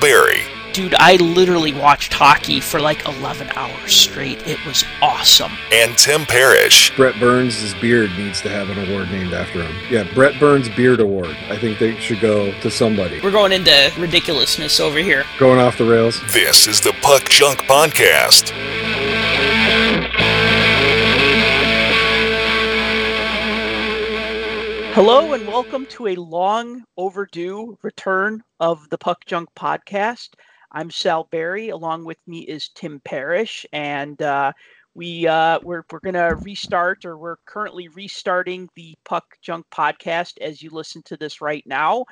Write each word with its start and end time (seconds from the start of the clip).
Berry. 0.00 0.42
Dude, 0.72 0.94
I 0.94 1.16
literally 1.16 1.72
watched 1.72 2.12
hockey 2.12 2.60
for 2.60 2.78
like 2.78 3.04
11 3.06 3.50
hours 3.56 3.92
straight. 3.92 4.46
It 4.46 4.64
was 4.64 4.84
awesome. 5.02 5.50
And 5.72 5.96
Tim 5.96 6.24
Parrish. 6.24 6.94
Brent 6.94 7.18
Burns' 7.18 7.74
beard 7.74 8.10
needs 8.16 8.40
to 8.42 8.48
have 8.50 8.68
an 8.68 8.78
award 8.88 9.10
named 9.10 9.32
after 9.32 9.62
him. 9.62 9.74
Yeah, 9.90 10.04
Brent 10.14 10.38
Burns 10.38 10.68
Beard 10.68 11.00
Award. 11.00 11.36
I 11.48 11.56
think 11.58 11.78
they 11.78 11.98
should 11.98 12.20
go 12.20 12.52
to 12.60 12.70
somebody. 12.70 13.20
We're 13.20 13.32
going 13.32 13.52
into 13.52 13.90
ridiculousness 13.98 14.78
over 14.78 14.98
here. 14.98 15.24
Going 15.38 15.58
off 15.58 15.78
the 15.78 15.84
rails. 15.84 16.20
This 16.32 16.68
is 16.68 16.80
the 16.80 16.92
Puck 17.02 17.28
Junk 17.28 17.60
Podcast. 17.62 18.52
Hello 24.98 25.32
and 25.32 25.46
welcome 25.46 25.86
to 25.86 26.08
a 26.08 26.16
long 26.16 26.82
overdue 26.96 27.78
return 27.82 28.42
of 28.58 28.90
the 28.90 28.98
Puck 28.98 29.24
Junk 29.26 29.48
podcast. 29.54 30.30
I'm 30.72 30.90
Sal 30.90 31.28
Berry. 31.30 31.68
Along 31.68 32.04
with 32.04 32.18
me 32.26 32.40
is 32.40 32.70
Tim 32.70 33.00
Parrish, 33.04 33.64
and 33.72 34.20
uh, 34.20 34.52
we 34.96 35.24
uh, 35.28 35.60
we're 35.62 35.84
we're 35.92 36.00
gonna 36.00 36.34
restart, 36.34 37.04
or 37.04 37.16
we're 37.16 37.36
currently 37.46 37.86
restarting 37.86 38.68
the 38.74 38.96
Puck 39.04 39.24
Junk 39.40 39.66
podcast 39.72 40.32
as 40.40 40.62
you 40.62 40.70
listen 40.70 41.02
to 41.04 41.16
this 41.16 41.40
right 41.40 41.62
now. 41.64 42.04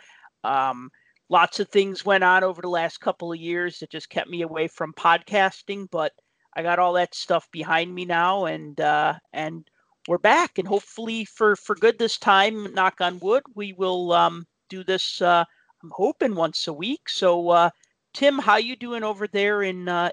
Um, 0.44 0.88
lots 1.28 1.58
of 1.58 1.68
things 1.68 2.04
went 2.04 2.22
on 2.22 2.44
over 2.44 2.62
the 2.62 2.68
last 2.68 3.00
couple 3.00 3.32
of 3.32 3.40
years 3.40 3.80
that 3.80 3.90
just 3.90 4.10
kept 4.10 4.30
me 4.30 4.42
away 4.42 4.68
from 4.68 4.92
podcasting, 4.92 5.88
but 5.90 6.12
I 6.54 6.62
got 6.62 6.78
all 6.78 6.92
that 6.92 7.16
stuff 7.16 7.48
behind 7.50 7.92
me 7.92 8.04
now, 8.04 8.44
and 8.44 8.80
uh, 8.80 9.14
and 9.32 9.68
we're 10.08 10.18
back 10.18 10.58
and 10.58 10.68
hopefully 10.68 11.24
for 11.24 11.56
for 11.56 11.74
good 11.74 11.98
this 11.98 12.18
time 12.18 12.72
knock 12.74 13.00
on 13.00 13.18
wood 13.20 13.42
we 13.54 13.72
will 13.72 14.12
um, 14.12 14.46
do 14.68 14.84
this 14.84 15.20
uh, 15.22 15.44
i'm 15.82 15.90
hoping 15.92 16.34
once 16.34 16.66
a 16.68 16.72
week 16.72 17.08
so 17.08 17.50
uh, 17.50 17.70
tim 18.14 18.38
how 18.38 18.56
you 18.56 18.76
doing 18.76 19.02
over 19.02 19.26
there 19.26 19.62
in 19.62 19.88
uh, 19.88 20.10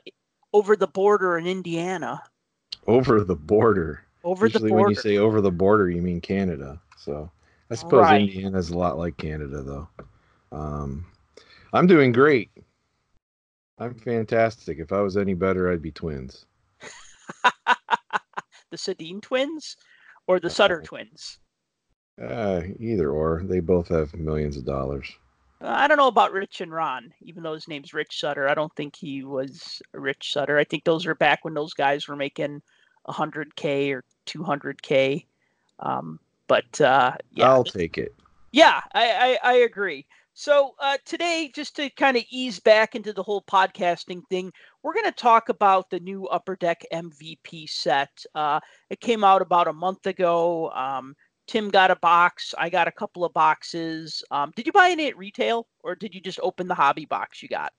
over 0.53 0.75
the 0.75 0.87
border 0.87 1.37
in 1.37 1.45
indiana 1.47 2.21
Over 2.87 3.23
the 3.23 3.35
border. 3.35 4.05
over 4.23 4.45
Usually 4.47 4.63
the 4.63 4.69
border 4.69 4.83
when 4.83 4.89
you 4.89 4.95
say 4.95 5.17
over 5.17 5.41
the 5.41 5.51
border, 5.51 5.89
you 5.89 6.01
mean 6.01 6.19
Canada. 6.21 6.81
So 6.97 7.29
I 7.71 7.75
suppose 7.75 8.09
Right. 8.09 8.21
Indiana's 8.21 8.69
a 8.69 8.77
lot 8.77 8.97
like 8.97 9.15
Canada, 9.17 9.61
though. 9.63 9.87
Um, 10.51 11.05
I'm 11.73 11.87
doing 11.87 12.11
great. 12.11 12.49
I'm 13.79 13.93
fantastic. 13.95 14.79
If 14.79 14.91
I 14.91 14.99
was 15.01 15.17
any 15.17 15.33
better, 15.33 15.71
I'd 15.71 15.81
be 15.81 15.91
twins. 15.91 16.45
the 18.73 18.77
Sedin 18.77 19.21
twins 19.21 19.77
or 20.25 20.39
the 20.39 20.49
sutter 20.49 20.81
twins 20.81 21.37
Uh, 22.19 22.61
either 22.79 23.11
or. 23.11 23.43
They 23.45 23.59
both 23.59 23.87
have 23.89 24.13
millions 24.15 24.57
of 24.57 24.65
dollars. 24.65 25.07
Uh, 25.61 25.75
i 25.77 25.87
don't 25.87 25.97
know 25.97 26.07
about 26.07 26.33
rich 26.33 26.59
and 26.61 26.73
ron 26.73 27.13
even 27.21 27.41
though 27.43 27.53
his 27.53 27.67
name's 27.67 27.93
rich 27.93 28.19
sutter 28.19 28.49
i 28.49 28.53
don't 28.53 28.75
think 28.75 28.95
he 28.95 29.23
was 29.23 29.81
rich 29.93 30.33
sutter 30.33 30.57
i 30.57 30.63
think 30.63 30.83
those 30.83 31.05
are 31.05 31.15
back 31.15 31.45
when 31.45 31.53
those 31.53 31.73
guys 31.73 32.07
were 32.07 32.15
making 32.15 32.61
100k 33.07 33.93
or 33.93 34.03
200k 34.25 35.25
um, 35.79 36.19
but 36.47 36.81
uh, 36.81 37.13
yeah 37.31 37.49
I'll 37.49 37.63
take 37.63 37.97
it. 37.97 38.13
Yeah, 38.51 38.81
I, 38.93 39.37
I, 39.43 39.51
I 39.51 39.53
agree. 39.69 40.05
So 40.35 40.73
uh, 40.79 40.97
today, 41.05 41.51
just 41.53 41.75
to 41.75 41.89
kind 41.91 42.17
of 42.17 42.23
ease 42.31 42.59
back 42.59 42.95
into 42.95 43.13
the 43.13 43.21
whole 43.21 43.43
podcasting 43.43 44.21
thing, 44.29 44.51
we're 44.81 44.93
going 44.93 45.05
to 45.05 45.11
talk 45.11 45.49
about 45.49 45.89
the 45.89 45.99
new 45.99 46.25
Upper 46.27 46.55
Deck 46.55 46.83
MVP 46.91 47.69
set. 47.69 48.09
Uh, 48.33 48.59
it 48.89 48.99
came 48.99 49.23
out 49.23 49.41
about 49.43 49.67
a 49.67 49.73
month 49.73 50.07
ago. 50.07 50.71
Um, 50.71 51.15
Tim 51.45 51.69
got 51.69 51.91
a 51.91 51.95
box. 51.97 52.55
I 52.57 52.69
got 52.69 52.87
a 52.87 52.91
couple 52.91 53.23
of 53.23 53.33
boxes. 53.33 54.23
Um, 54.31 54.51
did 54.55 54.65
you 54.65 54.71
buy 54.71 54.89
any 54.89 55.07
at 55.07 55.17
retail, 55.17 55.67
or 55.83 55.93
did 55.93 56.15
you 56.15 56.21
just 56.21 56.39
open 56.41 56.67
the 56.67 56.75
hobby 56.75 57.05
box 57.05 57.43
you 57.43 57.49
got? 57.49 57.71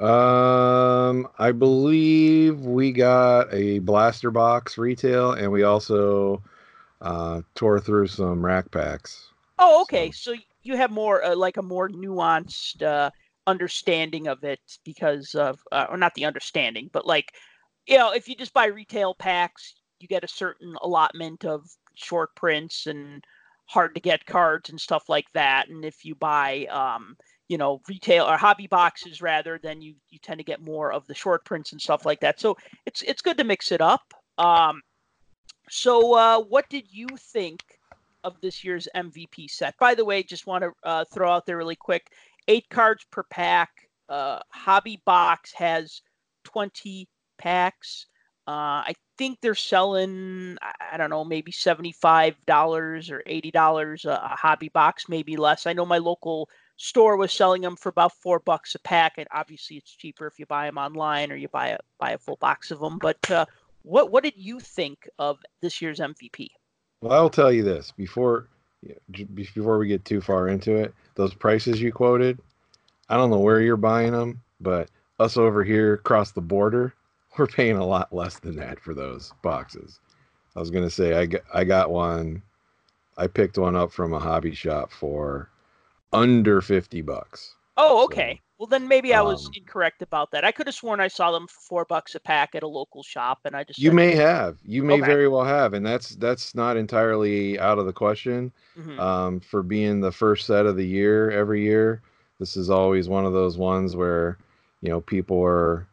Um, 0.00 1.26
I 1.38 1.50
believe 1.52 2.60
we 2.60 2.92
got 2.92 3.52
a 3.52 3.80
blaster 3.80 4.30
box 4.30 4.78
retail, 4.78 5.32
and 5.32 5.50
we 5.50 5.64
also 5.64 6.42
uh, 7.00 7.40
tore 7.56 7.80
through 7.80 8.06
some 8.06 8.44
rack 8.44 8.70
packs. 8.70 9.30
Oh, 9.58 9.82
okay. 9.82 10.12
So- 10.12 10.34
So, 10.34 10.40
you 10.66 10.76
have 10.76 10.90
more 10.90 11.24
uh, 11.24 11.36
like 11.36 11.56
a 11.56 11.62
more 11.62 11.88
nuanced 11.88 12.82
uh, 12.82 13.10
understanding 13.46 14.26
of 14.26 14.44
it 14.44 14.60
because 14.84 15.34
of, 15.34 15.60
uh, 15.72 15.86
or 15.88 15.96
not 15.96 16.14
the 16.14 16.24
understanding, 16.24 16.90
but 16.92 17.06
like, 17.06 17.32
you 17.86 17.96
know, 17.96 18.12
if 18.12 18.28
you 18.28 18.34
just 18.34 18.52
buy 18.52 18.66
retail 18.66 19.14
packs, 19.14 19.74
you 20.00 20.08
get 20.08 20.24
a 20.24 20.28
certain 20.28 20.74
allotment 20.82 21.44
of 21.44 21.64
short 21.94 22.34
prints 22.34 22.86
and 22.86 23.24
hard 23.66 23.94
to 23.94 24.00
get 24.00 24.26
cards 24.26 24.70
and 24.70 24.80
stuff 24.80 25.08
like 25.08 25.26
that. 25.34 25.68
And 25.68 25.84
if 25.84 26.04
you 26.04 26.14
buy, 26.14 26.66
um, 26.66 27.16
you 27.48 27.58
know, 27.58 27.80
retail 27.88 28.24
or 28.26 28.36
hobby 28.36 28.66
boxes 28.66 29.22
rather, 29.22 29.58
then 29.62 29.80
you 29.80 29.94
you 30.10 30.18
tend 30.18 30.38
to 30.38 30.44
get 30.44 30.60
more 30.60 30.92
of 30.92 31.06
the 31.06 31.14
short 31.14 31.44
prints 31.44 31.72
and 31.72 31.80
stuff 31.80 32.04
like 32.04 32.20
that. 32.20 32.40
So 32.40 32.56
it's 32.86 33.02
it's 33.02 33.22
good 33.22 33.38
to 33.38 33.44
mix 33.44 33.70
it 33.72 33.80
up. 33.80 34.02
Um, 34.36 34.82
so 35.70 36.14
uh, 36.14 36.40
what 36.40 36.68
did 36.68 36.84
you 36.90 37.06
think? 37.32 37.62
Of 38.24 38.40
this 38.40 38.64
year's 38.64 38.88
MVP 38.96 39.50
set. 39.50 39.74
By 39.78 39.94
the 39.94 40.04
way, 40.04 40.22
just 40.22 40.46
want 40.46 40.64
to 40.64 40.72
uh, 40.84 41.04
throw 41.12 41.30
out 41.30 41.46
there 41.46 41.56
really 41.56 41.76
quick: 41.76 42.08
eight 42.48 42.68
cards 42.70 43.04
per 43.10 43.22
pack. 43.24 43.70
Uh, 44.08 44.40
Hobby 44.50 45.00
Box 45.04 45.52
has 45.54 46.00
twenty 46.44 47.08
packs. 47.38 48.06
Uh, 48.48 48.86
I 48.86 48.94
think 49.18 49.38
they're 49.40 49.56
selling, 49.56 50.56
I- 50.62 50.96
don't 50.96 51.10
know, 51.10 51.24
maybe 51.24 51.50
seventy-five 51.50 52.36
dollars 52.46 53.10
or 53.10 53.22
eighty 53.26 53.50
dollars 53.50 54.04
a, 54.04 54.10
a 54.10 54.36
Hobby 54.40 54.68
Box, 54.68 55.08
maybe 55.08 55.36
less. 55.36 55.66
I 55.66 55.72
know 55.72 55.84
my 55.86 55.98
local 55.98 56.48
store 56.76 57.16
was 57.16 57.32
selling 57.32 57.62
them 57.62 57.74
for 57.74 57.88
about 57.88 58.12
four 58.12 58.38
bucks 58.38 58.74
a 58.74 58.78
pack, 58.78 59.14
and 59.18 59.26
obviously 59.32 59.76
it's 59.78 59.90
cheaper 59.90 60.26
if 60.26 60.38
you 60.38 60.46
buy 60.46 60.66
them 60.66 60.78
online 60.78 61.32
or 61.32 61.36
you 61.36 61.48
buy 61.48 61.68
a 61.68 61.78
buy 61.98 62.12
a 62.12 62.18
full 62.18 62.36
box 62.36 62.70
of 62.70 62.78
them. 62.80 62.98
But 62.98 63.30
uh, 63.30 63.46
what 63.82 64.12
what 64.12 64.22
did 64.22 64.34
you 64.36 64.60
think 64.60 65.08
of 65.18 65.38
this 65.60 65.82
year's 65.82 65.98
MVP? 65.98 66.48
Well, 67.06 67.16
I'll 67.16 67.30
tell 67.30 67.52
you 67.52 67.62
this 67.62 67.92
before 67.92 68.48
before 69.32 69.78
we 69.78 69.86
get 69.86 70.04
too 70.04 70.20
far 70.20 70.48
into 70.48 70.74
it. 70.74 70.92
Those 71.14 71.34
prices 71.34 71.80
you 71.80 71.92
quoted, 71.92 72.40
I 73.08 73.16
don't 73.16 73.30
know 73.30 73.38
where 73.38 73.60
you're 73.60 73.76
buying 73.76 74.10
them, 74.10 74.42
but 74.60 74.90
us 75.20 75.36
over 75.36 75.62
here 75.62 75.94
across 75.94 76.32
the 76.32 76.40
border, 76.40 76.94
we're 77.38 77.46
paying 77.46 77.76
a 77.76 77.86
lot 77.86 78.12
less 78.12 78.40
than 78.40 78.56
that 78.56 78.80
for 78.80 78.92
those 78.92 79.32
boxes. 79.40 80.00
I 80.56 80.58
was 80.58 80.72
gonna 80.72 80.90
say 80.90 81.14
I 81.14 81.26
got 81.26 81.42
I 81.54 81.62
got 81.62 81.92
one. 81.92 82.42
I 83.16 83.28
picked 83.28 83.56
one 83.56 83.76
up 83.76 83.92
from 83.92 84.12
a 84.12 84.18
hobby 84.18 84.52
shop 84.52 84.90
for 84.90 85.48
under 86.12 86.60
fifty 86.60 87.02
bucks. 87.02 87.54
Oh, 87.76 88.04
So, 88.04 88.04
okay. 88.04 88.42
well, 88.58 88.66
then 88.66 88.88
maybe 88.88 89.14
I 89.14 89.22
was 89.22 89.48
um, 89.48 89.54
incorrect 89.54 90.02
about 90.02 90.30
that. 90.32 90.44
I 90.44 90.52
could 90.52 90.66
have 90.66 90.74
sworn 90.74 91.00
I 91.00 91.08
saw 91.08 91.30
them 91.32 91.46
for 91.46 91.60
four 91.60 91.84
bucks 91.86 92.14
a 92.14 92.20
pack 92.20 92.54
at 92.54 92.62
a 92.62 92.68
local 92.68 93.02
shop, 93.02 93.40
and 93.44 93.56
I 93.56 93.64
just 93.64 93.82
You 93.82 93.90
said, 93.90 93.96
may 93.96 94.14
have, 94.14 94.58
you 94.64 94.82
may 94.82 95.00
Okay. 95.00 95.06
very 95.06 95.28
well 95.28 95.44
have, 95.44 95.72
and 95.74 95.84
that's 95.84 96.10
that's 96.16 96.54
not 96.54 96.76
entirely 96.76 97.58
out 97.58 97.78
of 97.78 97.86
the 97.86 97.92
question. 97.92 98.52
"Mhm." 98.76 99.06
um, 99.06 99.40
for 99.40 99.62
being 99.62 100.00
the 100.00 100.12
first 100.12 100.46
set 100.46 100.66
of 100.66 100.76
the 100.76 100.86
year 100.86 101.30
every 101.30 101.62
year. 101.62 102.02
This 102.38 102.56
is 102.56 102.70
always 102.70 103.08
one 103.08 103.24
of 103.26 103.32
those 103.32 103.56
ones 103.58 103.96
where 103.96 104.38
you 104.82 104.88
know 104.90 105.00
people 105.00 105.42
are 105.42 105.86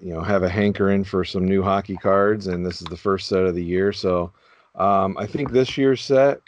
you 0.00 0.12
know 0.14 0.20
have 0.22 0.42
a 0.42 0.48
hankering 0.48 1.04
for 1.04 1.24
some 1.24 1.44
new 1.46 1.62
hockey 1.62 1.96
cards, 1.96 2.46
and 2.48 2.64
this 2.64 2.80
is 2.80 2.88
the 2.88 2.96
first 2.96 3.28
set 3.28 3.44
of 3.44 3.54
the 3.54 3.64
year. 3.64 3.92
So 3.92 4.32
um, 4.76 5.16
I 5.18 5.26
think 5.26 5.50
this 5.52 5.76
year's 5.76 6.02
set. 6.02 6.40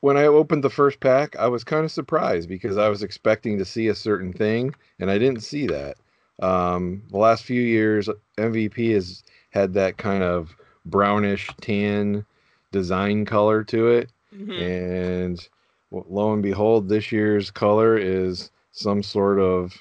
When 0.00 0.16
I 0.16 0.26
opened 0.26 0.62
the 0.62 0.70
first 0.70 1.00
pack, 1.00 1.34
I 1.36 1.48
was 1.48 1.64
kind 1.64 1.84
of 1.84 1.90
surprised 1.90 2.48
because 2.48 2.76
I 2.76 2.88
was 2.88 3.02
expecting 3.02 3.58
to 3.58 3.64
see 3.64 3.88
a 3.88 3.94
certain 3.94 4.32
thing, 4.32 4.74
and 4.98 5.10
I 5.10 5.18
didn't 5.18 5.42
see 5.42 5.66
that. 5.66 5.96
Um, 6.40 7.02
the 7.10 7.16
last 7.18 7.44
few 7.44 7.62
years, 7.62 8.08
MVP 8.36 8.92
has 8.92 9.24
had 9.50 9.72
that 9.74 9.96
kind 9.96 10.22
of 10.22 10.54
brownish 10.84 11.48
tan 11.60 12.24
design 12.72 13.24
color 13.24 13.64
to 13.64 13.88
it 13.88 14.10
Mhm. 14.34 14.60
and 14.60 15.48
lo 15.90 16.32
and 16.32 16.42
behold 16.42 16.88
this 16.88 17.10
year's 17.10 17.50
color 17.50 17.96
is 17.96 18.50
some 18.72 19.02
sort 19.02 19.38
of 19.38 19.72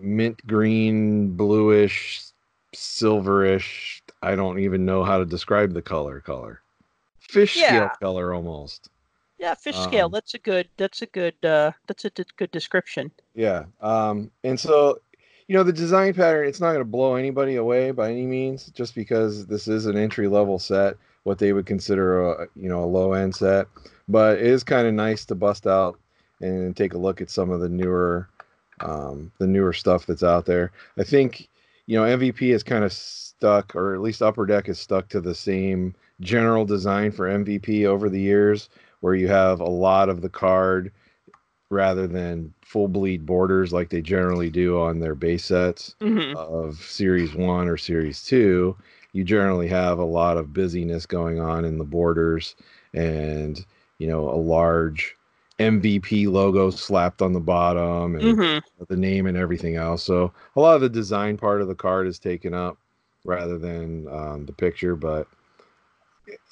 mint 0.00 0.46
green 0.46 1.30
bluish 1.36 2.22
silverish 2.74 4.00
i 4.22 4.34
don't 4.34 4.58
even 4.58 4.84
know 4.84 5.02
how 5.04 5.18
to 5.18 5.24
describe 5.24 5.72
the 5.72 5.82
color 5.82 6.20
color 6.20 6.60
fish 7.34 7.56
scale 7.56 7.90
color 8.00 8.32
almost 8.34 8.88
yeah, 9.38 9.54
fish 9.54 9.76
scale. 9.76 10.06
um, 10.06 10.12
That's 10.12 10.32
a 10.34 10.38
good. 10.38 10.68
That's 10.76 11.02
a 11.02 11.06
good. 11.06 11.34
Uh, 11.44 11.72
that's 11.88 12.04
a 12.04 12.10
d- 12.10 12.24
good 12.36 12.50
description. 12.52 13.10
yeah 13.34 13.64
um 13.80 14.30
and 14.44 14.58
so 14.58 14.98
you 15.48 15.54
know 15.56 15.62
the 15.64 15.72
design 15.72 16.14
pattern 16.14 16.46
it's 16.48 16.60
not 16.60 16.68
going 16.68 16.78
to 16.78 16.84
blow 16.84 17.16
anybody 17.16 17.56
away 17.56 17.90
by 17.90 18.10
any 18.10 18.26
means 18.26 18.66
just 18.66 18.94
because 18.94 19.46
this 19.46 19.68
is 19.68 19.86
an 19.86 19.96
entry 19.96 20.28
level 20.28 20.58
set 20.58 20.96
what 21.24 21.38
they 21.38 21.52
would 21.52 21.66
consider 21.66 22.30
a 22.30 22.46
you 22.56 22.68
know 22.68 22.82
a 22.84 22.86
low 22.86 23.12
end 23.12 23.34
set 23.34 23.66
but 24.08 24.38
it 24.38 24.46
is 24.46 24.62
kind 24.64 24.86
of 24.86 24.94
nice 24.94 25.24
to 25.26 25.34
bust 25.34 25.66
out 25.66 25.98
and 26.40 26.76
take 26.76 26.94
a 26.94 26.98
look 26.98 27.20
at 27.20 27.28
some 27.30 27.50
of 27.50 27.60
the 27.60 27.68
newer 27.68 28.28
um, 28.80 29.30
the 29.38 29.46
newer 29.46 29.72
stuff 29.72 30.06
that's 30.06 30.22
out 30.22 30.46
there 30.46 30.72
i 30.98 31.04
think 31.04 31.48
you 31.86 31.98
know 31.98 32.04
mvp 32.16 32.40
is 32.54 32.62
kind 32.62 32.84
of 32.84 32.92
stuck 32.92 33.74
or 33.76 33.94
at 33.94 34.00
least 34.00 34.22
upper 34.22 34.46
deck 34.46 34.68
is 34.68 34.78
stuck 34.78 35.08
to 35.08 35.20
the 35.20 35.34
same 35.34 35.94
general 36.20 36.64
design 36.64 37.10
for 37.10 37.28
mvp 37.28 37.84
over 37.86 38.08
the 38.08 38.20
years 38.20 38.68
where 39.00 39.14
you 39.14 39.28
have 39.28 39.60
a 39.60 39.64
lot 39.64 40.08
of 40.08 40.20
the 40.22 40.28
card 40.28 40.92
rather 41.70 42.06
than 42.06 42.52
full 42.62 42.88
bleed 42.88 43.26
borders 43.26 43.72
like 43.72 43.90
they 43.90 44.00
generally 44.02 44.50
do 44.50 44.80
on 44.80 45.00
their 45.00 45.14
base 45.14 45.44
sets 45.44 45.96
Mhm. 46.00 46.36
of 46.36 46.76
series 46.76 47.34
one 47.34 47.68
or 47.68 47.76
series 47.76 48.24
two, 48.24 48.76
you 49.12 49.24
generally 49.24 49.68
have 49.68 49.98
a 49.98 50.04
lot 50.04 50.36
of 50.36 50.52
busyness 50.52 51.06
going 51.06 51.40
on 51.40 51.64
in 51.64 51.78
the 51.78 51.84
borders 51.84 52.56
and 52.94 53.64
you 53.98 54.06
know 54.06 54.28
a 54.28 54.36
large 54.36 55.16
MVP 55.58 56.26
logo 56.26 56.70
slapped 56.70 57.22
on 57.22 57.32
the 57.32 57.40
bottom 57.40 58.16
and 58.16 58.36
Mhm. 58.36 58.62
the 58.88 58.96
name 58.96 59.26
and 59.26 59.36
everything 59.36 59.76
else. 59.76 60.02
So 60.02 60.32
a 60.56 60.60
lot 60.60 60.74
of 60.74 60.80
the 60.80 60.88
design 60.88 61.36
part 61.36 61.62
of 61.62 61.68
the 61.68 61.74
card 61.74 62.06
is 62.06 62.18
taken 62.18 62.52
up 62.54 62.76
rather 63.24 63.58
than 63.58 64.06
um, 64.08 64.46
the 64.46 64.52
picture, 64.52 64.96
but 64.96 65.28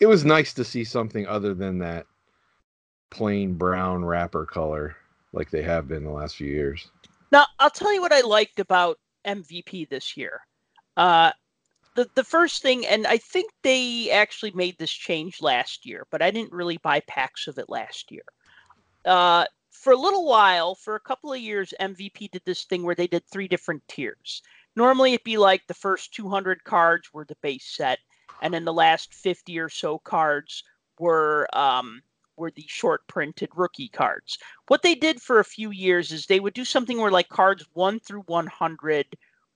it- 0.01 0.07
was 0.07 0.25
nice 0.25 0.53
to 0.55 0.65
see 0.65 0.85
something 0.85 1.27
other 1.27 1.55
than 1.55 1.79
that 1.79 2.07
plain 3.11 3.55
brown 3.55 4.05
wrapper 4.05 4.47
color 4.47 4.97
like 5.33 5.51
they 5.51 5.63
have 5.63 5.89
been 5.89 6.05
the 6.05 6.11
last 6.11 6.37
few 6.37 6.47
years. 6.49 6.91
Now, 7.31 7.47
I'll 7.59 7.71
tell 7.71 7.93
you 7.93 8.01
what 8.01 8.13
I 8.13 8.21
liked 8.21 8.61
about 8.61 8.99
MVP 9.25 9.89
this 9.89 10.17
year. 10.17 10.41
Uh, 10.97 11.33
the 11.95 12.09
the 12.15 12.25
first 12.25 12.63
thing, 12.63 12.87
and 12.87 13.07
I 13.07 13.19
think 13.19 13.51
they 13.63 14.11
actually 14.11 14.53
made 14.53 14.79
this 14.79 14.91
change 14.91 15.41
last 15.43 15.87
year, 15.87 16.07
but 16.11 16.23
I 16.23 16.31
didn't 16.31 16.53
really 16.53 16.79
buy 16.79 17.01
packs 17.01 17.47
of 17.49 17.59
it 17.59 17.69
last 17.69 18.11
year. 18.11 18.25
Uh, 19.05 19.47
for 19.71 19.93
a 19.93 19.97
little 19.97 20.27
while, 20.27 20.75
for 20.75 20.95
a 20.95 21.01
couple 21.01 21.33
of 21.33 21.41
years, 21.41 21.75
MVP 21.81 22.31
did 22.31 22.43
this 22.45 22.65
thing 22.65 22.83
where 22.83 22.95
they 22.95 23.07
did 23.07 23.25
three 23.27 23.49
different 23.49 23.87
tiers. 23.89 24.43
Normally, 24.77 25.15
it'd 25.15 25.25
be 25.25 25.39
like 25.39 25.67
the 25.67 25.75
first 25.75 26.15
200 26.15 26.63
cards 26.65 27.13
were 27.13 27.25
the 27.25 27.37
base 27.43 27.67
set, 27.67 27.99
and 28.43 28.53
then 28.53 28.65
the 28.65 28.73
last 28.73 29.15
50 29.15 29.59
or 29.59 29.69
so 29.69 29.99
cards 29.99 30.65
were 30.99 31.49
um, 31.53 32.03
were 32.37 32.51
the 32.51 32.65
short 32.67 33.07
printed 33.07 33.51
rookie 33.55 33.89
cards. 33.89 34.39
What 34.69 34.83
they 34.83 34.95
did 34.95 35.21
for 35.21 35.39
a 35.39 35.45
few 35.45 35.71
years 35.71 36.13
is 36.13 36.27
they 36.27 36.41
would 36.41 36.55
do 36.55 36.65
something 36.65 36.99
where 36.99 37.11
like 37.11 37.29
cards 37.29 37.65
1 37.75 38.01
through 38.01 38.23
100 38.23 39.07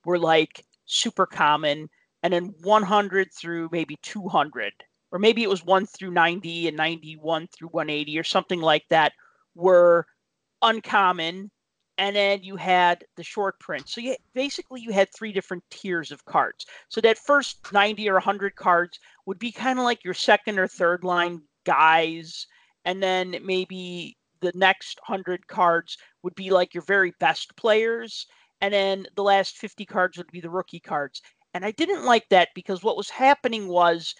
were 0.05 0.19
like 0.19 0.65
super 0.85 1.27
common 1.27 1.89
and 2.23 2.33
then 2.33 2.55
100 2.63 3.33
through 3.33 3.69
maybe 3.73 3.97
200 4.03 4.73
or 5.11 5.19
maybe 5.19 5.43
it 5.43 5.51
was 5.51 5.65
1 5.65 5.87
through 5.87 6.11
90 6.11 6.69
and 6.69 6.77
91 6.77 7.49
through 7.49 7.69
180 7.69 8.19
or 8.19 8.25
something 8.25 8.61
like 8.61 8.85
that 8.91 9.13
were 9.55 10.07
uncommon 10.63 11.51
and 11.98 12.14
then 12.14 12.43
you 12.43 12.56
had 12.56 13.04
the 13.16 13.22
short 13.22 13.58
print 13.58 13.88
so 13.88 14.00
you 14.00 14.16
basically 14.34 14.81
you 14.81 14.93
had 14.93 15.08
three 15.12 15.32
different 15.32 15.64
tiers 15.70 16.12
of 16.12 16.25
cards. 16.25 16.66
So 16.88 17.00
that 17.00 17.19
first 17.19 17.72
90 17.72 18.08
or 18.08 18.14
100 18.14 18.54
cards 18.56 18.98
would 19.26 19.38
be 19.38 19.52
kind 19.52 19.78
of 19.78 19.84
like 19.84 20.04
your 20.04 20.14
second 20.14 20.58
or 20.58 20.69
third 20.69 21.04
line 21.04 21.43
guys 21.64 22.46
and 22.84 23.02
then 23.02 23.37
maybe 23.43 24.16
the 24.40 24.52
next 24.54 25.00
100 25.06 25.46
cards 25.48 25.96
would 26.22 26.34
be 26.34 26.50
like 26.50 26.75
your 26.75 26.84
very 26.84 27.12
best 27.19 27.56
players 27.56 28.26
and 28.60 28.72
then 28.72 29.06
the 29.16 29.22
last 29.22 29.56
50 29.56 29.84
cards 29.84 30.16
would 30.16 30.31
be 30.31 30.40
the 30.40 30.50
rookie 30.50 30.81
cards. 30.81 31.20
And 31.54 31.64
i 31.64 31.70
didn't 31.70 32.04
like 32.04 32.28
that 32.28 32.48
because 32.54 32.82
what 32.82 32.96
was 32.96 33.08
happening 33.10 33.69
was 33.69 34.14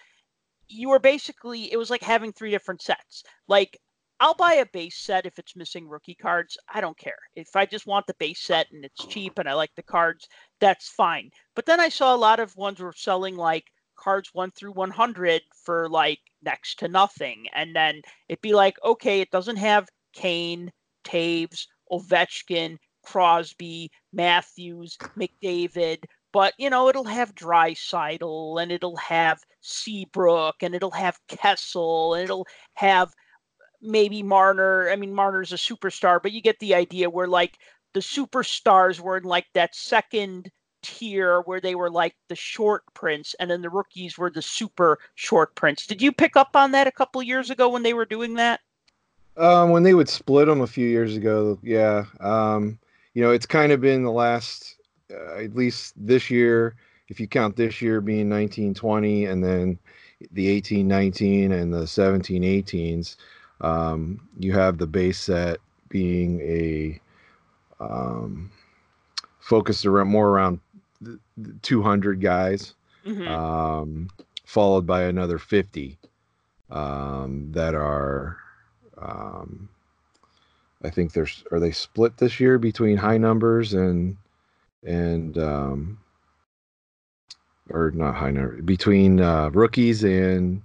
you 0.69 0.89
were 0.89 0.99
basically 0.99 1.71
it 1.71 1.77
was 1.77 1.89
like 1.89 2.01
having 2.01 2.33
three 2.33 2.51
different 2.51 2.81
sets. 2.81 3.23
Like 3.47 3.79
i'll 4.19 4.33
buy 4.35 4.53
a 4.55 4.65
base 4.67 4.97
set 4.97 5.25
if 5.25 5.37
it's 5.39 5.55
missing 5.55 5.87
rookie 5.87 6.15
cards 6.15 6.57
i 6.73 6.81
don't 6.81 6.97
care. 6.97 7.17
If 7.35 7.55
i 7.55 7.65
just 7.65 7.87
want 7.87 8.07
the 8.07 8.15
base 8.19 8.41
set 8.41 8.67
and 8.71 8.83
it's 8.85 9.05
cheap 9.07 9.37
and 9.39 9.47
i 9.47 9.53
like 9.53 9.73
the 9.75 9.83
cards 9.83 10.27
that's 10.59 10.89
fine. 10.89 11.29
But 11.55 11.65
then 11.65 11.79
i 11.79 11.89
saw 11.89 12.15
a 12.15 12.17
lot 12.17 12.39
of 12.39 12.55
ones 12.55 12.79
were 12.79 12.93
selling 12.93 13.35
like 13.35 13.65
cards 13.97 14.29
1 14.33 14.51
through 14.51 14.73
100 14.73 15.41
for 15.63 15.89
like 15.89 16.19
next 16.43 16.79
to 16.79 16.87
nothing. 16.87 17.47
And 17.53 17.75
then 17.75 18.01
it'd 18.29 18.41
be 18.41 18.53
like 18.53 18.75
okay 18.83 19.21
it 19.21 19.31
doesn't 19.31 19.57
have 19.57 19.89
kane 20.13 20.71
Toews 21.03 21.67
ovechkin 21.91 22.77
crosby 23.03 23.89
matthews 24.11 24.97
mcdavid 25.17 26.03
but 26.33 26.53
you 26.57 26.69
know 26.69 26.89
it'll 26.89 27.05
have 27.05 27.33
dry 27.35 27.73
and 27.91 28.71
it'll 28.71 28.97
have 28.97 29.39
seabrook 29.61 30.55
and 30.61 30.75
it'll 30.75 30.91
have 30.91 31.17
kessel 31.29 32.15
and 32.15 32.23
it'll 32.25 32.45
have 32.73 33.13
maybe 33.81 34.23
marner 34.23 34.89
i 34.89 34.95
mean 34.95 35.13
marner's 35.13 35.53
a 35.53 35.57
superstar 35.57 36.21
but 36.21 36.31
you 36.31 36.41
get 36.41 36.57
the 36.59 36.73
idea 36.73 37.09
where 37.09 37.27
like 37.27 37.57
the 37.93 37.99
superstars 37.99 38.99
were 38.99 39.17
in 39.17 39.23
like 39.23 39.45
that 39.53 39.75
second 39.75 40.51
tier 40.83 41.41
where 41.41 41.59
they 41.59 41.75
were 41.75 41.89
like 41.89 42.15
the 42.29 42.35
short 42.35 42.83
prints 42.93 43.35
and 43.39 43.49
then 43.49 43.61
the 43.61 43.69
rookies 43.69 44.17
were 44.17 44.29
the 44.29 44.41
super 44.41 44.99
short 45.15 45.55
prints. 45.55 45.85
Did 45.85 46.01
you 46.01 46.11
pick 46.11 46.35
up 46.35 46.55
on 46.55 46.71
that 46.71 46.87
a 46.87 46.91
couple 46.91 47.21
years 47.23 47.49
ago 47.49 47.69
when 47.69 47.83
they 47.83 47.93
were 47.93 48.05
doing 48.05 48.35
that? 48.35 48.61
Um, 49.35 49.69
when 49.69 49.83
they 49.83 49.93
would 49.93 50.09
split 50.09 50.47
them 50.47 50.61
a 50.61 50.67
few 50.67 50.87
years 50.87 51.15
ago, 51.15 51.59
yeah. 51.61 52.05
Um, 52.19 52.79
you 53.13 53.21
know, 53.21 53.31
it's 53.31 53.45
kind 53.45 53.71
of 53.71 53.81
been 53.81 54.03
the 54.03 54.11
last, 54.11 54.77
uh, 55.11 55.35
at 55.35 55.55
least 55.55 55.93
this 55.97 56.31
year, 56.31 56.75
if 57.09 57.19
you 57.19 57.27
count 57.27 57.55
this 57.55 57.81
year 57.81 58.01
being 58.01 58.29
1920 58.29 59.25
and 59.25 59.43
then 59.43 59.77
the 60.31 60.53
1819 60.53 61.51
and 61.51 61.73
the 61.73 61.83
1718s, 61.83 63.15
um, 63.61 64.19
you 64.39 64.53
have 64.53 64.77
the 64.77 64.87
base 64.87 65.19
set 65.19 65.57
being 65.89 66.39
a 66.41 66.99
um, 67.79 68.51
focused 69.39 69.85
around 69.85 70.07
more 70.09 70.29
around 70.29 70.59
the- 71.01 71.19
the 71.37 71.53
200 71.61 72.19
guys 72.21 72.73
Mhm. 73.05 73.27
um, 73.27 74.09
followed 74.45 74.85
by 74.85 75.03
another 75.03 75.37
50 75.37 75.97
um, 76.69 77.51
that 77.51 77.75
are 77.75 78.37
um, 78.97 79.69
I 80.83 80.89
think 80.89 81.13
there's 81.13 81.43
are 81.51 81.59
they 81.59 81.71
split 81.71 82.17
this 82.17 82.39
year 82.39 82.57
between 82.57 82.97
high 82.97 83.17
numbers 83.17 83.73
and 83.73 84.17
and 84.83 85.37
um, 85.37 85.99
or 87.69 87.91
not 87.91 88.15
high 88.15 88.31
number 88.31 88.61
between 88.61 89.19
uh, 89.19 89.49
rookies 89.53 90.03
and 90.03 90.61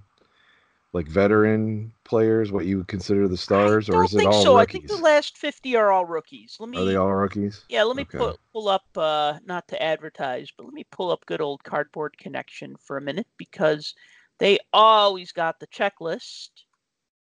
like 0.92 1.08
veteran 1.08 1.92
players 2.04 2.52
what 2.52 2.66
you 2.66 2.78
would 2.78 2.88
consider 2.88 3.26
the 3.26 3.36
stars 3.36 3.88
or 3.88 4.04
is 4.04 4.14
it 4.14 4.26
all 4.26 4.42
so. 4.42 4.56
I 4.56 4.66
think 4.66 4.86
the 4.86 4.96
last 4.96 5.38
50 5.38 5.74
are 5.76 5.90
all 5.90 6.04
rookies. 6.04 6.56
Let 6.60 6.68
me 6.68 6.78
are 6.78 6.84
they 6.84 6.96
all 6.96 7.12
rookies 7.14 7.64
Yeah, 7.68 7.84
let 7.84 7.96
me 7.96 8.02
Okay. 8.02 8.18
pull 8.18 8.38
pull 8.52 8.68
up 8.68 8.84
uh 8.96 9.38
not 9.46 9.66
to 9.68 9.82
advertise, 9.82 10.50
but 10.56 10.64
let 10.64 10.74
me 10.74 10.84
pull 10.90 11.10
up 11.10 11.24
good 11.26 11.40
old 11.40 11.64
cardboard 11.64 12.16
connection 12.18 12.76
for 12.76 12.96
a 12.98 13.02
minute 13.02 13.26
because 13.38 13.94
they 14.38 14.58
always 14.72 15.32
got 15.32 15.60
the 15.60 15.66
checklist. 15.68 16.50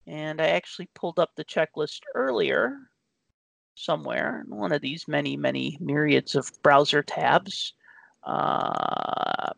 And 0.08 0.42
I 0.42 0.48
actually 0.48 0.90
pulled 0.94 1.20
up 1.20 1.30
the 1.36 1.46
checklist 1.46 2.02
earlier 2.16 2.78
somewhere 3.76 4.44
in 4.46 4.56
one 4.56 4.72
of 4.72 4.82
these 4.82 5.08
many, 5.08 5.38
many 5.38 5.78
myriads 5.80 6.36
of 6.36 6.52
browser 6.62 7.04
tabs. 7.04 7.74
Uh 8.24 9.54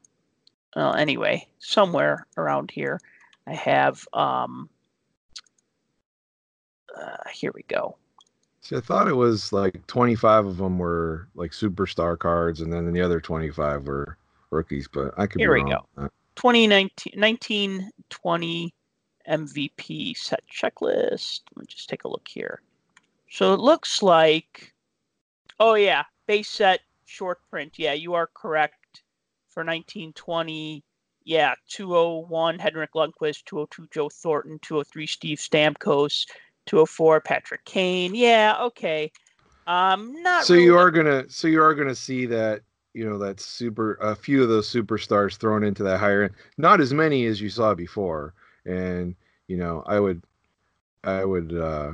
well, 0.75 0.95
anyway, 0.95 1.47
somewhere 1.59 2.27
around 2.37 2.71
here 2.71 2.99
I 3.47 3.53
have 3.53 4.07
um 4.13 4.69
uh, 6.95 7.17
here 7.33 7.51
we 7.53 7.63
go. 7.63 7.97
See, 8.61 8.77
I 8.77 8.79
thought 8.79 9.07
it 9.07 9.15
was 9.15 9.51
like 9.51 9.85
25 9.87 10.45
of 10.45 10.57
them 10.57 10.77
were 10.77 11.27
like 11.35 11.51
superstar 11.51 12.17
cards, 12.17 12.61
and 12.61 12.71
then 12.71 12.91
the 12.93 13.01
other 13.01 13.19
25 13.19 13.87
were 13.87 14.17
rookies. 14.51 14.87
But 14.87 15.13
I 15.17 15.27
could 15.27 15.41
Here 15.41 15.53
be 15.53 15.63
we 15.63 15.69
go. 15.69 15.85
Uh, 15.97 16.07
2019 16.35 17.19
1920 17.19 18.73
MVP 19.29 20.15
set 20.17 20.43
checklist. 20.47 21.41
Let 21.51 21.57
me 21.57 21.65
just 21.67 21.89
take 21.89 22.03
a 22.03 22.09
look 22.09 22.27
here. 22.27 22.61
So 23.29 23.53
it 23.53 23.59
looks 23.59 24.01
like, 24.01 24.73
oh 25.59 25.73
yeah, 25.73 26.03
base 26.27 26.49
set 26.49 26.81
short 27.05 27.39
print. 27.49 27.73
Yeah, 27.77 27.93
you 27.93 28.13
are 28.13 28.27
correct. 28.27 29.03
For 29.49 29.61
1920, 29.61 30.83
yeah, 31.25 31.53
201 31.69 32.59
Henrik 32.59 32.93
Lundqvist, 32.93 33.45
202 33.45 33.87
Joe 33.91 34.09
Thornton, 34.09 34.59
203 34.61 35.07
Steve 35.07 35.37
Stamkos, 35.37 36.25
204 36.65 37.21
Patrick 37.21 37.63
Kane. 37.65 38.15
Yeah, 38.15 38.57
okay. 38.61 39.11
Um, 39.67 40.21
not 40.21 40.45
so 40.45 40.53
really 40.53 40.65
you 40.65 40.77
are 40.77 40.91
gonna, 40.91 41.29
so 41.29 41.47
you 41.47 41.61
are 41.61 41.73
gonna 41.73 41.95
see 41.95 42.25
that 42.25 42.61
you 42.93 43.09
know 43.09 43.17
that 43.17 43.39
super 43.39 43.95
a 43.95 44.15
few 44.15 44.43
of 44.43 44.49
those 44.49 44.69
superstars 44.69 45.37
thrown 45.37 45.63
into 45.63 45.83
that 45.83 45.99
higher 45.99 46.23
end. 46.23 46.33
Not 46.57 46.81
as 46.81 46.93
many 46.93 47.25
as 47.25 47.41
you 47.41 47.49
saw 47.49 47.73
before, 47.73 48.33
and 48.65 49.15
you 49.47 49.57
know 49.57 49.83
I 49.85 49.99
would, 49.99 50.23
I 51.03 51.23
would, 51.23 51.57
uh 51.57 51.91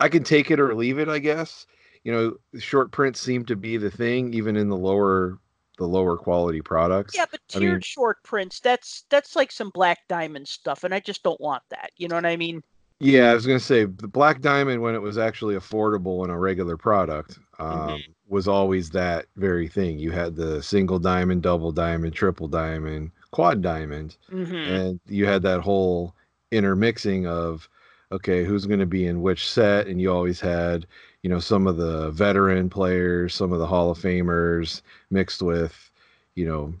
I 0.00 0.08
can 0.08 0.24
take 0.24 0.50
it 0.50 0.60
or 0.60 0.74
leave 0.74 0.98
it. 0.98 1.08
I 1.08 1.18
guess 1.18 1.66
you 2.04 2.12
know 2.12 2.36
short 2.58 2.90
prints 2.90 3.20
seem 3.20 3.44
to 3.46 3.56
be 3.56 3.76
the 3.76 3.90
thing, 3.90 4.32
even 4.32 4.56
in 4.56 4.68
the 4.68 4.76
lower 4.76 5.38
the 5.78 5.86
lower 5.86 6.16
quality 6.16 6.60
products. 6.60 7.14
Yeah, 7.14 7.26
but 7.30 7.40
I 7.54 7.58
tiered 7.58 7.72
mean- 7.74 7.80
short 7.82 8.22
prints, 8.22 8.60
that's 8.60 9.04
that's 9.10 9.36
like 9.36 9.52
some 9.52 9.70
black 9.70 9.98
diamond 10.08 10.48
stuff, 10.48 10.84
and 10.84 10.94
I 10.94 11.00
just 11.00 11.22
don't 11.22 11.40
want 11.40 11.62
that. 11.70 11.90
You 11.96 12.08
know 12.08 12.16
what 12.16 12.26
I 12.26 12.36
mean? 12.36 12.62
Yeah, 12.98 13.30
I 13.30 13.34
was 13.34 13.46
gonna 13.46 13.60
say 13.60 13.84
the 13.84 14.08
Black 14.08 14.40
Diamond 14.40 14.80
when 14.80 14.94
it 14.94 15.02
was 15.02 15.18
actually 15.18 15.54
affordable 15.54 16.24
in 16.24 16.30
a 16.30 16.38
regular 16.38 16.78
product 16.78 17.38
um, 17.58 17.88
Mhm. 17.90 18.02
was 18.26 18.48
always 18.48 18.88
that 18.90 19.26
very 19.36 19.68
thing. 19.68 19.98
You 19.98 20.12
had 20.12 20.34
the 20.34 20.62
single 20.62 20.98
diamond, 20.98 21.42
double 21.42 21.72
diamond, 21.72 22.14
triple 22.14 22.48
diamond, 22.48 23.10
quad 23.32 23.60
diamond, 23.60 24.16
hmm 24.30 24.54
and 24.54 25.00
you 25.06 25.26
had 25.26 25.42
that 25.42 25.60
whole 25.60 26.14
intermixing 26.52 27.26
of 27.26 27.68
okay, 28.12 28.44
who's 28.44 28.66
going 28.66 28.78
to 28.78 28.86
be 28.86 29.04
in 29.06 29.20
which 29.20 29.50
set, 29.50 29.88
and 29.88 30.00
you 30.00 30.12
always 30.12 30.40
had, 30.40 30.86
you 31.26 31.30
know, 31.30 31.40
some 31.40 31.66
of 31.66 31.76
the 31.76 32.12
veteran 32.12 32.70
players, 32.70 33.34
some 33.34 33.52
of 33.52 33.58
the 33.58 33.66
Hall 33.66 33.90
of 33.90 33.98
Famers 33.98 34.82
mixed 35.10 35.42
with, 35.42 35.90
you 36.36 36.46
know, 36.46 36.72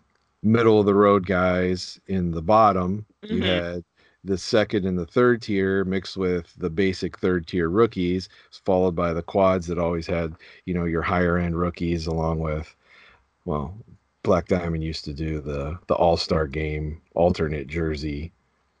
middle 0.44 0.78
of 0.78 0.86
the 0.86 0.94
road 0.94 1.26
guys 1.26 2.00
in 2.06 2.30
the 2.30 2.42
bottom. 2.42 3.04
You 3.28 3.42
Mhm. 3.42 3.48
had 3.48 3.84
the 4.22 4.38
second 4.38 4.86
and 4.86 4.96
the 4.96 5.06
third 5.06 5.42
tier 5.42 5.84
mixed 5.84 6.16
with 6.16 6.54
the 6.58 6.70
basic 6.70 7.18
third 7.18 7.48
tier 7.48 7.68
rookies, 7.68 8.28
followed 8.64 8.94
by 8.94 9.12
the 9.12 9.22
quads 9.22 9.66
that 9.66 9.80
always 9.80 10.06
had, 10.06 10.36
you 10.64 10.74
know, 10.74 10.84
your 10.84 11.02
higher 11.02 11.38
end 11.38 11.58
rookies 11.58 12.06
along 12.06 12.38
with, 12.38 12.76
well, 13.46 13.76
Black 14.24 14.48
Diamond 14.48 14.84
used 14.84 15.04
to 15.06 15.14
do 15.14 15.40
the 15.40 15.78
the 15.88 15.94
All 15.96 16.16
Star 16.16 16.46
Game 16.46 17.02
alternate 17.16 17.68
jersey 17.68 18.32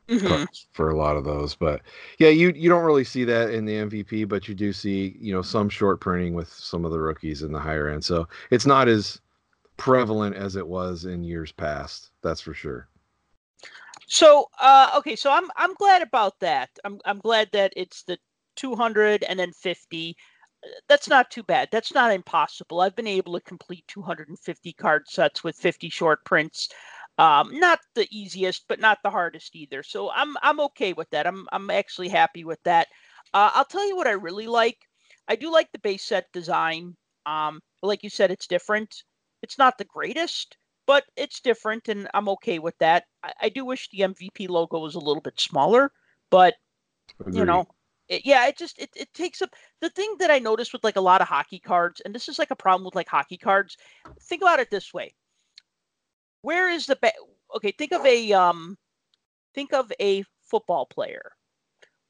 Mhm. 0.08 0.46
for 0.72 0.90
a 0.90 0.96
lot 0.96 1.16
of 1.16 1.24
those. 1.24 1.54
But 1.54 1.82
yeah, 2.18 2.28
you 2.28 2.52
you 2.54 2.68
don't 2.68 2.84
really 2.84 3.04
see 3.04 3.24
that 3.24 3.50
in 3.50 3.64
the 3.64 3.76
MVP, 3.76 4.24
but 4.24 4.48
you 4.48 4.54
do 4.54 4.72
see 4.72 5.16
you 5.20 5.32
know 5.32 5.42
some 5.42 5.68
short 5.68 6.00
printing 6.00 6.34
with 6.34 6.48
some 6.52 6.84
of 6.84 6.92
the 6.92 7.00
rookies 7.00 7.42
in 7.42 7.52
the 7.52 7.60
higher 7.60 7.88
end. 7.88 8.04
So 8.04 8.28
it's 8.50 8.66
not 8.66 8.88
as 8.88 9.20
prevalent 9.78 10.36
as 10.36 10.56
it 10.56 10.66
was 10.68 11.04
in 11.06 11.24
years 11.24 11.52
past. 11.52 12.10
That's 12.22 12.40
for 12.42 12.54
sure. 12.54 12.88
So, 14.08 14.48
uh, 14.60 14.92
okay, 14.98 15.16
so 15.16 15.30
I'm 15.30 15.50
I'm 15.56 15.74
glad 15.74 16.02
about 16.02 16.38
that. 16.40 16.70
I'm 16.84 17.00
I'm 17.04 17.18
glad 17.18 17.50
that 17.52 17.72
it's 17.76 18.02
the 18.04 18.18
200 18.56 19.22
and 19.24 19.38
then 19.38 19.52
50. 19.52 20.16
Uh, 20.64 20.68
That's 20.88 21.08
not 21.08 21.30
too 21.30 21.42
bad. 21.42 21.68
That's 21.72 21.92
not 21.94 22.12
impossible. 22.12 22.80
I've 22.80 22.96
been 22.96 23.06
able 23.06 23.34
to 23.34 23.40
complete 23.40 23.84
250 23.88 24.72
card 24.72 25.08
sets 25.08 25.42
with 25.44 25.56
50 25.56 25.88
short 25.90 26.24
prints. 26.24 26.68
Um, 27.18 27.58
not 27.58 27.78
the 27.94 28.06
easiest, 28.10 28.64
but 28.68 28.80
not 28.80 28.98
the 29.02 29.10
hardest 29.10 29.56
either. 29.56 29.82
So 29.82 30.10
I'm 30.10 30.36
I'm 30.42 30.60
okay 30.60 30.92
with 30.92 31.08
that. 31.10 31.26
I'm 31.26 31.46
I'm 31.52 31.70
actually 31.70 32.08
happy 32.08 32.44
with 32.44 32.62
that. 32.64 32.88
Uh, 33.32 33.50
I'll 33.54 33.64
tell 33.64 33.86
you 33.86 33.96
what 33.96 34.06
I 34.06 34.12
really 34.12 34.46
like. 34.46 34.78
I 35.28 35.36
do 35.36 35.50
like 35.50 35.72
the 35.72 35.78
base 35.78 36.04
set 36.04 36.26
design. 36.32 36.94
Um, 37.24 37.60
like 37.82 38.02
you 38.02 38.10
said, 38.10 38.30
it's 38.30 38.46
different. 38.46 38.94
It's 39.42 39.58
not 39.58 39.78
the 39.78 39.84
greatest, 39.84 40.56
but 40.86 41.04
it's 41.16 41.40
different, 41.40 41.88
and 41.88 42.08
I'm 42.14 42.28
okay 42.30 42.58
with 42.58 42.76
that. 42.78 43.04
I, 43.22 43.32
I 43.42 43.48
do 43.48 43.64
wish 43.64 43.88
the 43.90 44.00
MVP 44.00 44.48
logo 44.48 44.78
was 44.78 44.94
a 44.94 45.00
little 45.00 45.22
bit 45.22 45.40
smaller, 45.40 45.90
but 46.30 46.54
you 47.30 47.44
know, 47.44 47.66
it, 48.08 48.22
yeah, 48.24 48.46
it 48.46 48.56
just 48.58 48.78
it, 48.78 48.90
it 48.96 49.12
takes 49.14 49.42
up 49.42 49.50
the 49.80 49.90
thing 49.90 50.14
that 50.18 50.30
I 50.30 50.38
noticed 50.38 50.72
with 50.72 50.84
like 50.84 50.96
a 50.96 51.00
lot 51.00 51.20
of 51.20 51.28
hockey 51.28 51.58
cards, 51.58 52.00
and 52.04 52.14
this 52.14 52.28
is 52.28 52.38
like 52.38 52.50
a 52.50 52.56
problem 52.56 52.84
with 52.84 52.94
like 52.94 53.08
hockey 53.08 53.38
cards. 53.38 53.76
Think 54.22 54.42
about 54.42 54.60
it 54.60 54.70
this 54.70 54.92
way: 54.94 55.14
where 56.42 56.70
is 56.70 56.86
the 56.86 56.96
ba- 57.00 57.12
okay? 57.56 57.72
Think 57.72 57.92
of 57.92 58.04
a 58.04 58.32
um, 58.32 58.76
think 59.54 59.72
of 59.72 59.92
a 60.00 60.24
football 60.42 60.86
player. 60.86 61.32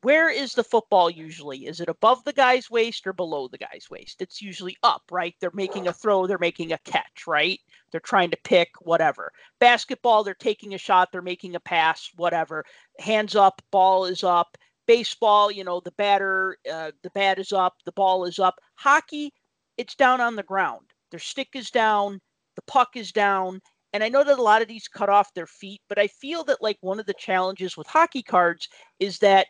Where 0.03 0.29
is 0.29 0.53
the 0.53 0.63
football 0.63 1.11
usually? 1.11 1.67
Is 1.67 1.81
it 1.81 1.89
above 1.89 2.23
the 2.23 2.33
guy's 2.33 2.71
waist 2.71 3.07
or 3.07 3.13
below 3.13 3.49
the 3.49 3.59
guy's 3.59 3.89
waist? 3.91 4.23
It's 4.23 4.41
usually 4.41 4.77
up, 4.83 5.03
right? 5.11 5.35
They're 5.41 5.51
making 5.53 5.89
a 5.89 5.93
throw, 5.93 6.27
they're 6.27 6.39
making 6.39 6.73
a 6.73 6.79
catch, 6.85 7.27
right? 7.27 7.59
They're 7.91 8.01
trying 8.01 8.31
to 8.31 8.39
pick, 8.45 8.69
whatever. 8.83 9.33
Basketball, 9.59 10.23
they're 10.23 10.35
taking 10.35 10.75
a 10.75 10.79
shot, 10.79 11.11
they're 11.11 11.23
making 11.23 11.57
a 11.57 11.61
pass, 11.61 12.09
whatever. 12.15 12.65
Hands 13.01 13.35
up, 13.35 13.61
ball 13.73 14.05
is 14.05 14.23
up. 14.23 14.57
Baseball, 14.87 15.51
you 15.51 15.65
know, 15.65 15.81
the 15.81 15.91
batter, 15.93 16.59
uh, 16.73 16.93
the 17.03 17.11
bat 17.11 17.41
is 17.41 17.53
up, 17.53 17.75
the 17.85 17.93
ball 17.93 18.27
is 18.27 18.39
up. 18.39 18.61
Hockey, 18.77 19.33
it's 19.77 19.97
down 19.97 20.21
on 20.21 20.37
the 20.37 20.45
ground. 20.45 20.87
Their 21.11 21.19
stick 21.19 21.49
is 21.55 21.71
down, 21.71 22.21
the 22.55 22.63
puck 22.63 22.91
is 22.95 23.11
down. 23.11 23.61
And 23.97 24.05
I 24.05 24.11
know 24.11 24.25
that 24.25 24.39
a 24.39 24.43
lot 24.43 24.61
of 24.61 24.69
these 24.69 24.89
cut 24.89 25.09
off 25.09 25.33
their 25.33 25.47
feet, 25.47 25.81
but 25.89 25.99
I 25.99 26.07
feel 26.07 26.45
that 26.45 26.61
like 26.61 26.77
one 26.83 27.01
of 27.01 27.07
the 27.07 27.15
challenges 27.15 27.79
with 27.79 27.87
hockey 27.87 28.23
cards 28.23 28.69
is 29.01 29.19
that 29.21 29.47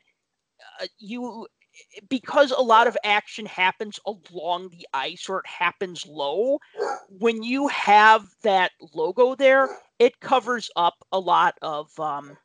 uh, 0.80 0.86
you 1.00 1.48
because 2.08 2.52
a 2.52 2.62
lot 2.62 2.86
of 2.86 2.96
action 3.02 3.44
happens 3.44 3.98
along 4.06 4.68
the 4.68 4.86
ice 4.94 5.28
or 5.28 5.40
it 5.40 5.46
happens 5.48 6.06
low 6.06 6.60
when 7.08 7.42
you 7.42 7.66
have 7.66 8.24
that 8.44 8.70
logo 8.94 9.34
there 9.34 9.68
it 9.98 10.20
covers 10.20 10.70
up 10.76 10.94
a 11.10 11.18
lot 11.18 11.54
of 11.60 11.90
um, 11.98 12.38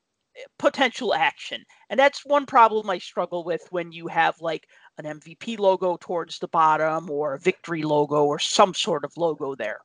potential 0.58 1.14
action. 1.14 1.64
And 1.92 2.00
that's 2.00 2.26
one 2.26 2.48
problem 2.48 2.90
i 2.90 2.98
struggle 2.98 3.44
with 3.44 3.62
when 3.70 3.92
you 3.92 4.08
have 4.08 4.42
like 4.42 4.68
an 4.98 5.20
mvp 5.20 5.60
logo 5.60 5.98
towards 6.02 6.40
the 6.40 6.48
bottom 6.48 7.12
or 7.12 7.36
a 7.36 7.40
victory 7.40 7.84
logo 7.84 8.26
or 8.26 8.40
some 8.40 8.74
sort 8.74 9.06
of 9.06 9.16
logo 9.18 9.54
there 9.54 9.82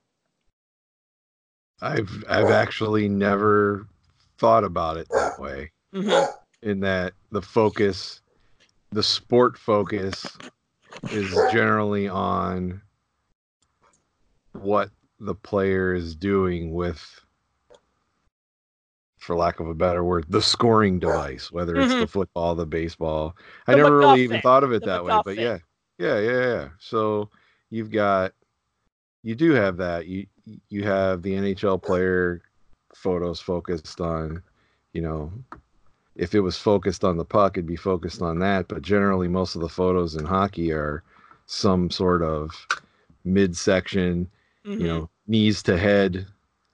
I've 1.80 2.24
I've 2.28 2.50
actually 2.50 3.08
never 3.08 3.86
thought 4.38 4.64
about 4.64 4.96
it 4.96 5.08
that 5.10 5.38
way. 5.38 5.72
Mhm. 5.94 6.28
In 6.62 6.80
that 6.80 7.14
the 7.30 7.42
focus, 7.42 8.20
the 8.92 9.02
sport 9.02 9.58
focus, 9.58 10.36
is 11.12 11.30
generally 11.52 12.08
on 12.08 12.80
what 14.52 14.90
the 15.20 15.34
player 15.34 15.94
is 15.94 16.14
doing 16.16 16.72
with, 16.72 17.20
for 19.18 19.36
lack 19.36 19.60
of 19.60 19.68
a 19.68 19.74
better 19.74 20.02
word, 20.02 20.24
the 20.28 20.42
scoring 20.42 20.98
device, 20.98 21.52
whether 21.52 21.76
it's 21.78 21.94
the 21.94 22.06
football, 22.06 22.54
the 22.54 22.66
baseball. 22.66 23.36
I 23.66 23.72
The 23.72 23.78
never 23.78 23.96
really 23.96 24.22
even 24.22 24.40
thought 24.40 24.64
of 24.64 24.72
it 24.72 24.80
the 24.80 24.86
that 24.86 25.04
way, 25.04 25.20
but 25.24 25.36
yeah, 25.36 25.58
yeah, 25.98 26.18
yeah, 26.18 26.40
yeah. 26.40 26.68
So 26.78 27.30
you've 27.70 27.90
got, 27.90 28.32
you 29.22 29.34
do 29.34 29.52
have 29.52 29.76
that. 29.78 30.06
You 30.06 30.26
you 30.68 30.84
have 30.84 31.22
the 31.22 31.32
NHL 31.34 31.82
player 31.82 32.42
photos 32.94 33.40
focused 33.40 34.00
on, 34.00 34.42
you 34.92 35.02
know, 35.02 35.32
if 36.14 36.34
it 36.34 36.40
was 36.40 36.56
focused 36.56 37.04
on 37.04 37.16
the 37.16 37.24
puck, 37.24 37.56
it'd 37.56 37.66
be 37.66 37.76
focused 37.76 38.22
on 38.22 38.38
that. 38.38 38.68
But 38.68 38.82
generally, 38.82 39.28
most 39.28 39.54
of 39.54 39.60
the 39.60 39.68
photos 39.68 40.16
in 40.16 40.24
hockey 40.24 40.72
are 40.72 41.02
some 41.46 41.90
sort 41.90 42.22
of 42.22 42.52
midsection, 43.24 44.28
Mhm. 44.66 44.80
you 44.80 44.86
know, 44.86 45.10
knees 45.26 45.62
to 45.64 45.76
head 45.76 46.26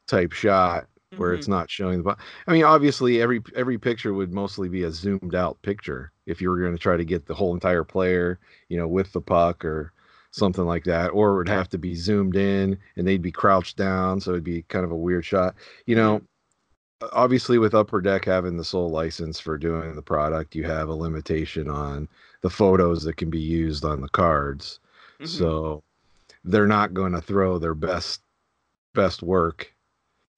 type 0.07 0.33
shot 0.33 0.87
where 1.17 1.33
Mhm. 1.33 1.39
it's 1.39 1.49
not 1.49 1.71
showing 1.71 1.99
the 1.99 2.05
puck. 2.05 2.21
I 2.47 2.53
mean, 2.53 2.65
obviously, 2.65 3.21
every 3.21 3.43
every 3.55 3.79
picture 3.79 4.15
would 4.15 4.33
mostly 4.33 4.69
be 4.69 4.85
a 4.85 4.91
zoomed 4.91 5.35
out 5.35 5.61
picture 5.63 6.13
if 6.27 6.41
you 6.41 6.49
were 6.49 6.61
going 6.61 6.73
to 6.73 6.79
try 6.79 6.97
to 6.97 7.05
get 7.05 7.27
the 7.27 7.35
whole 7.35 7.55
entire 7.55 7.85
player, 7.85 8.39
you 8.69 8.79
know, 8.79 8.89
with 8.89 9.13
the 9.13 9.21
puck 9.21 9.65
or 9.65 9.93
something 10.33 10.65
like 10.65 10.85
that, 10.85 11.09
or 11.09 11.31
it 11.31 11.37
would 11.37 11.49
have 11.49 11.69
to 11.71 11.79
be 11.79 11.95
zoomed 11.95 12.37
in 12.37 12.79
and 12.97 13.07
they'd 13.07 13.23
be 13.23 13.31
crouched 13.31 13.77
down, 13.77 14.21
so 14.21 14.33
it'd 14.33 14.43
be 14.45 14.63
kind 14.63 14.85
of 14.85 14.91
a 14.91 14.97
weird 14.97 15.25
shot. 15.25 15.55
You 15.87 15.95
know, 15.95 16.23
obviously 17.13 17.59
with 17.59 17.75
Upper 17.75 18.01
Deck 18.01 18.25
having 18.25 18.57
the 18.57 18.65
sole 18.65 18.91
license 18.91 19.39
for 19.39 19.59
doing 19.59 19.95
the 19.95 20.03
product, 20.03 20.55
you 20.55 20.65
have 20.65 20.89
a 20.89 20.95
limitation 20.95 21.69
on 21.69 22.09
the 22.41 22.51
photos 22.51 23.05
that 23.05 23.17
can 23.17 23.31
be 23.31 23.41
used 23.41 23.85
on 23.85 24.01
the 24.01 24.09
cards. 24.09 24.81
Mhm. 25.21 25.29
So 25.29 25.83
they're 26.45 26.67
not 26.67 26.95
going 26.95 27.13
to 27.13 27.21
throw 27.21 27.59
their 27.59 27.75
best 27.75 28.23
best 28.95 29.23
work 29.23 29.73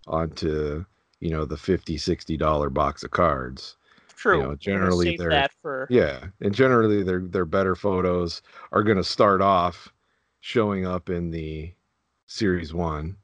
onto, 0.06 0.84
you 1.20 1.30
know, 1.30 1.44
the 1.44 1.56
50 1.56 1.96
60 1.98 2.36
dollar 2.36 2.70
box 2.70 3.02
of 3.04 3.10
cards. 3.10 3.76
True 4.16 4.42
know, 4.42 4.54
generally 4.56 5.16
they're- 5.16 5.30
that 5.30 5.52
for 5.62 5.86
Yeah, 5.90 6.26
and 6.40 6.54
generally 6.54 7.02
their 7.02 7.20
their 7.20 7.44
better 7.44 7.74
photos 7.74 8.42
are 8.72 8.82
going 8.82 8.96
to 8.96 9.04
start 9.04 9.40
off 9.40 9.92
showing 10.40 10.86
up 10.86 11.08
in 11.10 11.30
the 11.30 11.72
series 12.26 12.72
1 12.74 13.16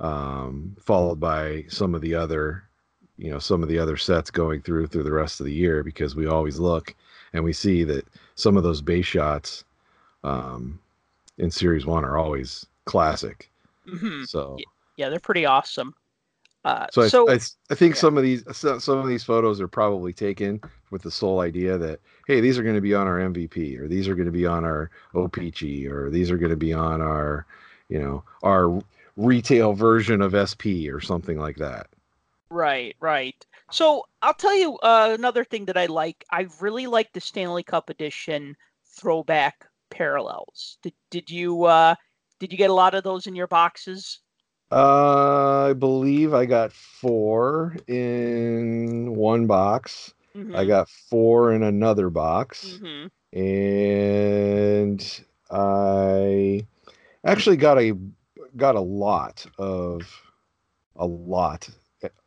um 0.00 0.76
followed 0.84 1.18
by 1.18 1.64
some 1.68 1.94
of 1.94 2.00
the 2.00 2.14
other 2.14 2.62
you 3.16 3.30
know 3.30 3.38
some 3.38 3.62
of 3.62 3.68
the 3.68 3.78
other 3.78 3.96
sets 3.96 4.30
going 4.30 4.62
through 4.62 4.86
through 4.86 5.02
the 5.02 5.12
rest 5.12 5.40
of 5.40 5.46
the 5.46 5.52
year 5.52 5.82
because 5.82 6.14
we 6.14 6.26
always 6.26 6.58
look 6.58 6.94
and 7.32 7.42
we 7.42 7.52
see 7.52 7.82
that 7.84 8.06
some 8.36 8.56
of 8.56 8.62
those 8.62 8.80
base 8.80 9.06
shots 9.06 9.64
um 10.24 10.78
in 11.38 11.50
series 11.50 11.86
1 11.86 12.04
are 12.04 12.16
always 12.16 12.66
classic. 12.84 13.50
Mm-hmm. 13.88 14.24
So 14.24 14.56
yeah 14.96 15.08
they're 15.08 15.20
pretty 15.20 15.46
awesome 15.46 15.94
uh, 16.64 16.86
so, 16.92 17.08
so, 17.08 17.28
I, 17.30 17.34
I, 17.34 17.40
I 17.70 17.74
think 17.74 17.94
yeah. 17.94 18.00
some 18.00 18.16
of 18.16 18.22
these 18.22 18.44
some 18.56 18.98
of 18.98 19.06
these 19.06 19.24
photos 19.24 19.60
are 19.60 19.68
probably 19.68 20.12
taken 20.12 20.60
with 20.90 21.02
the 21.02 21.10
sole 21.10 21.40
idea 21.40 21.78
that 21.78 22.00
hey 22.26 22.40
these 22.40 22.58
are 22.58 22.62
going 22.62 22.74
to 22.74 22.80
be 22.80 22.94
on 22.94 23.06
our 23.06 23.18
MVP 23.18 23.78
or 23.78 23.86
these 23.88 24.08
are 24.08 24.14
going 24.14 24.26
to 24.26 24.32
be 24.32 24.46
on 24.46 24.64
our 24.64 24.90
OPC 25.14 25.88
or 25.88 26.10
these 26.10 26.30
are 26.30 26.38
going 26.38 26.50
to 26.50 26.56
be 26.56 26.72
on 26.72 27.00
our 27.00 27.46
you 27.88 27.98
know 27.98 28.24
our 28.42 28.82
retail 29.16 29.72
version 29.72 30.20
of 30.20 30.34
SP 30.34 30.90
or 30.90 31.00
something 31.00 31.38
like 31.38 31.56
that. 31.56 31.88
Right, 32.50 32.96
right. 33.00 33.46
So 33.70 34.04
I'll 34.22 34.34
tell 34.34 34.56
you 34.56 34.78
uh, 34.78 35.14
another 35.18 35.44
thing 35.44 35.66
that 35.66 35.76
I 35.76 35.86
like. 35.86 36.24
I 36.30 36.46
really 36.60 36.86
like 36.86 37.12
the 37.12 37.20
Stanley 37.20 37.62
Cup 37.62 37.90
edition 37.90 38.56
throwback 38.86 39.66
parallels. 39.90 40.78
Did 40.82 40.94
did 41.10 41.30
you 41.30 41.64
uh, 41.64 41.94
did 42.38 42.52
you 42.52 42.58
get 42.58 42.70
a 42.70 42.74
lot 42.74 42.94
of 42.94 43.04
those 43.04 43.26
in 43.26 43.34
your 43.34 43.46
boxes? 43.46 44.20
Uh, 44.70 45.68
I 45.70 45.72
believe 45.72 46.34
I 46.34 46.44
got 46.44 46.72
four 46.72 47.76
in 47.86 49.14
one 49.14 49.46
box. 49.46 50.12
I 50.54 50.64
Mhm, 50.64 50.68
got 50.68 50.88
four 50.90 51.52
in 51.52 51.62
another 51.62 52.10
box. 52.10 52.80
mhm. 52.80 53.10
and 53.32 55.24
I 55.50 56.66
actually 57.24 57.56
got 57.56 57.78
a 57.78 57.96
got 58.56 58.74
a 58.76 58.80
lot 58.80 59.46
of 59.58 60.22
a 60.96 61.06
lot 61.06 61.68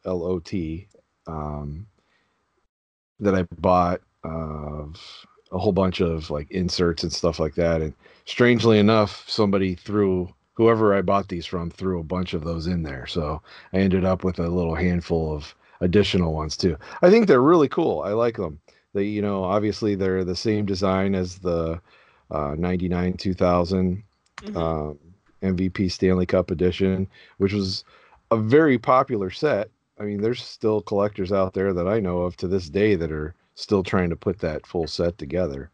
L 0.05 0.23
O 0.23 0.39
T 0.39 0.87
um, 1.27 1.87
that 3.19 3.35
I 3.35 3.43
bought 3.59 4.01
of 4.23 4.99
a 5.51 5.57
whole 5.57 5.73
bunch 5.73 6.01
of 6.01 6.29
like 6.29 6.49
inserts 6.51 7.03
and 7.03 7.11
stuff 7.11 7.39
like 7.39 7.55
that. 7.55 7.81
And 7.81 7.93
strangely 8.25 8.79
enough, 8.79 9.23
somebody 9.27 9.75
threw 9.75 10.33
whoever 10.61 10.93
I 10.95 11.01
bought 11.01 11.27
these 11.29 11.45
from 11.45 11.71
threw 11.71 11.99
a 11.99 12.03
bunch 12.03 12.33
of 12.33 12.43
those 12.43 12.67
in 12.67 12.83
there. 12.83 13.07
So 13.07 13.41
I 13.73 13.77
ended 13.77 14.05
up 14.05 14.23
with 14.23 14.39
a 14.39 14.47
little 14.49 14.75
handful 14.75 15.33
of 15.35 15.55
additional 15.81 16.33
ones 16.33 16.55
too. 16.57 16.77
I 17.01 17.09
think 17.09 17.27
they're 17.27 17.41
really 17.41 17.69
cool. 17.69 18.01
I 18.01 18.11
like 18.13 18.37
them. 18.37 18.59
They, 18.93 19.05
you 19.05 19.21
know, 19.21 19.43
obviously 19.43 19.95
they're 19.95 20.23
the 20.23 20.35
same 20.35 20.65
design 20.65 21.15
as 21.15 21.39
the 21.39 21.81
uh, 22.29 22.55
99 22.57 23.13
2000 23.17 24.03
Mhm. 24.41 24.55
um, 24.55 24.99
MVP 25.41 25.89
Stanley 25.89 26.25
Cup 26.25 26.51
edition, 26.51 27.07
which 27.37 27.53
was 27.53 27.83
a 28.31 28.37
very 28.37 28.77
popular 28.77 29.29
set. 29.31 29.69
I 29.99 30.03
mean, 30.03 30.21
there's 30.21 30.43
still 30.43 30.81
collectors 30.81 31.31
out 31.31 31.53
there 31.53 31.73
that 31.73 31.87
I 31.87 31.99
know 31.99 32.21
of 32.21 32.37
to 32.37 32.47
this 32.47 32.69
day 32.69 32.95
that 32.95 33.11
are 33.11 33.35
still 33.55 33.83
trying 33.83 34.09
to 34.09 34.15
put 34.15 34.39
that 34.39 34.65
full 34.65 34.87
set 34.87 35.17
together. 35.17 35.69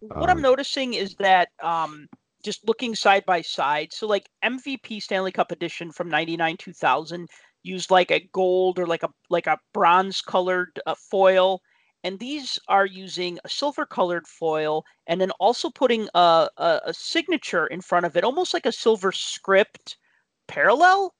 what 0.00 0.30
I'm 0.30 0.40
Um, 0.40 0.42
noticing 0.42 0.94
is 0.94 1.14
that 1.16 1.48
um, 1.62 2.08
just 2.48 2.66
looking 2.66 2.94
side 2.94 3.26
by 3.26 3.42
side, 3.42 3.92
so 3.92 4.06
like 4.06 4.26
MVP 4.42 5.02
Stanley 5.02 5.32
Cup 5.32 5.52
edition 5.52 5.92
from 5.92 6.08
'99 6.08 6.56
2000 6.56 7.28
used 7.62 7.90
like 7.90 8.10
a 8.10 8.26
gold 8.32 8.78
or 8.78 8.86
like 8.86 9.02
a 9.02 9.10
like 9.28 9.46
a 9.46 9.58
bronze 9.74 10.22
colored 10.22 10.80
uh, 10.86 10.94
foil, 11.10 11.60
and 12.04 12.18
these 12.18 12.58
are 12.68 12.86
using 12.86 13.38
a 13.44 13.50
silver 13.50 13.84
colored 13.84 14.26
foil, 14.26 14.82
and 15.06 15.20
then 15.20 15.30
also 15.32 15.68
putting 15.68 16.08
a, 16.14 16.48
a 16.56 16.80
a 16.86 16.94
signature 16.94 17.66
in 17.66 17.82
front 17.82 18.06
of 18.06 18.16
it, 18.16 18.24
almost 18.24 18.54
like 18.54 18.64
a 18.64 18.72
silver 18.72 19.12
script 19.12 19.98
parallel. 20.46 21.12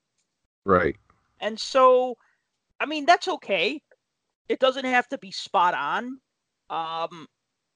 Right. 0.65 0.97
And 1.41 1.61
so, 1.61 2.17
I 2.81 2.87
mean, 2.87 3.05
that's 3.05 3.29
okay. 3.29 3.83
It 4.49 4.61
doesn't 4.61 4.87
have 4.87 5.07
to 5.09 5.19
be 5.19 5.31
spot 5.31 5.75
on. 5.75 6.05
Um, 6.71 7.27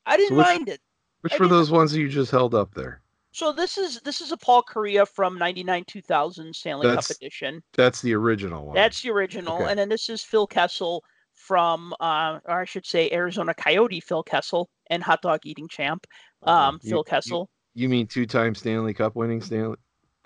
I 0.06 0.16
didn't 0.16 0.38
which- 0.38 0.47
mind 0.47 0.68
it. 0.71 0.80
Which 1.21 1.35
I 1.35 1.37
were 1.38 1.49
those 1.49 1.71
ones 1.71 1.92
that 1.92 2.00
you 2.00 2.09
just 2.09 2.30
held 2.30 2.54
up 2.54 2.73
there? 2.73 3.01
So 3.33 3.51
this 3.51 3.79
is 3.79 4.01
this 4.01 4.21
is 4.21 4.31
a 4.31 4.37
Paul 4.37 4.62
Kariya 4.62 5.09
from 5.09 5.39
'99 5.39 5.85
2000 5.87 6.55
Stanley 6.55 6.87
That's 6.87 7.09
Cup 7.09 7.17
edition. 7.17 7.62
That's 7.75 8.03
the 8.03 8.15
original 8.15 8.67
one. 8.67 8.75
That's 8.75 9.03
the 9.03 9.11
original, 9.11 9.57
Okay. 9.57 9.71
and 9.71 9.79
then 9.79 9.89
this 9.89 10.09
is 10.11 10.23
Phil 10.23 10.47
Kessel 10.47 11.03
from, 11.35 11.95
uh, 11.99 12.39
or 12.45 12.61
I 12.61 12.65
should 12.67 12.85
say, 12.87 13.11
Arizona 13.11 13.55
Coyote 13.55 14.01
Phil 14.01 14.23
Kessel 14.23 14.69
and 14.91 15.03
hot 15.03 15.23
dog 15.23 15.41
eating 15.45 15.67
champ 15.69 16.07
Uh, 16.47 16.51
um, 16.51 16.79
you- 16.83 16.91
Phil 16.91 16.99
you- 16.99 17.05
Kessel 17.05 17.51
You 17.75 17.89
mean 17.89 18.07
two-time 18.07 18.55
Stanley 18.55 18.93
Cup 18.93 19.17
winning 19.17 19.41
Stanley 19.41 19.77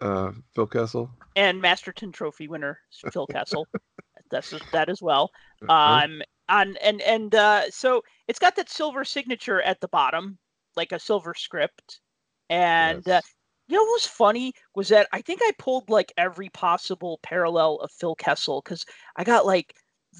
uh, 0.02 0.32
Phil 0.54 0.66
Kessel? 0.66 1.08
and 1.36 1.60
Masterton 1.60 2.10
Trophy 2.10 2.48
winner 2.48 2.80
Phil 3.12 3.26
Kessel. 3.28 3.68
That's 4.32 4.52
that 4.72 4.88
as 4.88 5.00
well. 5.00 5.30
Uh-huh. 5.68 5.72
Um, 6.04 6.22
on 6.48 6.76
and 6.78 7.00
and 7.02 7.34
uh, 7.36 7.70
so 7.70 8.02
it's 8.26 8.40
got 8.40 8.56
that 8.56 8.68
silver 8.68 9.04
signature 9.04 9.62
at 9.62 9.80
the 9.80 9.86
bottom, 9.88 10.38
like 10.76 10.90
a 10.90 10.98
silver 10.98 11.34
script, 11.34 12.00
and 12.50 13.08
uh, 13.08 13.20
You 13.68 13.76
know 13.76 13.82
what 13.82 13.92
was 13.96 14.06
funny 14.06 14.52
was 14.74 14.88
that 14.88 15.08
I 15.12 15.20
think 15.20 15.40
I 15.42 15.52
pulled 15.58 15.90
like 15.90 16.12
every 16.16 16.48
possible 16.50 17.18
parallel 17.22 17.76
of 17.76 17.90
Phil 17.90 18.14
Kessel 18.14 18.62
because 18.64 18.84
I 19.16 19.24
got 19.24 19.46
like 19.46 19.74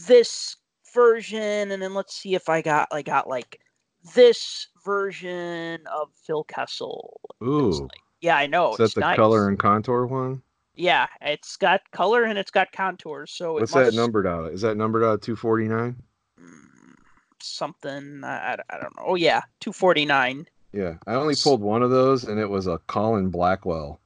this 0.06 0.56
version, 0.94 1.70
and 1.70 1.82
then 1.82 1.94
let's 1.94 2.16
see 2.16 2.34
if 2.34 2.48
I 2.48 2.62
got 2.62 2.88
I 2.92 3.02
got 3.02 3.28
like 3.28 3.60
this 4.14 4.68
version 4.84 5.80
of 5.86 6.08
Phil 6.26 6.44
Kessel. 6.44 7.20
Ooh, 7.42 7.82
like- 7.82 7.90
yeah, 8.20 8.36
I 8.36 8.46
know. 8.46 8.72
is 8.72 8.78
that 8.78 8.94
the 8.94 9.00
nice. 9.00 9.16
color 9.16 9.48
and 9.48 9.58
contour 9.58 10.06
one? 10.06 10.42
Yeah, 10.74 11.06
it's 11.20 11.56
got 11.56 11.82
color 11.90 12.24
and 12.24 12.38
it's 12.38 12.50
got 12.50 12.72
contours. 12.72 13.30
So 13.32 13.54
What's 13.54 13.74
must, 13.74 13.92
that 13.92 13.94
numbered 13.94 14.26
out? 14.26 14.52
Is 14.52 14.62
that 14.62 14.76
numbered 14.76 15.04
out 15.04 15.22
249? 15.22 15.96
mm, 16.40 16.94
Something 17.40 18.24
I, 18.24 18.54
I, 18.54 18.56
I 18.70 18.74
don't 18.80 18.96
know. 18.96 19.04
Oh 19.06 19.14
yeah, 19.14 19.42
two 19.60 19.72
forty 19.72 20.04
nine. 20.04 20.46
Yeah, 20.76 20.94
I 21.06 21.14
only 21.14 21.34
pulled 21.42 21.62
one 21.62 21.82
of 21.82 21.90
those, 21.90 22.24
and 22.24 22.38
it 22.38 22.48
was 22.50 22.66
a 22.66 22.78
Colin 22.86 23.30
Blackwell 23.30 23.98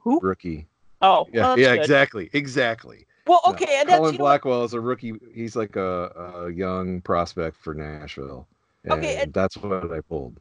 Who? 0.00 0.20
rookie. 0.20 0.66
Oh, 1.00 1.26
Yeah, 1.32 1.42
well, 1.42 1.58
yeah, 1.58 1.74
good. 1.74 1.80
exactly, 1.80 2.30
exactly. 2.34 3.06
Well, 3.26 3.40
No, 3.46 3.52
okay, 3.54 3.80
and 3.80 3.88
that's 3.88 3.98
Colin? 3.98 4.16
Blackwell 4.16 4.64
is 4.64 4.74
a 4.74 4.80
rookie. 4.80 5.14
He's 5.32 5.56
like 5.56 5.76
a, 5.76 6.42
a 6.44 6.52
young 6.52 7.00
prospect 7.00 7.56
for 7.56 7.72
Nashville. 7.74 8.46
And 8.84 8.92
Okay, 8.92 9.16
and- 9.22 9.32
that's 9.32 9.56
what 9.56 9.90
I 9.90 10.00
pulled. 10.02 10.38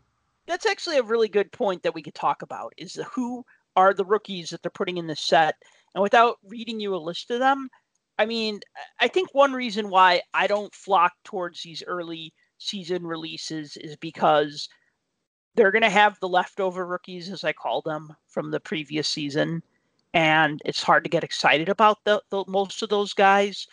that's 0.48 0.66
actually 0.66 0.98
a 0.98 1.04
really 1.04 1.30
good 1.30 1.50
point 1.54 1.82
that 1.84 1.96
we 1.96 2.02
could 2.04 2.14
talk 2.16 2.42
about 2.42 2.74
is 2.78 2.94
the 2.94 3.06
who 3.06 3.46
are 3.78 3.94
the 3.94 4.04
rookies 4.04 4.50
that 4.50 4.62
they're 4.62 4.70
putting 4.70 4.98
in 4.98 5.08
the 5.08 5.16
set 5.16 5.56
and 5.96 6.02
without 6.04 6.38
reading 6.46 6.80
you 6.82 6.94
a 6.94 6.98
list 6.98 7.32
of 7.32 7.40
them 7.40 7.70
i 8.20 8.26
mean 8.26 8.60
i 9.00 9.08
think 9.08 9.30
one 9.34 9.54
reason 9.54 9.90
why 9.90 10.22
i 10.34 10.46
don't 10.46 10.76
flock 10.76 11.14
towards 11.24 11.64
these 11.64 11.82
early 11.88 12.32
season 12.60 13.04
releases 13.08 13.78
is 13.78 13.96
because 13.96 14.68
they're 15.56 15.72
going 15.72 15.84
to 15.84 15.90
have 15.90 16.20
the 16.20 16.30
leftover 16.30 16.86
rookies 16.86 17.30
as 17.30 17.44
i 17.44 17.54
call 17.54 17.82
them 17.82 18.16
from 18.28 18.52
the 18.52 18.60
previous 18.60 19.08
season 19.08 19.62
and 20.14 20.62
it's 20.64 20.84
hard 20.84 21.04
to 21.04 21.10
get 21.10 21.24
excited 21.24 21.70
about 21.70 22.04
the, 22.04 22.22
the 22.30 22.44
most 22.48 22.84
of 22.84 22.90
those 22.90 23.14
guys. 23.14 23.68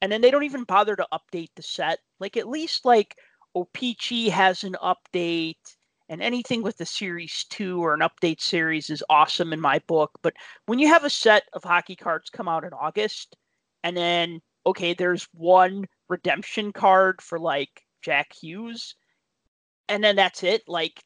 And 0.00 0.10
then 0.10 0.20
they 0.20 0.30
don't 0.30 0.44
even 0.44 0.64
bother 0.64 0.96
to 0.96 1.06
update 1.12 1.50
the 1.56 1.62
set. 1.62 1.98
Like 2.20 2.36
at 2.36 2.48
least 2.48 2.84
like 2.84 3.16
O-Pee-Chee 3.54 4.30
has 4.30 4.64
an 4.64 4.76
update 4.82 5.76
and 6.08 6.22
anything 6.22 6.62
with 6.62 6.76
the 6.76 6.86
series 6.86 7.44
2 7.50 7.82
or 7.82 7.94
an 7.94 8.00
update 8.00 8.40
series 8.40 8.90
is 8.90 9.04
awesome 9.10 9.52
in 9.52 9.60
my 9.60 9.78
book. 9.86 10.10
But 10.22 10.34
when 10.66 10.78
you 10.78 10.88
have 10.88 11.04
a 11.04 11.10
set 11.10 11.44
of 11.52 11.64
hockey 11.64 11.96
cards 11.96 12.30
come 12.30 12.48
out 12.48 12.64
in 12.64 12.72
august 12.72 13.36
and 13.82 13.96
then 13.96 14.40
okay 14.66 14.94
there's 14.94 15.28
one 15.34 15.86
redemption 16.08 16.72
card 16.72 17.20
for 17.20 17.38
like 17.38 17.82
jack 18.02 18.32
hughes 18.32 18.94
and 19.88 20.02
then 20.02 20.16
that's 20.16 20.42
it. 20.42 20.62
Like 20.66 21.02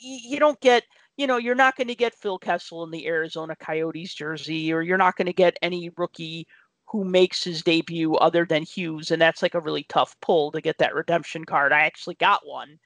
you 0.00 0.38
don't 0.38 0.60
get 0.60 0.84
you 1.16 1.26
know 1.26 1.36
you're 1.36 1.54
not 1.54 1.76
going 1.76 1.88
to 1.88 1.94
get 1.94 2.14
phil 2.14 2.38
kessel 2.38 2.84
in 2.84 2.90
the 2.90 3.06
arizona 3.06 3.56
coyotes 3.56 4.14
jersey 4.14 4.72
or 4.72 4.82
you're 4.82 4.98
not 4.98 5.16
going 5.16 5.26
to 5.26 5.32
get 5.32 5.58
any 5.62 5.90
rookie 5.96 6.46
who 6.86 7.04
makes 7.04 7.42
his 7.42 7.62
debut 7.62 8.14
other 8.16 8.44
than 8.44 8.62
hughes 8.62 9.10
and 9.10 9.20
that's 9.20 9.42
like 9.42 9.54
a 9.54 9.60
really 9.60 9.84
tough 9.88 10.14
pull 10.20 10.52
to 10.52 10.60
get 10.60 10.78
that 10.78 10.94
redemption 10.94 11.44
card 11.44 11.72
i 11.72 11.80
actually 11.80 12.14
got 12.16 12.46
one 12.46 12.78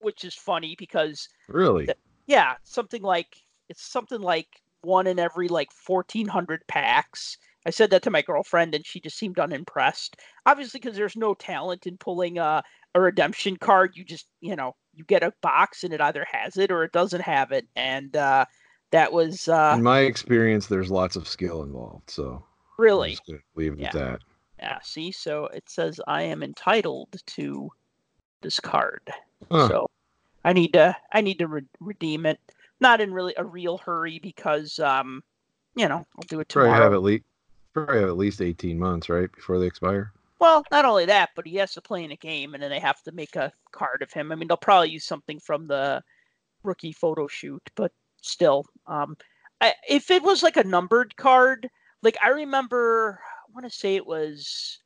which 0.00 0.24
is 0.24 0.34
funny 0.34 0.74
because 0.78 1.28
Really? 1.48 1.86
Th- 1.86 1.98
yeah, 2.26 2.54
something 2.64 3.02
like 3.02 3.36
it's 3.68 3.82
something 3.90 4.20
like 4.20 4.48
one 4.82 5.06
in 5.06 5.18
every 5.18 5.48
like 5.48 5.68
1400 5.86 6.66
packs. 6.66 7.36
I 7.66 7.70
said 7.70 7.90
that 7.90 8.02
to 8.02 8.10
my 8.10 8.22
girlfriend 8.22 8.74
and 8.74 8.84
she 8.84 9.00
just 9.00 9.18
seemed 9.18 9.38
unimpressed. 9.38 10.16
Obviously 10.46 10.80
because 10.80 10.96
there's 10.96 11.16
no 11.16 11.34
talent 11.34 11.86
in 11.86 11.96
pulling 11.96 12.38
a 12.38 12.62
a 12.94 13.00
redemption 13.00 13.56
card. 13.56 13.92
You 13.96 14.04
just, 14.04 14.26
you 14.40 14.56
know, 14.56 14.74
you 14.94 15.04
get 15.04 15.22
a 15.22 15.32
box 15.40 15.84
and 15.84 15.92
it 15.92 16.00
either 16.00 16.26
has 16.30 16.56
it 16.56 16.70
or 16.70 16.84
it 16.84 16.92
doesn't 16.92 17.22
have 17.22 17.52
it 17.52 17.66
and 17.76 18.16
uh 18.16 18.44
that 18.90 19.12
was 19.12 19.48
uh 19.48 19.72
In 19.76 19.82
my 19.82 20.00
experience, 20.00 20.66
there's 20.66 20.90
lots 20.90 21.16
of 21.16 21.26
skill 21.26 21.62
involved. 21.62 22.10
So 22.10 22.44
really 22.78 23.18
leave 23.54 23.72
it 23.74 23.78
Yeah. 23.80 23.86
at 23.88 23.92
that. 23.94 24.20
yeah, 24.58 24.78
see, 24.82 25.10
so 25.12 25.46
it 25.46 25.64
says 25.68 25.98
I 26.06 26.22
am 26.22 26.42
entitled 26.42 27.08
to 27.28 27.70
this 28.42 28.60
card. 28.60 29.00
Huh. 29.50 29.68
So 29.68 29.90
I 30.44 30.52
need 30.52 30.72
to 30.74 30.94
I 31.12 31.20
need 31.22 31.38
to 31.38 31.46
re- 31.46 31.62
redeem 31.80 32.26
it. 32.26 32.38
Not 32.80 33.00
in 33.00 33.14
really 33.14 33.34
a 33.38 33.44
real 33.44 33.78
hurry 33.78 34.18
because 34.18 34.78
um 34.78 35.22
you 35.74 35.88
know 35.88 36.04
I'll 36.16 36.26
do 36.28 36.40
it 36.40 36.48
Probably 36.50 36.68
tomorrow. 36.70 36.82
have 36.84 36.92
at 36.92 37.02
least 37.02 37.24
probably 37.72 38.00
have 38.00 38.08
at 38.10 38.16
least 38.18 38.42
18 38.42 38.78
months, 38.78 39.08
right, 39.08 39.32
before 39.32 39.58
they 39.58 39.66
expire. 39.66 40.12
Well, 40.42 40.64
not 40.72 40.84
only 40.84 41.06
that, 41.06 41.30
but 41.36 41.46
he 41.46 41.54
has 41.58 41.72
to 41.74 41.80
play 41.80 42.02
in 42.02 42.10
a 42.10 42.16
game, 42.16 42.54
and 42.54 42.60
then 42.60 42.70
they 42.70 42.80
have 42.80 43.00
to 43.04 43.12
make 43.12 43.36
a 43.36 43.52
card 43.70 44.02
of 44.02 44.12
him. 44.12 44.32
I 44.32 44.34
mean, 44.34 44.48
they'll 44.48 44.56
probably 44.56 44.90
use 44.90 45.04
something 45.04 45.38
from 45.38 45.68
the 45.68 46.02
rookie 46.64 46.90
photo 46.90 47.28
shoot, 47.28 47.62
but 47.76 47.92
still, 48.22 48.66
um, 48.88 49.16
I, 49.60 49.74
if 49.88 50.10
it 50.10 50.24
was 50.24 50.42
like 50.42 50.56
a 50.56 50.64
numbered 50.64 51.14
card, 51.16 51.68
like 52.02 52.16
I 52.20 52.30
remember, 52.30 53.20
I 53.22 53.52
want 53.54 53.70
to 53.70 53.78
say 53.78 53.94
it 53.94 54.04
was, 54.04 54.80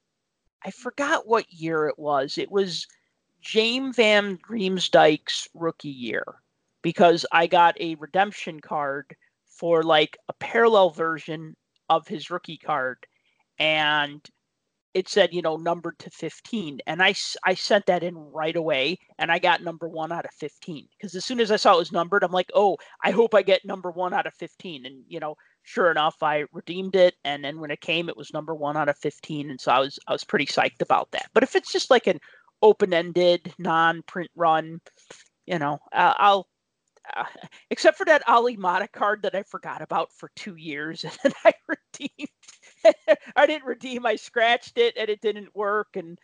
I 0.62 0.70
forgot 0.72 1.26
what 1.26 1.50
year 1.50 1.88
it 1.88 1.98
was. 1.98 2.36
It 2.36 2.50
was 2.50 2.86
James 3.40 3.96
Van 3.96 4.36
Riemsdyk's 4.50 5.48
rookie 5.54 5.88
year 5.88 6.34
because 6.82 7.24
I 7.32 7.46
got 7.46 7.80
a 7.80 7.94
redemption 7.94 8.60
card 8.60 9.16
for 9.46 9.82
like 9.82 10.18
a 10.28 10.34
parallel 10.34 10.90
version 10.90 11.56
of 11.88 12.06
his 12.06 12.28
rookie 12.28 12.58
card, 12.58 13.06
and 13.58 14.20
it 14.96 15.10
said 15.10 15.34
you 15.34 15.42
know 15.42 15.58
numbered 15.58 15.98
to 15.98 16.08
15 16.08 16.80
and 16.86 17.02
i 17.02 17.14
i 17.44 17.52
sent 17.52 17.84
that 17.84 18.02
in 18.02 18.16
right 18.16 18.56
away 18.56 18.98
and 19.18 19.30
i 19.30 19.38
got 19.38 19.62
number 19.62 19.86
one 19.86 20.10
out 20.10 20.24
of 20.24 20.30
15 20.32 20.88
because 20.96 21.14
as 21.14 21.22
soon 21.22 21.38
as 21.38 21.50
i 21.50 21.56
saw 21.56 21.74
it 21.74 21.78
was 21.78 21.92
numbered 21.92 22.24
i'm 22.24 22.32
like 22.32 22.50
oh 22.54 22.78
i 23.04 23.10
hope 23.10 23.34
i 23.34 23.42
get 23.42 23.62
number 23.66 23.90
one 23.90 24.14
out 24.14 24.26
of 24.26 24.32
15 24.32 24.86
and 24.86 25.04
you 25.06 25.20
know 25.20 25.36
sure 25.64 25.90
enough 25.90 26.22
i 26.22 26.44
redeemed 26.50 26.96
it 26.96 27.14
and 27.24 27.44
then 27.44 27.60
when 27.60 27.70
it 27.70 27.82
came 27.82 28.08
it 28.08 28.16
was 28.16 28.32
number 28.32 28.54
one 28.54 28.74
out 28.74 28.88
of 28.88 28.96
15 28.96 29.50
and 29.50 29.60
so 29.60 29.70
i 29.70 29.78
was 29.78 29.98
i 30.08 30.12
was 30.12 30.24
pretty 30.24 30.46
psyched 30.46 30.80
about 30.80 31.10
that 31.10 31.28
but 31.34 31.42
if 31.42 31.54
it's 31.54 31.70
just 31.70 31.90
like 31.90 32.06
an 32.06 32.18
open-ended 32.62 33.52
non-print 33.58 34.30
run 34.34 34.80
you 35.44 35.58
know 35.58 35.78
uh, 35.92 36.14
i'll 36.16 36.48
uh, 37.14 37.24
except 37.70 37.96
for 37.96 38.04
that 38.04 38.28
Olli 38.28 38.56
Maatta 38.56 38.88
card 38.88 39.22
that 39.22 39.36
I 39.36 39.44
forgot 39.44 39.80
about 39.80 40.12
for 40.12 40.30
two 40.34 40.56
years, 40.56 41.04
and 41.04 41.12
then 41.22 41.32
I 41.44 41.52
redeemed. 41.68 42.30
I 43.36 43.46
didn't 43.46 43.66
redeem. 43.66 44.06
I 44.06 44.16
scratched 44.16 44.78
it, 44.78 44.96
and 44.96 45.08
it 45.08 45.20
didn't 45.20 45.54
work. 45.54 45.96
And 45.96 46.18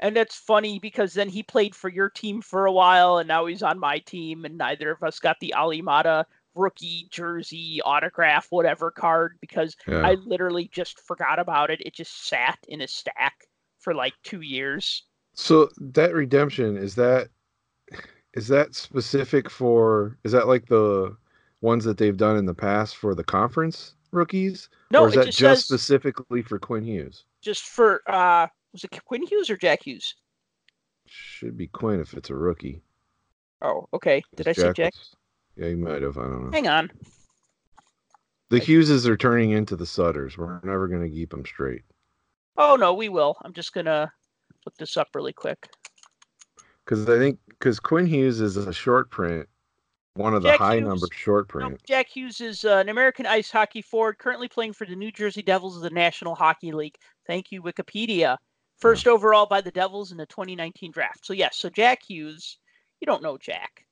and 0.00 0.14
that's 0.14 0.36
funny 0.36 0.78
because 0.78 1.14
then 1.14 1.28
he 1.28 1.42
played 1.42 1.74
for 1.74 1.88
your 1.88 2.10
team 2.10 2.42
for 2.42 2.66
a 2.66 2.72
while, 2.72 3.18
and 3.18 3.28
now 3.28 3.46
he's 3.46 3.62
on 3.62 3.78
my 3.78 3.98
team, 3.98 4.44
and 4.44 4.58
neither 4.58 4.90
of 4.90 5.02
us 5.02 5.18
got 5.18 5.36
the 5.40 5.54
Olli 5.54 5.82
Maatta 5.82 6.26
rookie 6.54 7.06
jersey 7.10 7.80
autograph 7.84 8.46
whatever 8.50 8.90
card 8.90 9.36
because 9.40 9.76
Yeah. 9.86 10.00
I 10.06 10.14
literally 10.14 10.68
just 10.72 11.00
forgot 11.00 11.38
about 11.38 11.70
it. 11.70 11.82
It 11.84 11.94
just 11.94 12.26
sat 12.28 12.58
in 12.68 12.80
a 12.80 12.88
stack 12.88 13.46
for 13.78 13.94
like 13.94 14.14
two 14.22 14.40
years. 14.40 15.04
So 15.34 15.68
that 15.78 16.14
redemption 16.14 16.78
is 16.78 16.94
that 16.94 17.28
is 18.32 18.48
that 18.48 18.74
specific 18.74 19.50
for 19.50 20.18
is 20.24 20.32
that 20.32 20.48
like 20.48 20.66
the 20.66 21.16
ones 21.60 21.84
that 21.84 21.98
they've 21.98 22.16
done 22.16 22.36
in 22.36 22.46
the 22.46 22.54
past 22.54 22.96
for 22.96 23.14
the 23.14 23.24
conference 23.24 23.94
rookies? 24.12 24.68
No, 24.90 25.02
or 25.04 25.08
is 25.08 25.14
that 25.14 25.26
just 25.26 25.38
just 25.38 25.60
says 25.60 25.64
specifically 25.64 26.42
for 26.42 26.58
Quinn 26.58 26.84
Hughes? 26.84 27.24
just 27.42 27.64
for 27.64 28.02
uh 28.08 28.46
was 28.72 28.84
it 28.84 29.04
Quinn 29.04 29.22
Hughes 29.26 29.48
or 29.50 29.56
Jack 29.56 29.82
Hughes? 29.84 30.14
Should 31.06 31.56
be 31.56 31.66
Quinn 31.68 32.00
if 32.00 32.14
it's 32.14 32.30
a 32.30 32.34
rookie. 32.34 32.82
Oh, 33.62 33.88
okay. 33.94 34.22
Did 34.34 34.48
I 34.48 34.52
say 34.52 34.72
Jack? 34.72 34.92
was- 34.94 35.14
Yeah, 35.56 35.68
you 35.68 35.76
might 35.76 36.02
have. 36.02 36.18
I 36.18 36.22
don't 36.22 36.44
know. 36.46 36.50
Hang 36.52 36.68
on. 36.68 36.90
The 38.50 38.60
Hugheses 38.60 39.06
are 39.06 39.16
turning 39.16 39.50
into 39.52 39.76
the 39.76 39.86
Sutters. 39.86 40.36
We're 40.36 40.60
never 40.62 40.86
going 40.88 41.02
to 41.02 41.10
keep 41.14 41.30
them 41.30 41.44
straight. 41.46 41.82
Oh 42.56 42.76
no, 42.76 42.94
we 42.94 43.08
will. 43.08 43.36
I'm 43.44 43.52
just 43.52 43.72
gonna 43.72 44.10
look 44.64 44.76
this 44.76 44.96
up 44.96 45.08
really 45.14 45.32
quick. 45.32 45.68
Because 46.84 47.08
I 47.08 47.18
think 47.18 47.38
because 47.48 47.80
Quinn 47.80 48.06
Hughes 48.06 48.40
is 48.40 48.56
a 48.56 48.72
short 48.72 49.10
print, 49.10 49.48
one 50.16 50.34
of 50.34 50.42
the 50.42 50.50
Jack 50.50 50.58
high 50.58 50.74
Hughes- 50.76 50.88
number 50.88 51.06
short 51.12 51.48
print. 51.48 51.80
Jack 51.86 52.08
Hughes 52.08 52.40
is 52.40 52.64
uh, 52.64 52.76
an 52.78 52.88
American 52.88 53.26
ice 53.26 53.50
hockey 53.50 53.82
forward 53.82 54.18
currently 54.18 54.48
playing 54.48 54.72
for 54.72 54.86
the 54.86 54.96
New 54.96 55.12
Jersey 55.12 55.42
Devils 55.42 55.76
of 55.76 55.82
the 55.82 55.90
National 55.90 56.34
Hockey 56.34 56.72
League. 56.72 56.96
Thank 57.26 57.52
you, 57.52 57.62
Wikipedia. 57.62 58.36
First 58.78 59.06
overall 59.06 59.46
by 59.46 59.62
the 59.62 59.70
Devils 59.70 60.12
in 60.12 60.18
the 60.18 60.26
2019 60.26 60.92
draft. 60.92 61.24
So 61.24 61.32
yes, 61.32 61.56
so 61.56 61.70
Jack 61.70 62.02
Hughes. 62.02 62.58
You 63.00 63.06
don't 63.06 63.22
know 63.22 63.36
Jack 63.38 63.86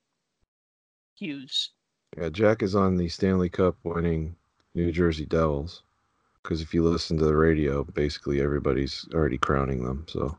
Hughes. 1.14 1.70
Yeah, 2.16 2.28
Jack 2.28 2.62
is 2.62 2.74
on 2.74 2.96
the 2.96 3.08
Stanley 3.08 3.48
Cup 3.48 3.76
winning 3.82 4.37
New 4.74 4.92
Jersey 4.92 5.26
Devils. 5.26 5.82
Because 6.42 6.60
if 6.60 6.74
you 6.74 6.82
listen 6.82 7.16
to 7.18 7.24
the 7.24 7.37
radio, 7.37 7.84
basically 7.84 8.40
everybody's 8.40 9.06
already 9.14 9.38
crowning 9.38 9.82
them. 9.84 10.04
So 10.08 10.37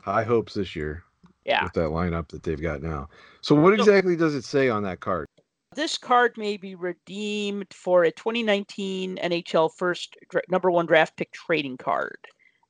high 0.00 0.24
hopes 0.24 0.54
this 0.54 0.74
year 0.74 1.04
Yeah. 1.44 1.64
with 1.64 1.72
that 1.74 1.90
lineup 1.90 2.28
that 2.28 2.42
they've 2.42 2.60
got 2.60 2.82
now. 2.82 3.08
So 3.40 3.54
what 3.54 3.74
exactly 3.74 4.16
does 4.16 4.34
it 4.34 4.44
say 4.44 4.68
on 4.68 4.82
that 4.84 5.00
card? 5.00 5.26
This 5.74 5.96
card 5.98 6.36
may 6.36 6.56
be 6.56 6.74
redeemed 6.74 7.66
for 7.72 8.04
a 8.04 8.10
2019 8.12 9.16
NHL 9.16 9.70
first 9.74 10.16
dra- 10.30 10.42
number 10.50 10.70
one 10.70 10.86
draft 10.86 11.16
pick 11.16 11.32
trading 11.32 11.76
card. 11.78 12.18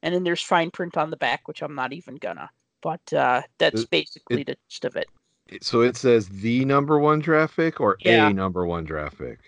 And 0.02 0.14
then 0.14 0.24
there's 0.24 0.42
fine 0.42 0.70
print 0.70 0.96
on 0.96 1.10
the 1.10 1.16
back, 1.16 1.46
which 1.48 1.62
I'm 1.62 1.74
not 1.74 1.92
even 1.92 2.16
gonna. 2.16 2.48
But 2.80 3.12
uh, 3.12 3.42
that's 3.58 3.82
It- 3.82 3.90
basically 3.90 4.42
the 4.44 4.56
gist 4.68 4.84
of 4.84 4.96
it. 4.96 5.06
It- 5.48 5.64
So 5.64 5.82
it 5.82 5.96
says 5.96 6.28
the 6.28 6.64
number 6.64 6.98
one 6.98 7.18
draft 7.20 7.56
pick 7.56 7.80
or 7.80 7.96
Yeah. 8.00 8.28
a 8.28 8.32
number 8.32 8.64
one 8.66 8.84
draft 8.84 9.18
pick? 9.18 9.38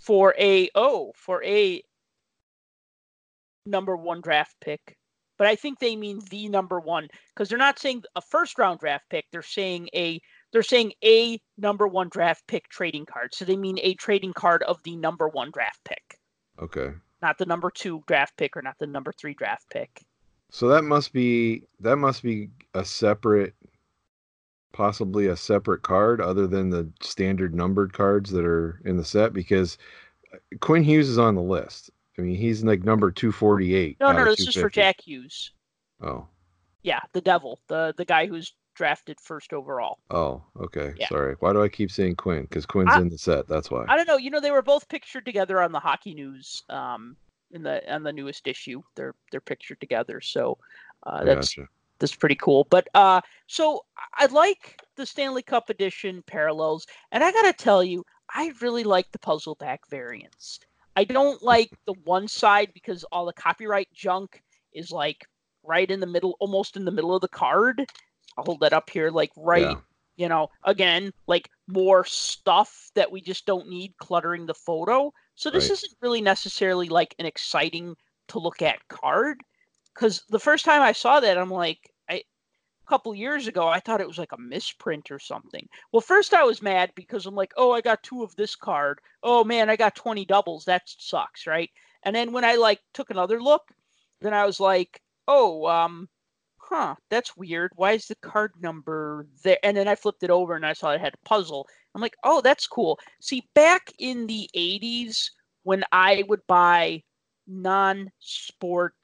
For 0.00 0.34
a 0.38 0.68
oh, 0.74 1.12
for 1.14 1.44
a 1.44 1.82
number 3.66 3.96
one 3.96 4.20
draft 4.20 4.56
pick. 4.60 4.97
But 5.38 5.46
I 5.46 5.54
think 5.56 5.78
they 5.78 5.96
mean 5.96 6.20
the 6.30 6.48
number 6.48 6.80
one 6.80 7.08
because 7.28 7.48
they're 7.48 7.58
not 7.58 7.78
saying 7.78 8.02
a 8.16 8.20
first 8.20 8.58
round 8.58 8.80
draft 8.80 9.04
pick. 9.08 9.26
They're 9.30 9.42
saying 9.42 9.88
a 9.94 10.20
they're 10.52 10.62
saying 10.62 10.92
a 11.04 11.40
number 11.56 11.86
one 11.86 12.08
draft 12.08 12.46
pick 12.46 12.68
trading 12.68 13.06
card. 13.06 13.34
So 13.34 13.44
they 13.44 13.56
mean 13.56 13.78
a 13.82 13.94
trading 13.94 14.32
card 14.32 14.62
of 14.64 14.82
the 14.82 14.96
number 14.96 15.28
one 15.28 15.50
draft 15.50 15.80
pick, 15.84 16.18
Okay. 16.60 16.92
not 17.22 17.38
the 17.38 17.46
number 17.46 17.70
two 17.70 18.02
draft 18.06 18.36
pick 18.36 18.56
or 18.56 18.62
not 18.62 18.76
the 18.78 18.86
number 18.86 19.12
three 19.12 19.34
draft 19.34 19.70
pick. 19.70 20.02
So 20.50 20.68
that 20.68 20.82
must 20.82 21.12
be 21.12 21.62
that 21.80 21.96
must 21.96 22.22
be 22.22 22.50
a 22.74 22.84
separate 22.84 23.54
possibly 24.72 25.26
a 25.26 25.36
separate 25.36 25.82
card 25.82 26.20
other 26.20 26.46
than 26.46 26.70
the 26.70 26.90
standard 27.02 27.54
numbered 27.54 27.92
cards 27.92 28.30
that 28.30 28.44
are 28.44 28.80
in 28.84 28.96
the 28.96 29.04
set 29.04 29.32
because 29.32 29.78
Quinn 30.60 30.82
Hughes 30.84 31.08
is 31.08 31.18
on 31.18 31.34
the 31.34 31.42
list. 31.42 31.90
I 32.18 32.22
mean, 32.22 32.34
he's 32.34 32.64
like 32.64 32.84
number 32.84 33.10
248. 33.10 33.98
No, 34.00 34.12
no, 34.12 34.24
no. 34.24 34.24
This 34.34 34.48
is 34.48 34.54
for 34.56 34.68
Jack 34.68 35.00
Hughes. 35.00 35.52
Oh. 36.02 36.26
Yeah, 36.82 37.00
the 37.12 37.20
devil, 37.20 37.60
the 37.68 37.94
the 37.96 38.04
guy 38.04 38.26
who's 38.26 38.54
drafted 38.74 39.20
first 39.20 39.52
overall. 39.52 39.98
Oh, 40.10 40.42
okay. 40.60 40.94
Yeah. 40.96 41.08
Sorry. 41.08 41.34
Why 41.40 41.52
do 41.52 41.62
I 41.62 41.68
keep 41.68 41.90
saying 41.90 42.16
Quinn? 42.16 42.42
Because 42.42 42.64
Quinn's 42.64 42.90
I- 42.92 43.00
in 43.00 43.08
the 43.08 43.18
set. 43.18 43.48
That's 43.48 43.70
why. 43.70 43.84
I 43.88 43.96
don't 43.96 44.06
know. 44.06 44.16
You 44.16 44.30
know, 44.30 44.40
they 44.40 44.52
were 44.52 44.62
both 44.62 44.88
pictured 44.88 45.24
together 45.24 45.60
on 45.60 45.72
the 45.72 45.80
Hockey 45.80 46.14
News, 46.14 46.62
um, 46.70 47.16
in 47.50 47.62
the 47.62 47.92
on 47.92 48.02
the 48.02 48.12
newest 48.12 48.46
issue. 48.46 48.82
They're 48.94 49.14
they're 49.30 49.40
pictured 49.40 49.80
together, 49.80 50.20
so 50.20 50.58
uh, 51.04 51.24
that's 51.24 51.54
gotcha. 51.54 51.68
that's 51.98 52.14
pretty 52.14 52.36
cool. 52.36 52.66
But 52.70 52.88
uh, 52.94 53.20
so 53.46 53.84
I 53.96 54.24
I 54.24 54.26
like 54.26 54.80
the 54.96 55.06
Stanley 55.06 55.42
Cup 55.42 55.70
edition 55.70 56.22
parallels, 56.26 56.86
and 57.12 57.22
I 57.22 57.32
gotta 57.32 57.52
tell 57.52 57.82
you, 57.82 58.04
I 58.34 58.52
really 58.60 58.84
like 58.84 59.10
the 59.12 59.18
puzzle 59.18 59.54
back 59.56 59.88
variants. 59.88 60.60
I 60.98 61.04
don't 61.04 61.40
like 61.42 61.70
the 61.86 61.94
one 62.04 62.26
side 62.26 62.72
because 62.74 63.04
all 63.04 63.26
the 63.26 63.32
copyright 63.32 63.88
junk 63.94 64.42
is 64.72 64.90
like 64.90 65.24
right 65.62 65.88
in 65.88 66.00
the 66.00 66.06
middle, 66.06 66.36
almost 66.40 66.76
in 66.76 66.84
the 66.84 66.90
middle 66.90 67.14
of 67.14 67.20
the 67.20 67.28
card. 67.28 67.86
I'll 68.36 68.44
hold 68.44 68.60
that 68.60 68.72
up 68.72 68.90
here, 68.90 69.10
like 69.10 69.30
right 69.36 69.62
Yeah. 69.62 69.80
you 70.16 70.28
know, 70.28 70.48
again, 70.64 71.12
like 71.28 71.48
more 71.68 72.04
stuff 72.04 72.90
that 72.96 73.12
we 73.12 73.20
just 73.20 73.46
don't 73.46 73.68
need 73.68 73.96
cluttering 73.98 74.46
the 74.46 74.54
photo. 74.54 75.12
So 75.36 75.50
this 75.50 75.70
Right. 75.70 75.72
isn't 75.74 75.96
really 76.02 76.20
necessarily 76.20 76.88
like 76.88 77.14
an 77.20 77.26
exciting 77.26 77.94
to 78.28 78.40
look 78.40 78.60
at 78.60 78.88
card. 78.88 79.40
Because 79.94 80.24
the 80.30 80.40
first 80.40 80.64
time 80.64 80.82
I 80.82 80.92
saw 80.92 81.20
that, 81.20 81.38
I'm 81.38 81.50
like, 81.50 81.78
couple 82.88 83.14
years 83.14 83.46
ago, 83.46 83.68
I 83.68 83.80
thought 83.80 84.00
it 84.00 84.08
was 84.08 84.18
like 84.18 84.32
a 84.32 84.40
misprint 84.40 85.10
or 85.10 85.18
something. 85.18 85.68
Well, 85.92 86.00
first 86.00 86.34
I 86.34 86.44
was 86.44 86.62
mad 86.62 86.92
because 86.94 87.26
I'm 87.26 87.34
like, 87.34 87.52
oh, 87.56 87.72
I 87.72 87.80
got 87.80 88.02
two 88.02 88.22
of 88.22 88.34
this 88.36 88.56
card. 88.56 89.00
Oh 89.22 89.44
man, 89.44 89.70
I 89.70 89.76
got 89.76 89.94
20 89.94 90.24
doubles. 90.24 90.64
That 90.64 90.82
sucks, 90.86 91.46
right? 91.46 91.70
And 92.02 92.14
then 92.14 92.32
when 92.32 92.44
I 92.44 92.54
like 92.56 92.80
took 92.94 93.10
another 93.10 93.42
look, 93.42 93.70
then 94.20 94.34
I 94.34 94.46
was 94.46 94.60
like, 94.60 95.02
oh, 95.26 95.66
um, 95.66 96.08
huh, 96.56 96.94
that's 97.10 97.36
weird. 97.36 97.72
Why 97.76 97.92
is 97.92 98.06
the 98.06 98.14
card 98.16 98.52
number 98.60 99.26
there? 99.42 99.58
And 99.62 99.76
then 99.76 99.88
I 99.88 99.94
flipped 99.94 100.22
it 100.22 100.30
over 100.30 100.54
and 100.54 100.66
I 100.66 100.72
saw 100.72 100.90
it 100.90 101.00
had 101.00 101.14
a 101.14 101.28
puzzle. 101.28 101.66
I'm 101.94 102.00
like, 102.00 102.16
oh, 102.24 102.40
that's 102.40 102.66
cool. 102.66 102.98
See, 103.20 103.48
back 103.54 103.92
in 103.98 104.26
the 104.26 104.48
80s, 104.56 105.30
when 105.64 105.84
I 105.92 106.24
would 106.28 106.46
buy 106.46 107.02
non 107.46 108.10
sport 108.18 108.94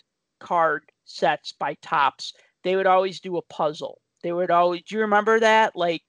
card 0.40 0.84
sets 1.04 1.52
by 1.52 1.74
Topps, 1.82 2.32
they 2.64 2.76
would 2.76 2.86
always 2.86 3.20
do 3.20 3.36
a 3.36 3.42
puzzle. 3.42 4.00
They 4.22 4.32
would 4.32 4.50
always, 4.50 4.82
do 4.82 4.94
you 4.96 5.02
remember 5.02 5.38
that? 5.40 5.76
Like, 5.76 6.02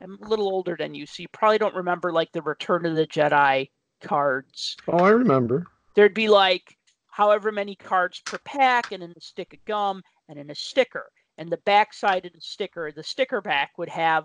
I'm 0.00 0.18
a 0.22 0.28
little 0.28 0.48
older 0.48 0.74
than 0.78 0.94
you, 0.94 1.04
so 1.06 1.20
you 1.22 1.28
probably 1.32 1.58
don't 1.58 1.74
remember 1.74 2.12
like 2.12 2.32
the 2.32 2.42
Return 2.42 2.86
of 2.86 2.96
the 2.96 3.06
Jedi 3.06 3.68
cards 4.02 4.76
Oh, 4.88 4.98
I 5.04 5.10
remember. 5.10 5.64
there'd 5.94 6.14
be 6.14 6.28
like 6.28 6.76
however 7.08 7.52
many 7.52 7.74
cards 7.76 8.20
per 8.24 8.38
pack 8.38 8.90
and 8.92 9.02
then 9.02 9.12
a 9.16 9.20
stick 9.20 9.52
of 9.54 9.64
gum 9.64 10.02
and 10.28 10.38
then 10.38 10.50
a 10.50 10.54
sticker 10.54 11.06
and 11.38 11.50
the 11.50 11.58
back 11.58 11.94
side 11.94 12.26
of 12.26 12.32
the 12.32 12.40
sticker 12.40 12.90
the 12.90 13.02
sticker 13.04 13.40
back 13.40 13.70
would 13.78 13.88
have 13.88 14.24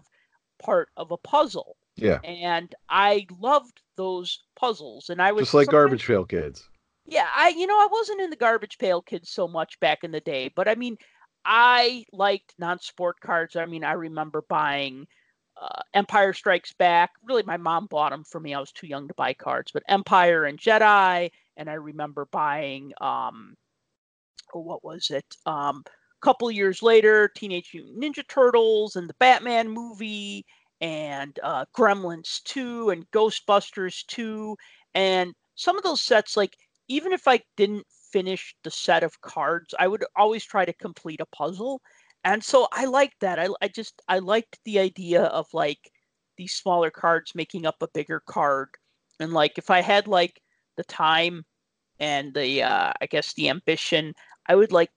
part 0.59 0.89
of 0.97 1.11
a 1.11 1.17
puzzle 1.17 1.75
Yeah. 1.95 2.19
and 2.23 2.73
i 2.89 3.27
loved 3.39 3.81
those 3.97 4.39
puzzles 4.59 5.09
and 5.09 5.21
i 5.21 5.31
was 5.31 5.43
Just 5.43 5.53
like 5.53 5.67
Garbage 5.67 6.07
Pail 6.07 6.25
Kids. 6.25 6.67
yeah 7.05 7.27
i 7.35 7.49
you 7.49 7.67
know 7.67 7.77
i 7.77 7.87
wasn't 7.91 8.21
in 8.21 8.29
the 8.31 8.35
garbage 8.35 8.77
pail 8.79 9.01
kids 9.01 9.29
so 9.29 9.47
much 9.47 9.79
back 9.79 9.99
in 10.03 10.11
the 10.11 10.21
day 10.21 10.51
but 10.55 10.67
i 10.67 10.73
mean 10.73 10.97
i 11.47 12.05
liked 12.13 12.53
non-sport 12.59 13.19
cards. 13.21 13.55
I 13.55 13.65
mean 13.65 13.83
i 13.83 13.93
remember 13.93 14.43
buying 14.49 15.07
uh, 15.59 15.81
empire 15.95 16.33
strikes 16.33 16.73
back. 16.73 17.11
Really 17.23 17.43
my 17.43 17.57
mom 17.57 17.87
bought 17.87 18.11
them 18.11 18.23
for 18.23 18.39
me. 18.39 18.53
I 18.53 18.59
was 18.59 18.71
too 18.71 18.87
young 18.87 19.07
to 19.07 19.13
buy 19.15 19.33
cards 19.33 19.71
but 19.71 19.83
empire 19.87 20.45
and 20.45 20.59
jedi 20.59 21.31
and 21.57 21.69
i 21.69 21.73
remember 21.73 22.27
buying 22.31 22.93
um 23.01 23.55
oh, 24.53 24.59
what 24.59 24.83
was 24.83 25.09
it? 25.11 25.25
Um 25.45 25.83
a 25.87 26.25
couple 26.25 26.49
years 26.51 26.81
later 26.83 27.29
teenage 27.35 27.71
mutant 27.73 28.01
ninja 28.01 28.27
turtles 28.27 28.95
and 28.95 29.07
the 29.09 29.15
batman 29.19 29.69
movie 29.69 30.45
and 30.81 31.39
uh, 31.43 31.65
gremlins 31.75 32.41
2 32.43 32.89
and 32.91 33.09
ghostbusters 33.11 34.05
2 34.07 34.57
and 34.95 35.33
some 35.55 35.77
of 35.77 35.83
those 35.83 36.01
sets 36.01 36.35
like 36.37 36.57
even 36.87 37.11
if 37.13 37.27
I 37.27 37.41
didn't 37.55 37.85
finish 38.11 38.55
the 38.63 38.71
set 38.71 39.03
of 39.03 39.21
cards, 39.21 39.73
I 39.79 39.87
would 39.87 40.05
always 40.15 40.45
try 40.45 40.65
to 40.65 40.73
complete 40.73 41.21
a 41.21 41.25
puzzle. 41.25 41.81
And 42.23 42.43
so 42.43 42.67
I 42.71 42.85
liked 42.85 43.19
that. 43.21 43.39
I, 43.39 43.47
I 43.61 43.67
just 43.67 44.01
I 44.07 44.19
liked 44.19 44.59
the 44.65 44.79
idea 44.79 45.23
of 45.23 45.47
like 45.53 45.91
these 46.37 46.53
smaller 46.53 46.91
cards 46.91 47.33
making 47.35 47.65
up 47.65 47.75
a 47.81 47.87
bigger 47.93 48.21
card. 48.27 48.69
And 49.19 49.33
like 49.33 49.57
if 49.57 49.69
I 49.69 49.81
had 49.81 50.07
like 50.07 50.41
the 50.75 50.83
time 50.83 51.45
and 51.99 52.33
the 52.33 52.63
uh 52.63 52.93
I 53.01 53.05
guess 53.07 53.33
the 53.33 53.49
ambition, 53.49 54.13
I 54.47 54.55
would 54.55 54.71
like 54.71 54.91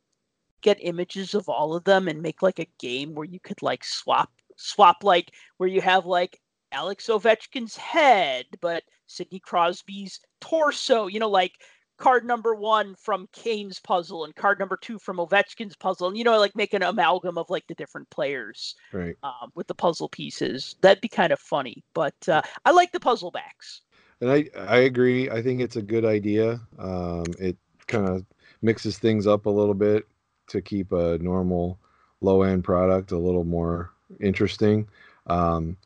get 0.63 0.79
images 0.81 1.35
of 1.35 1.49
all 1.49 1.75
of 1.75 1.85
them 1.85 2.09
and 2.09 2.21
make 2.21 2.43
like 2.43 2.59
a 2.59 2.69
game 2.79 3.15
where 3.15 3.27
you 3.27 3.41
could 3.41 3.63
like 3.63 3.85
swap 3.85 4.31
swap 4.57 5.03
like 5.03 5.33
where 5.57 5.69
you 5.69 5.81
have 5.81 6.05
like 6.07 6.39
Alex 6.73 7.09
Ovechkin's 7.09 7.77
head, 7.77 8.47
but 8.61 8.85
Sidney 9.07 9.41
Crosby's 9.41 10.21
torso, 10.41 11.07
you 11.09 11.19
know, 11.19 11.29
like 11.29 11.53
card 12.01 12.25
number 12.25 12.55
one 12.55 12.97
from 12.97 13.29
Kane's 13.33 13.79
puzzle 13.79 14.25
and 14.25 14.35
card 14.35 14.59
number 14.59 14.77
two 14.77 14.99
from 14.99 15.19
Ovechkin's 15.19 15.77
puzzle, 15.77 16.09
and 16.09 16.17
you 16.19 16.25
know, 16.25 16.39
like 16.39 16.57
make 16.57 16.75
an 16.75 16.83
amalgam 16.83 17.39
of 17.39 17.49
like 17.51 17.67
the 17.69 17.75
different 17.75 18.11
players 18.11 18.75
Right. 18.93 19.17
um, 19.23 19.53
with 19.55 19.69
the 19.69 19.75
puzzle 19.75 20.09
pieces. 20.09 20.75
That'd 20.81 21.01
be 21.01 21.09
kind 21.09 21.33
of 21.33 21.39
funny. 21.39 21.85
But 21.95 22.29
uh, 22.29 22.43
I 22.65 22.73
like 22.73 22.91
the 22.91 22.99
puzzle 23.01 23.31
backs. 23.31 23.83
And 24.21 24.31
I 24.31 24.47
I 24.57 24.79
agree. 24.79 25.31
I 25.31 25.43
think 25.43 25.61
it's 25.61 25.77
a 25.77 25.83
good 25.83 26.05
idea. 26.05 26.61
Um, 26.79 27.25
it 27.39 27.57
kind 27.87 28.09
of 28.09 28.25
mixes 28.63 28.99
things 28.99 29.27
up 29.27 29.47
a 29.47 29.51
little 29.51 29.75
bit 29.75 30.07
to 30.49 30.61
keep 30.61 30.93
a 30.93 31.19
normal 31.19 31.79
low 32.21 32.43
end 32.43 32.65
product 32.65 33.13
a 33.13 33.19
little 33.19 33.45
more 33.45 33.93
interesting. 34.21 34.89
Um, 35.27 35.77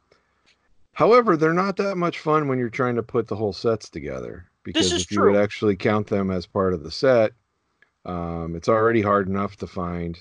however, 0.92 1.37
they're 1.37 1.53
not 1.53 1.77
that 1.77 1.96
much 1.96 2.18
fun 2.18 2.48
when 2.48 2.59
you're 2.59 2.70
trying 2.70 2.96
to 2.96 3.03
put 3.03 3.29
the 3.29 3.37
whole 3.37 3.53
sets 3.53 3.88
together 3.90 4.46
because 4.64 4.92
is 4.92 5.03
if 5.03 5.12
you 5.12 5.22
would 5.22 5.37
actually 5.37 5.77
count 5.77 6.09
them 6.09 6.31
as 6.31 6.46
part 6.46 6.74
of 6.74 6.83
the 6.83 6.90
set, 6.90 7.33
um, 8.05 8.55
it's 8.57 8.68
already 8.68 9.03
hard 9.03 9.29
enough 9.29 9.57
to 9.57 9.66
find 9.66 10.18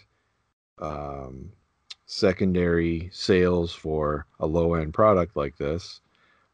um, 0.79 1.51
secondary 2.05 3.09
sales 3.11 3.73
for 3.73 4.25
a 4.39 4.45
low 4.45 4.75
end 4.75 4.93
product 4.93 5.35
like 5.35 5.57
this. 5.57 6.01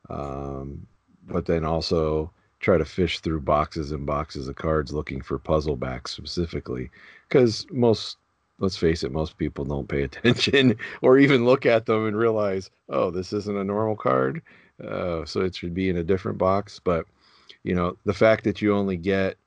Um, 0.09 0.87
but 1.27 1.45
then 1.45 1.65
also 1.65 2.31
try 2.59 2.77
to 2.77 2.85
fish 2.85 3.19
through 3.19 3.41
boxes 3.41 3.91
and 3.91 4.05
boxes 4.05 4.47
of 4.47 4.55
cards 4.55 4.91
looking 4.91 5.21
for 5.21 5.37
puzzle 5.37 5.75
backs 5.75 6.11
specifically 6.11 6.89
because 7.27 7.65
most 7.71 8.17
let's 8.59 8.75
face 8.75 9.03
it 9.03 9.11
most 9.11 9.37
people 9.37 9.63
don't 9.63 9.87
pay 9.87 10.03
attention 10.09 10.75
or 11.01 11.17
even 11.17 11.45
look 11.45 11.65
at 11.65 11.85
them 11.85 12.05
and 12.05 12.17
realize 12.17 12.69
oh 12.89 13.09
this 13.11 13.31
isn't 13.31 13.57
a 13.57 13.63
normal 13.63 13.95
card 13.95 14.41
uh, 14.85 15.23
so 15.25 15.41
it 15.41 15.55
should 15.55 15.73
be 15.73 15.89
in 15.89 15.97
a 15.97 16.03
different 16.03 16.37
box 16.37 16.79
but 16.83 17.05
you 17.63 17.75
know 17.75 17.97
the 18.05 18.13
fact 18.13 18.43
that 18.43 18.61
you 18.61 18.73
only 18.73 18.97
get 18.97 19.37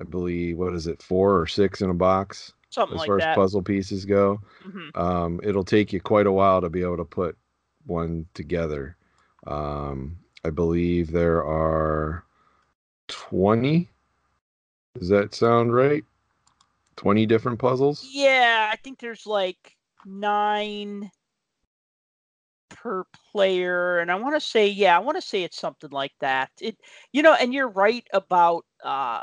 i 0.00 0.04
believe 0.04 0.56
what 0.56 0.74
is 0.74 0.86
it 0.86 1.02
four 1.02 1.38
or 1.38 1.46
six 1.46 1.80
in 1.82 1.90
a 1.90 1.94
box 1.94 2.52
Something 2.70 2.94
as 2.96 3.00
like 3.00 3.06
far 3.06 3.18
that. 3.18 3.30
as 3.30 3.34
puzzle 3.36 3.62
pieces 3.62 4.04
go 4.04 4.40
Mhm. 4.66 4.96
um, 4.96 5.40
it'll 5.42 5.64
take 5.64 5.92
you 5.92 6.00
quite 6.00 6.26
a 6.26 6.32
while 6.32 6.60
to 6.60 6.68
be 6.70 6.82
able 6.82 6.96
to 6.98 7.04
put 7.04 7.36
one 7.86 8.26
together. 8.34 8.96
Um, 9.46 10.18
I 10.44 10.50
believe 10.50 11.10
there 11.10 11.44
are 11.44 12.24
20. 13.08 13.88
Does 14.98 15.08
that 15.08 15.34
sound 15.34 15.72
right? 15.74 16.04
20 16.96 17.24
different 17.26 17.58
puzzles? 17.58 18.06
Yeah, 18.12 18.68
I 18.72 18.76
think 18.76 18.98
there's 18.98 19.26
like 19.26 19.76
nine 20.04 21.10
per 22.82 23.04
player, 23.32 23.98
and 23.98 24.10
I 24.10 24.14
want 24.16 24.36
to 24.36 24.40
say, 24.40 24.66
yeah, 24.68 24.96
I 24.96 25.00
want 25.00 25.16
to 25.16 25.22
say 25.22 25.42
it's 25.42 25.58
something 25.60 25.90
like 25.90 26.12
that. 26.20 26.50
It, 26.60 26.76
you 27.12 27.22
know, 27.22 27.34
and 27.34 27.52
you're 27.54 27.68
right 27.68 28.06
about 28.12 28.64
uh, 28.84 29.22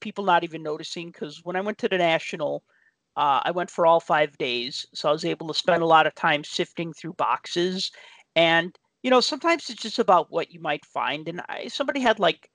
people 0.00 0.24
not 0.24 0.44
even 0.44 0.62
noticing 0.62 1.08
because 1.10 1.40
when 1.44 1.56
I 1.56 1.60
went 1.60 1.78
to 1.78 1.88
the 1.88 1.98
national, 1.98 2.64
uh, 3.16 3.40
I 3.44 3.50
went 3.52 3.70
for 3.70 3.86
all 3.86 4.00
five 4.00 4.36
days, 4.38 4.86
so 4.94 5.08
I 5.08 5.12
was 5.12 5.24
able 5.24 5.48
to 5.48 5.54
spend 5.54 5.82
a 5.82 5.86
lot 5.86 6.06
of 6.06 6.14
time 6.14 6.44
sifting 6.44 6.92
through 6.92 7.14
boxes, 7.14 7.90
and 8.36 8.76
you 9.02 9.10
know, 9.10 9.20
sometimes 9.20 9.70
it's 9.70 9.82
just 9.82 9.98
about 9.98 10.30
what 10.30 10.50
you 10.52 10.60
might 10.60 10.84
find. 10.84 11.28
And 11.28 11.40
I, 11.48 11.68
somebody 11.68 12.00
had 12.00 12.18
like 12.18 12.49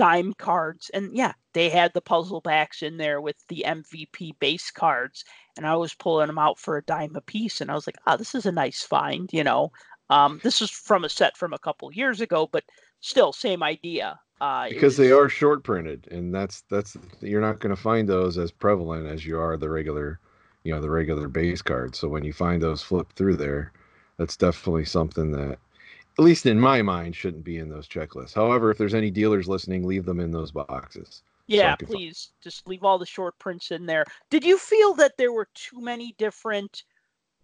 dime 0.00 0.32
cards, 0.32 0.90
and 0.94 1.14
yeah, 1.14 1.34
they 1.52 1.68
had 1.68 1.92
the 1.92 2.00
puzzle 2.00 2.40
packs 2.40 2.80
in 2.80 2.96
there 2.96 3.20
with 3.20 3.36
the 3.48 3.62
MVP 3.66 4.32
base 4.40 4.70
cards, 4.70 5.24
and 5.58 5.66
I 5.66 5.76
was 5.76 5.92
pulling 5.92 6.28
them 6.28 6.38
out 6.38 6.58
for 6.58 6.78
a 6.78 6.82
dime 6.84 7.14
a 7.16 7.20
piece, 7.20 7.60
and 7.60 7.70
I 7.70 7.74
was 7.74 7.86
like, 7.86 7.98
oh, 8.06 8.16
this 8.16 8.34
is 8.34 8.46
a 8.46 8.52
nice 8.52 8.82
find, 8.82 9.28
you 9.30 9.44
know. 9.44 9.72
Um, 10.08 10.40
this 10.42 10.62
is 10.62 10.70
from 10.70 11.04
a 11.04 11.10
set 11.10 11.36
from 11.36 11.52
a 11.52 11.58
couple 11.58 11.92
years 11.92 12.22
ago, 12.22 12.48
but 12.50 12.64
still, 13.00 13.34
same 13.34 13.62
idea. 13.62 14.18
Uh, 14.40 14.70
Because 14.70 14.96
they 14.96 15.12
are 15.12 15.28
short 15.28 15.64
printed, 15.64 16.08
and 16.10 16.34
that's 16.34 16.62
that's 16.70 16.96
you're 17.20 17.42
not 17.42 17.60
going 17.60 17.76
to 17.76 17.82
find 17.82 18.08
those 18.08 18.38
as 18.38 18.50
prevalent 18.50 19.06
as 19.06 19.26
you 19.26 19.38
are 19.38 19.58
the 19.58 19.68
regular, 19.68 20.18
you 20.64 20.72
know, 20.72 20.80
the 20.80 20.88
regular 20.88 21.28
base 21.28 21.60
cards. 21.60 21.98
So 21.98 22.08
when 22.08 22.24
you 22.24 22.32
find 22.32 22.62
those 22.62 22.82
flipped 22.82 23.16
through 23.16 23.36
there, 23.36 23.72
that's 24.16 24.38
definitely 24.38 24.86
something 24.86 25.30
that, 25.32 25.58
at 26.18 26.24
least 26.24 26.46
in 26.46 26.58
my 26.58 26.82
mind, 26.82 27.16
shouldn't 27.16 27.44
be 27.44 27.58
in 27.58 27.68
those 27.68 27.88
checklists. 27.88 28.34
However, 28.34 28.70
if 28.70 28.78
there's 28.78 28.94
any 28.94 29.10
dealers 29.10 29.48
listening, 29.48 29.86
leave 29.86 30.04
them 30.04 30.20
in 30.20 30.30
those 30.30 30.50
boxes. 30.50 31.22
Yeah, 31.46 31.76
fi- 31.76 31.86
please 31.86 32.32
just 32.42 32.68
leave 32.68 32.84
all 32.84 32.98
the 32.98 33.06
short 33.06 33.38
prints 33.38 33.70
in 33.70 33.86
there. 33.86 34.04
Did 34.30 34.44
you 34.44 34.58
feel 34.58 34.94
that 34.94 35.16
there 35.16 35.32
were 35.32 35.48
too 35.54 35.80
many 35.80 36.14
different 36.18 36.84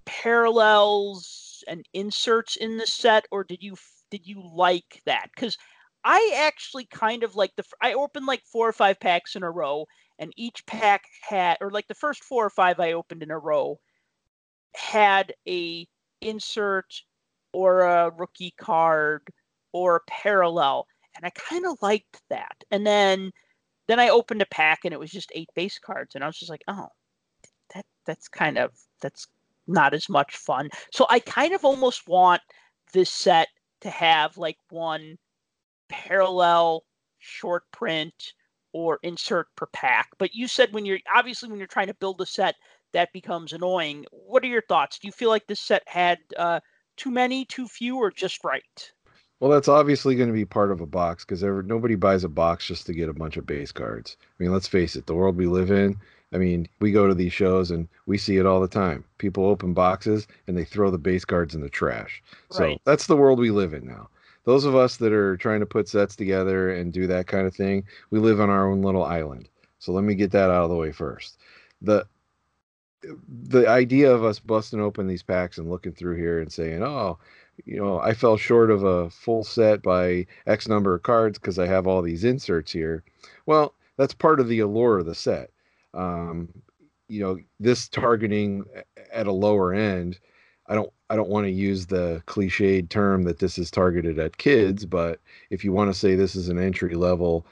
parallels 0.05 1.65
and 1.67 1.85
inserts 1.93 2.57
in 2.57 2.77
the 2.77 2.87
set, 2.87 3.27
or 3.31 3.45
did 3.45 3.63
you 3.63 3.77
did 4.11 4.27
you 4.27 4.43
like 4.55 5.03
that? 5.07 5.31
Because 5.35 5.59
I 6.05 6.33
actually 6.37 6.87
kind 6.87 7.25
of 7.25 7.35
like 7.35 7.57
the 7.57 7.65
I 7.83 7.95
opened 7.95 8.27
like 8.27 8.45
four 8.45 8.69
or 8.69 8.73
five 8.73 9.01
packs 9.01 9.35
in 9.35 9.43
a 9.43 9.51
row, 9.51 9.87
and 10.19 10.33
each 10.37 10.65
pack 10.67 11.05
had, 11.23 11.57
or 11.61 11.71
like 11.71 11.89
the 11.89 11.95
first 11.95 12.23
four 12.23 12.47
or 12.47 12.51
five 12.51 12.79
I 12.79 12.93
opened 12.93 13.23
in 13.23 13.33
a 13.33 13.39
row, 13.39 13.81
had 14.77 15.35
a 15.49 15.89
insert 16.21 17.03
or 17.53 17.81
a 17.83 18.11
rookie 18.11 18.55
card 18.59 19.29
or 19.73 19.97
a 19.97 20.11
parallel, 20.11 20.87
and 21.17 21.25
I 21.25 21.31
kind 21.31 21.67
of 21.67 21.79
liked 21.83 22.23
that. 22.31 22.65
And 22.71 22.87
then 22.87 23.33
then 23.89 24.01
I 24.01 24.09
opened 24.09 24.43
a 24.43 24.47
pack 24.47 24.81
and 24.85 24.93
it 24.93 25.01
was 25.01 25.11
just 25.11 25.33
eight 25.35 25.51
base 25.55 25.79
cards, 25.79 26.15
and 26.15 26.25
I 26.25 26.27
was 26.27 26.39
just 26.39 26.51
like, 26.51 26.65
oh, 26.69 26.89
that 27.75 27.87
that's 28.07 28.29
kind 28.29 28.59
of 28.59 28.73
that's 29.01 29.27
not 29.67 29.95
as 29.95 30.09
much 30.09 30.37
fun. 30.37 30.71
So 30.93 31.07
I 31.11 31.21
kind 31.21 31.53
of 31.53 31.65
almost 31.65 32.09
want 32.09 32.43
this 32.93 33.11
set 33.11 33.49
to 33.81 33.91
have 33.91 34.37
like 34.39 34.59
one 34.71 35.19
parallel 35.89 36.85
short 37.19 37.65
print 37.73 38.33
or 38.73 38.99
insert 39.03 39.47
per 39.57 39.67
pack. 39.67 40.09
But 40.19 40.35
you 40.35 40.49
said 40.49 40.73
when 40.73 40.85
you're 40.85 41.01
obviously 41.15 41.49
when 41.49 41.59
you're 41.59 41.67
trying 41.67 41.87
to 41.89 41.95
build 41.95 42.21
a 42.21 42.27
set, 42.27 42.55
that 42.93 43.13
becomes 43.13 43.53
annoying. 43.53 44.07
What 44.11 44.43
are 44.43 44.49
your 44.49 44.63
thoughts? 44.69 44.99
Do 44.99 45.09
you 45.09 45.13
feel 45.13 45.31
like 45.31 45.47
this 45.47 45.61
set 45.61 45.83
had 45.87 46.19
uh, 46.37 46.61
too 46.97 47.11
many, 47.11 47.45
too 47.45 47.69
few, 47.69 47.97
or 47.99 48.11
just 48.11 48.43
right? 48.45 48.93
Well, 49.41 49.51
that's 49.51 49.69
obviously 49.69 50.15
going 50.15 50.29
to 50.29 50.35
be 50.35 50.45
part 50.47 50.71
of 50.71 50.81
a 50.81 50.87
box 50.87 51.25
because 51.25 51.43
nobody 51.43 51.95
buys 51.95 52.25
a 52.25 52.29
box 52.29 52.67
just 52.67 52.87
to 52.87 52.95
get 52.95 53.09
a 53.09 53.15
bunch 53.15 53.37
of 53.37 53.47
base 53.47 53.71
cards. 53.73 54.17
I 54.23 54.43
mean, 54.43 54.53
let's 54.53 54.69
face 54.69 54.97
it, 54.97 55.07
the 55.07 55.15
world 55.15 55.37
we 55.37 55.47
live 55.47 55.71
in. 55.71 55.97
I 56.33 56.39
mean, 56.39 56.69
we 56.81 56.91
go 56.91 57.07
to 57.07 57.15
these 57.15 57.33
shows 57.33 57.71
and 57.71 57.89
we 58.07 58.19
see 58.19 58.39
it 58.39 58.47
all 58.47 58.61
the 58.61 58.69
time. 58.69 59.05
People 59.19 59.47
open 59.47 59.75
boxes 59.75 60.27
and 60.47 60.57
they 60.57 60.65
throw 60.65 60.91
the 60.91 60.99
base 60.99 61.25
cards 61.25 61.55
in 61.55 61.61
the 61.61 61.69
trash. 61.69 62.23
So 62.51 62.65
Right. 62.65 62.81
that's 62.85 63.07
the 63.07 63.17
world 63.17 63.39
we 63.39 63.51
live 63.51 63.75
in 63.75 63.87
now. 63.87 64.09
Those 64.45 64.65
of 64.65 64.75
us 64.75 64.97
that 64.99 65.13
are 65.13 65.37
trying 65.37 65.61
to 65.61 65.67
put 65.67 65.89
sets 65.89 66.17
together 66.17 66.71
and 66.71 66.93
do 66.93 67.07
that 67.09 67.27
kind 67.27 67.47
of 67.47 67.55
thing, 67.55 67.85
we 68.11 68.19
live 68.19 68.41
on 68.41 68.51
our 68.51 68.69
own 68.69 68.83
little 68.83 69.05
island. 69.05 69.49
So 69.79 69.93
let 69.93 70.05
me 70.05 70.15
get 70.15 70.31
that 70.33 70.51
out 70.51 70.65
of 70.65 70.71
the 70.71 70.77
way 70.77 70.93
first. 70.93 71.39
The 71.83 72.07
the 73.03 73.69
idea 73.69 74.13
of 74.13 74.25
us 74.25 74.39
busting 74.39 74.81
open 74.81 75.07
these 75.07 75.23
packs 75.23 75.59
and 75.59 75.71
looking 75.71 75.93
through 75.93 76.17
here 76.17 76.41
and 76.41 76.53
saying, 76.53 76.83
"Oh, 76.83 77.19
you 77.65 77.77
know, 77.77 78.01
I 78.01 78.15
fell 78.15 78.37
short 78.37 78.71
of 78.71 78.85
a 78.85 79.11
full 79.11 79.45
set 79.45 79.83
by 79.83 80.27
X 80.47 80.69
number 80.69 80.95
of 80.95 81.03
cards 81.03 81.39
because 81.39 81.59
I 81.59 81.67
have 81.67 81.87
all 81.87 82.03
these 82.03 82.25
inserts 82.25 82.73
here." 82.73 83.05
Well, 83.47 83.75
that's 83.97 84.15
part 84.15 84.41
of 84.41 84.49
the 84.49 84.61
allure 84.61 84.99
of 84.99 85.07
the 85.07 85.15
set. 85.15 85.51
Um, 85.95 86.49
you 87.09 87.21
know, 87.21 87.39
this 87.61 87.89
targeting 87.89 88.65
at 89.13 89.27
a 89.27 89.33
lower 89.33 89.73
end. 89.73 90.19
I 90.67 90.75
don't. 90.75 90.93
I 91.09 91.17
don't 91.17 91.29
want 91.29 91.47
to 91.47 91.53
use 91.53 91.87
the 91.87 92.23
cliched 92.27 92.89
term 92.89 93.23
that 93.25 93.39
this 93.39 93.59
is 93.59 93.71
targeted 93.71 94.19
at 94.19 94.39
kids, 94.39 94.85
but 94.85 95.21
if 95.51 95.65
you 95.65 95.73
want 95.73 95.93
to 95.93 95.99
say 95.99 96.15
this 96.17 96.35
is 96.35 96.49
an 96.49 96.59
entry 96.59 96.95
level 96.97 97.47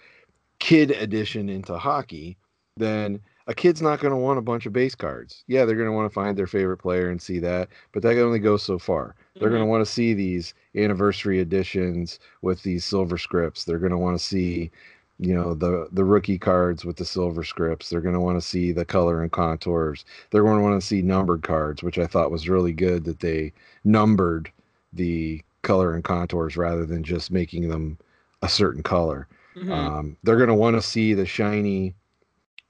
kid 0.58 0.90
edition 0.92 1.48
into 1.48 1.76
hockey, 1.76 2.36
then 2.76 3.20
a 3.46 3.54
kid's 3.54 3.82
not 3.82 4.00
going 4.00 4.10
to 4.12 4.16
want 4.16 4.38
a 4.38 4.42
bunch 4.42 4.66
of 4.66 4.72
base 4.72 4.94
cards. 4.94 5.44
Yeah, 5.46 5.64
they're 5.64 5.76
going 5.76 5.88
to 5.88 5.92
want 5.92 6.10
to 6.10 6.14
find 6.14 6.36
their 6.36 6.46
favorite 6.46 6.78
player 6.78 7.10
and 7.10 7.20
see 7.20 7.38
that, 7.40 7.68
but 7.92 8.02
that 8.02 8.18
only 8.18 8.38
goes 8.38 8.62
so 8.62 8.78
far. 8.78 9.14
They're 9.38 9.50
going 9.50 9.60
to 9.62 9.66
want 9.66 9.84
to 9.84 9.90
see 9.92 10.14
these 10.14 10.54
anniversary 10.74 11.40
editions 11.40 12.20
with 12.42 12.62
these 12.62 12.84
silver 12.84 13.18
scripts. 13.18 13.64
They're 13.64 13.78
going 13.78 13.90
to 13.92 13.98
want 13.98 14.16
to 14.18 14.24
see, 14.24 14.70
you 15.18 15.34
know, 15.34 15.54
the 15.54 15.88
the 15.92 16.04
rookie 16.04 16.38
cards 16.38 16.84
with 16.84 16.96
the 16.96 17.04
silver 17.04 17.44
scripts. 17.44 17.90
They're 17.90 18.00
going 18.00 18.14
to 18.14 18.20
want 18.20 18.40
to 18.40 18.46
see 18.46 18.72
the 18.72 18.84
color 18.84 19.22
and 19.22 19.30
contours. 19.32 20.04
They're 20.30 20.42
going 20.44 20.58
to 20.58 20.62
want 20.62 20.80
to 20.80 20.86
see 20.86 21.02
numbered 21.02 21.42
cards, 21.42 21.82
which 21.82 21.98
I 21.98 22.06
thought 22.06 22.30
was 22.30 22.48
really 22.48 22.72
good 22.72 23.04
that 23.04 23.20
they 23.20 23.52
numbered 23.84 24.50
the 24.92 25.42
color 25.62 25.94
and 25.94 26.04
contours 26.04 26.56
rather 26.56 26.86
than 26.86 27.02
just 27.02 27.30
making 27.30 27.68
them 27.68 27.98
a 28.42 28.48
certain 28.48 28.82
color. 28.82 29.26
Mhm. 29.56 29.70
Um, 29.70 30.16
they're 30.22 30.36
going 30.36 30.48
to 30.48 30.54
want 30.54 30.76
to 30.76 30.82
see 30.82 31.14
the 31.14 31.26
shiny 31.26 31.94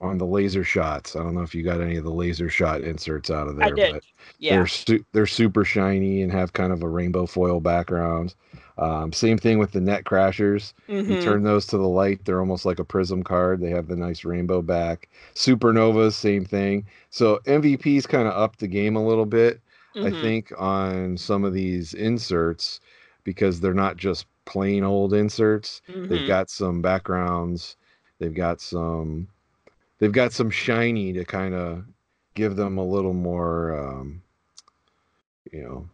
on 0.05 0.19
the 0.19 0.27
laser 0.27 0.62
shots. 0.64 1.17
I 1.17 1.21
don't 1.21 1.35
know 1.35 1.40
if 1.43 1.55
you 1.55 1.62
got 1.62 1.81
any 1.81 1.97
of 1.97 2.05
the 2.05 2.11
laser 2.12 2.49
shot 2.49 2.83
inserts 2.83 3.31
out 3.31 3.49
of 3.49 3.57
there, 3.57 3.67
I 3.67 3.71
did. 3.71 3.93
but 3.95 4.05
yeah. 4.38 4.57
they're 4.57 4.67
su- 4.67 5.05
they're 5.12 5.27
super 5.27 5.64
shiny 5.64 6.23
and 6.23 6.31
have 6.31 6.53
kind 6.53 6.73
of 6.73 6.83
a 6.83 6.88
rainbow 6.88 7.27
foil 7.27 7.61
background. 7.61 8.35
Um, 8.77 9.12
same 9.12 9.38
thing 9.38 9.59
with 9.59 9.73
the 9.73 9.81
net 9.81 10.05
crashers. 10.05 10.73
You 10.88 11.03
Mhm. 11.03 11.23
turn 11.23 11.43
those 11.43 11.67
to 11.67 11.79
the 11.79 11.88
light, 11.88 12.25
they're 12.25 12.40
almost 12.40 12.64
like 12.67 12.79
a 12.79 12.85
prism 12.85 13.23
card. 13.23 13.61
They 13.61 13.71
have 13.71 13.88
the 13.88 13.97
nice 13.97 14.25
rainbow 14.25 14.62
back. 14.62 15.09
Supernovas, 15.35 16.12
same 16.14 16.45
thing. 16.45 16.85
So 17.11 17.40
MVP's 17.47 18.07
kind 18.07 18.29
of 18.29 18.35
upped 18.35 18.59
the 18.61 18.67
game 18.69 18.97
a 18.97 19.07
little 19.07 19.27
bit. 19.27 19.61
I 19.97 20.11
Mhm. 20.11 20.21
think 20.21 20.53
on 20.59 21.17
some 21.17 21.45
of 21.45 21.55
these 21.55 21.95
inserts 21.95 22.81
because 23.23 23.61
they're 23.61 23.73
not 23.73 23.97
just 23.97 24.27
plain 24.45 24.83
old 24.85 25.14
inserts. 25.14 25.81
They've 25.87 26.21
Mhm. 26.21 26.27
got 26.27 26.51
some 26.51 26.83
backgrounds 26.83 27.77
They've 28.21 28.33
got 28.33 28.61
some 28.61 29.27
they've 29.98 30.12
got 30.12 30.33
some 30.33 30.50
shiny 30.50 31.12
to 31.12 31.24
kind 31.24 31.54
of 31.54 31.85
give 32.35 32.57
them 32.57 32.78
a 32.78 32.85
little 32.85 33.12
more 33.14 33.78
um 33.78 34.22
you 35.52 35.62
know 35.62 35.88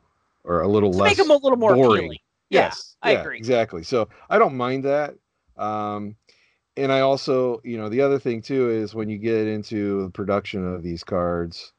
or 0.45 0.63
a 0.63 0.69
little 0.69 0.93
less 0.93 1.11
make 1.11 1.17
them 1.19 1.31
a 1.31 1.35
little 1.35 1.59
more 1.59 1.75
boring. 1.75 2.03
appealing. 2.05 2.19
Yeah, 2.51 2.61
yes 2.67 2.97
I 3.03 3.13
yeah, 3.13 3.21
agree. 3.23 3.37
exactly 3.39 3.83
so 3.83 4.09
i 4.29 4.39
don't 4.39 4.57
mind 4.57 4.85
that 4.85 5.15
um 5.57 6.17
and 6.77 6.91
i 6.93 7.01
also 7.01 7.61
you 7.65 7.77
know 7.77 7.89
the 7.89 8.01
other 8.01 8.19
thing 8.19 8.41
too 8.43 8.71
is 8.71 8.95
when 8.95 9.09
you 9.09 9.19
get 9.19 9.47
into 9.47 10.05
the 10.05 10.11
production 10.11 10.67
of 10.67 10.83
these 10.83 11.05
cards 11.05 11.73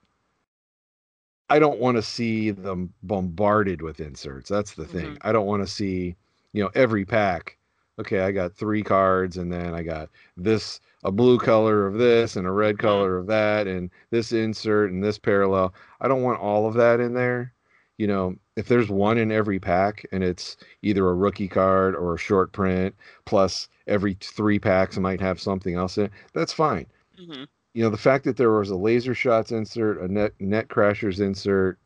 i 1.50 1.60
don't 1.60 1.80
want 1.80 1.98
to 1.98 2.02
see 2.02 2.52
them 2.52 2.94
bombarded 3.04 3.82
with 3.82 4.00
inserts 4.00 4.50
that's 4.50 4.74
the 4.74 4.86
thing 4.86 5.16
Mhm. 5.16 5.18
i 5.22 5.32
don't 5.32 5.48
want 5.48 5.62
to 5.64 5.68
see 5.68 6.16
you 6.54 6.64
know 6.64 6.72
every 6.76 7.06
pack 7.06 7.58
okay 8.00 8.22
i 8.22 8.32
got 8.32 8.54
three 8.56 8.84
cards 8.84 9.38
and 9.38 9.52
then 9.52 9.74
i 9.74 9.84
got 9.84 10.10
this 10.38 10.80
a 11.04 11.12
blue 11.12 11.38
color 11.40 11.88
of 11.88 11.96
this 11.98 12.36
and 12.36 12.48
a 12.48 12.52
red 12.52 12.78
color 12.80 13.18
of 13.18 13.28
that 13.28 13.68
and 13.68 13.90
this 14.12 14.32
insert 14.32 14.92
and 14.92 15.04
this 15.04 15.18
parallel. 15.20 15.74
I 16.02 16.08
don't 16.08 16.24
want 16.24 16.40
all 16.40 16.68
of 16.68 16.74
that 16.76 17.00
in 17.00 17.14
there. 17.14 17.54
You 17.98 18.08
know 18.08 18.36
if 18.56 18.68
there's 18.68 18.90
one 18.90 19.18
in 19.18 19.32
every 19.32 19.60
pack 19.60 20.06
and 20.12 20.24
it's 20.24 20.58
either 20.82 21.08
a 21.08 21.14
rookie 21.16 21.48
card 21.48 21.96
or 21.96 22.14
a 22.16 22.18
short 22.20 22.52
print 22.52 22.96
plus 23.26 23.68
every 23.88 24.16
three 24.22 24.60
packs 24.60 24.98
might 24.98 25.22
have 25.22 25.40
something 25.40 25.76
else 25.76 25.98
in 25.98 26.06
it 26.06 26.12
that's 26.34 26.54
fine. 26.54 26.88
Hmm 27.18 27.44
you 27.74 27.84
know 27.84 27.90
the 27.90 27.98
fact 27.98 28.24
that 28.26 28.38
there 28.38 28.52
was 28.52 28.70
a 28.70 28.76
laser 28.76 29.14
shots 29.14 29.52
insert 29.52 30.02
a 30.02 30.08
net 30.08 30.34
net 30.40 30.68
crashers 30.68 31.20
insert 31.20 31.80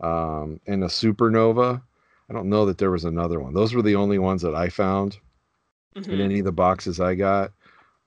um, 0.00 0.60
and 0.66 0.82
a 0.84 0.88
supernova 0.88 1.82
i 2.28 2.32
don't 2.32 2.48
know 2.48 2.66
that 2.66 2.78
there 2.78 2.90
was 2.90 3.04
another 3.04 3.40
one. 3.40 3.54
Those 3.54 3.74
were 3.74 3.82
the 3.82 3.96
only 3.96 4.18
ones 4.18 4.42
that 4.42 4.54
i 4.54 4.68
found 4.68 5.18
in 6.08 6.20
hmm 6.20 6.20
any 6.20 6.38
of 6.40 6.44
the 6.44 6.52
boxes 6.52 7.00
i 7.00 7.14
got 7.14 7.52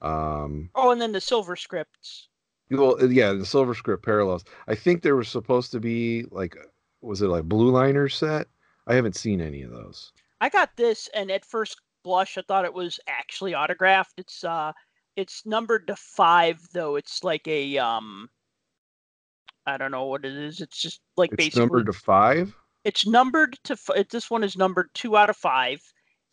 um 0.02 0.70
Oh, 0.76 0.92
and 0.92 1.02
then 1.02 1.12
the 1.12 1.22
silver 1.22 1.56
scripts. 1.56 2.28
well 2.70 2.98
yeah 3.12 3.34
the 3.34 3.46
silver 3.46 3.74
script 3.76 4.04
parallels 4.04 4.44
i 4.68 4.76
think 4.76 5.02
there 5.02 5.16
was 5.16 5.28
supposed 5.28 5.72
to 5.72 5.80
be 5.80 6.26
like 6.32 6.56
was 7.02 7.22
it 7.22 7.28
like 7.28 7.44
blue 7.44 7.70
liner 7.72 8.08
set 8.10 8.48
i 8.88 8.96
haven't 8.96 9.16
seen 9.16 9.42
any 9.42 9.62
of 9.64 9.72
those 9.72 10.12
I 10.44 10.50
got 10.50 10.76
this, 10.76 11.08
and 11.14 11.30
at 11.30 11.46
first 11.46 11.80
blush, 12.04 12.36
I 12.36 12.42
thought 12.42 12.66
it 12.66 12.74
was 12.74 13.00
actually 13.08 13.54
autographed. 13.54 14.14
It's 14.18 14.44
uh, 14.44 14.72
it's 15.16 15.46
numbered 15.46 15.86
to 15.86 15.96
five, 15.96 16.58
though. 16.74 16.96
It's 16.96 17.24
like 17.24 17.48
a 17.48 17.78
um, 17.78 18.28
I 19.68 19.78
don't 19.78 19.92
know 19.92 20.06
what 20.06 20.26
it 20.26 20.34
is. 20.36 20.60
It's 20.60 20.82
just 20.82 21.02
like 21.16 21.30
it's 21.34 21.38
basically 21.38 21.60
numbered 21.62 21.86
to 21.86 21.94
five 21.94 22.56
it's 22.84 23.06
numbered 23.06 23.60
to. 23.66 23.74
f- 23.74 24.08
This 24.10 24.32
one 24.32 24.44
is 24.44 24.58
numbered 24.58 24.90
two 24.96 25.16
out 25.16 25.30
of 25.30 25.38
five, 25.38 25.80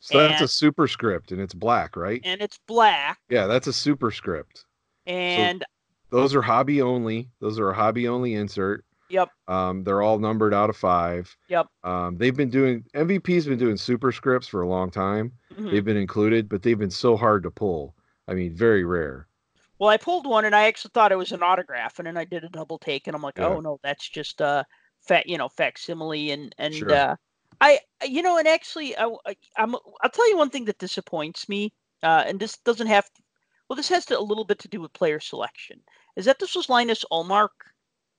so 0.01 0.19
that's 0.19 0.41
a 0.41 0.49
superscript 0.49 1.33
and 1.33 1.41
it's 1.41 1.55
black 1.55 1.97
right 1.97 2.21
and 2.25 2.41
it's 2.41 2.59
black. 2.67 3.19
yeah 3.29 3.47
that's 3.47 3.67
a 3.67 3.73
superscript 3.73 4.65
And 5.07 5.65
those 6.11 6.35
are 6.35 6.43
hobby 6.43 6.81
only 6.83 7.31
those 7.41 7.59
are 7.59 7.71
a 7.71 7.75
hobby 7.75 8.09
only 8.09 8.35
insert 8.35 8.85
Yep. 9.11 9.31
um 9.49 9.85
they're 9.85 10.03
all 10.03 10.19
numbered 10.19 10.55
out 10.55 10.71
of 10.71 10.77
five 10.77 11.35
Yep. 11.49 11.67
um 11.85 12.17
they've 12.19 12.37
been 12.37 12.51
doing 12.51 12.85
mvp's 12.95 13.47
been 13.47 13.59
doing 13.59 13.77
superscripts 13.77 14.49
for 14.49 14.63
a 14.63 14.69
long 14.69 14.91
time 14.91 15.33
mhm. 15.53 15.71
they've 15.71 15.85
been 15.85 15.97
included 15.97 16.49
but 16.49 16.63
they've 16.63 16.79
been 16.79 16.91
so 16.91 17.17
hard 17.17 17.43
to 17.43 17.51
pull 17.51 17.95
i 18.29 18.35
mean 18.35 18.55
very 18.55 18.85
rare 18.85 19.27
Well, 19.79 19.91
I 19.91 19.97
pulled 19.97 20.27
one 20.27 20.45
and 20.45 20.55
I 20.55 20.67
actually 20.67 20.91
thought 20.95 21.13
it 21.13 21.17
was 21.19 21.33
an 21.33 21.43
autograph, 21.43 21.99
and 21.99 22.07
then 22.07 22.17
I 22.17 22.25
did 22.25 22.45
a 22.45 22.49
double 22.49 22.79
take, 22.79 23.07
and 23.07 23.15
I'm 23.17 23.23
like, 23.23 23.39
Yeah. 23.39 23.47
oh 23.47 23.61
no, 23.61 23.79
that's 23.83 24.09
just 24.09 24.43
uh, 24.43 24.65
fat, 25.07 25.29
you 25.29 25.39
know, 25.39 25.49
facsimile, 25.49 26.31
and 26.33 26.55
and 26.59 26.75
Sure. 26.75 26.93
uh, 26.93 27.17
I, 27.61 27.81
you 28.05 28.23
know, 28.23 28.39
and 28.39 28.47
actually, 28.47 28.97
I, 28.97 29.05
am 29.57 29.75
I'll 30.03 30.11
tell 30.11 30.29
you 30.29 30.37
one 30.37 30.51
thing 30.51 30.65
that 30.67 30.79
disappoints 30.79 31.49
me, 31.49 31.73
uh, 32.03 32.25
and 32.27 32.39
this 32.39 32.57
doesn't 32.59 32.87
have, 32.87 33.09
well, 33.69 33.77
this 33.77 33.89
has 33.89 34.07
to, 34.07 34.19
a 34.19 34.21
little 34.21 34.45
bit 34.45 34.59
to 34.61 34.69
do 34.69 34.81
with 34.81 34.93
player 34.93 35.21
selection, 35.21 35.81
is 36.17 36.25
that 36.27 36.39
this 36.39 36.55
was 36.55 36.69
Linus 36.69 37.05
Ullmark, 37.11 37.49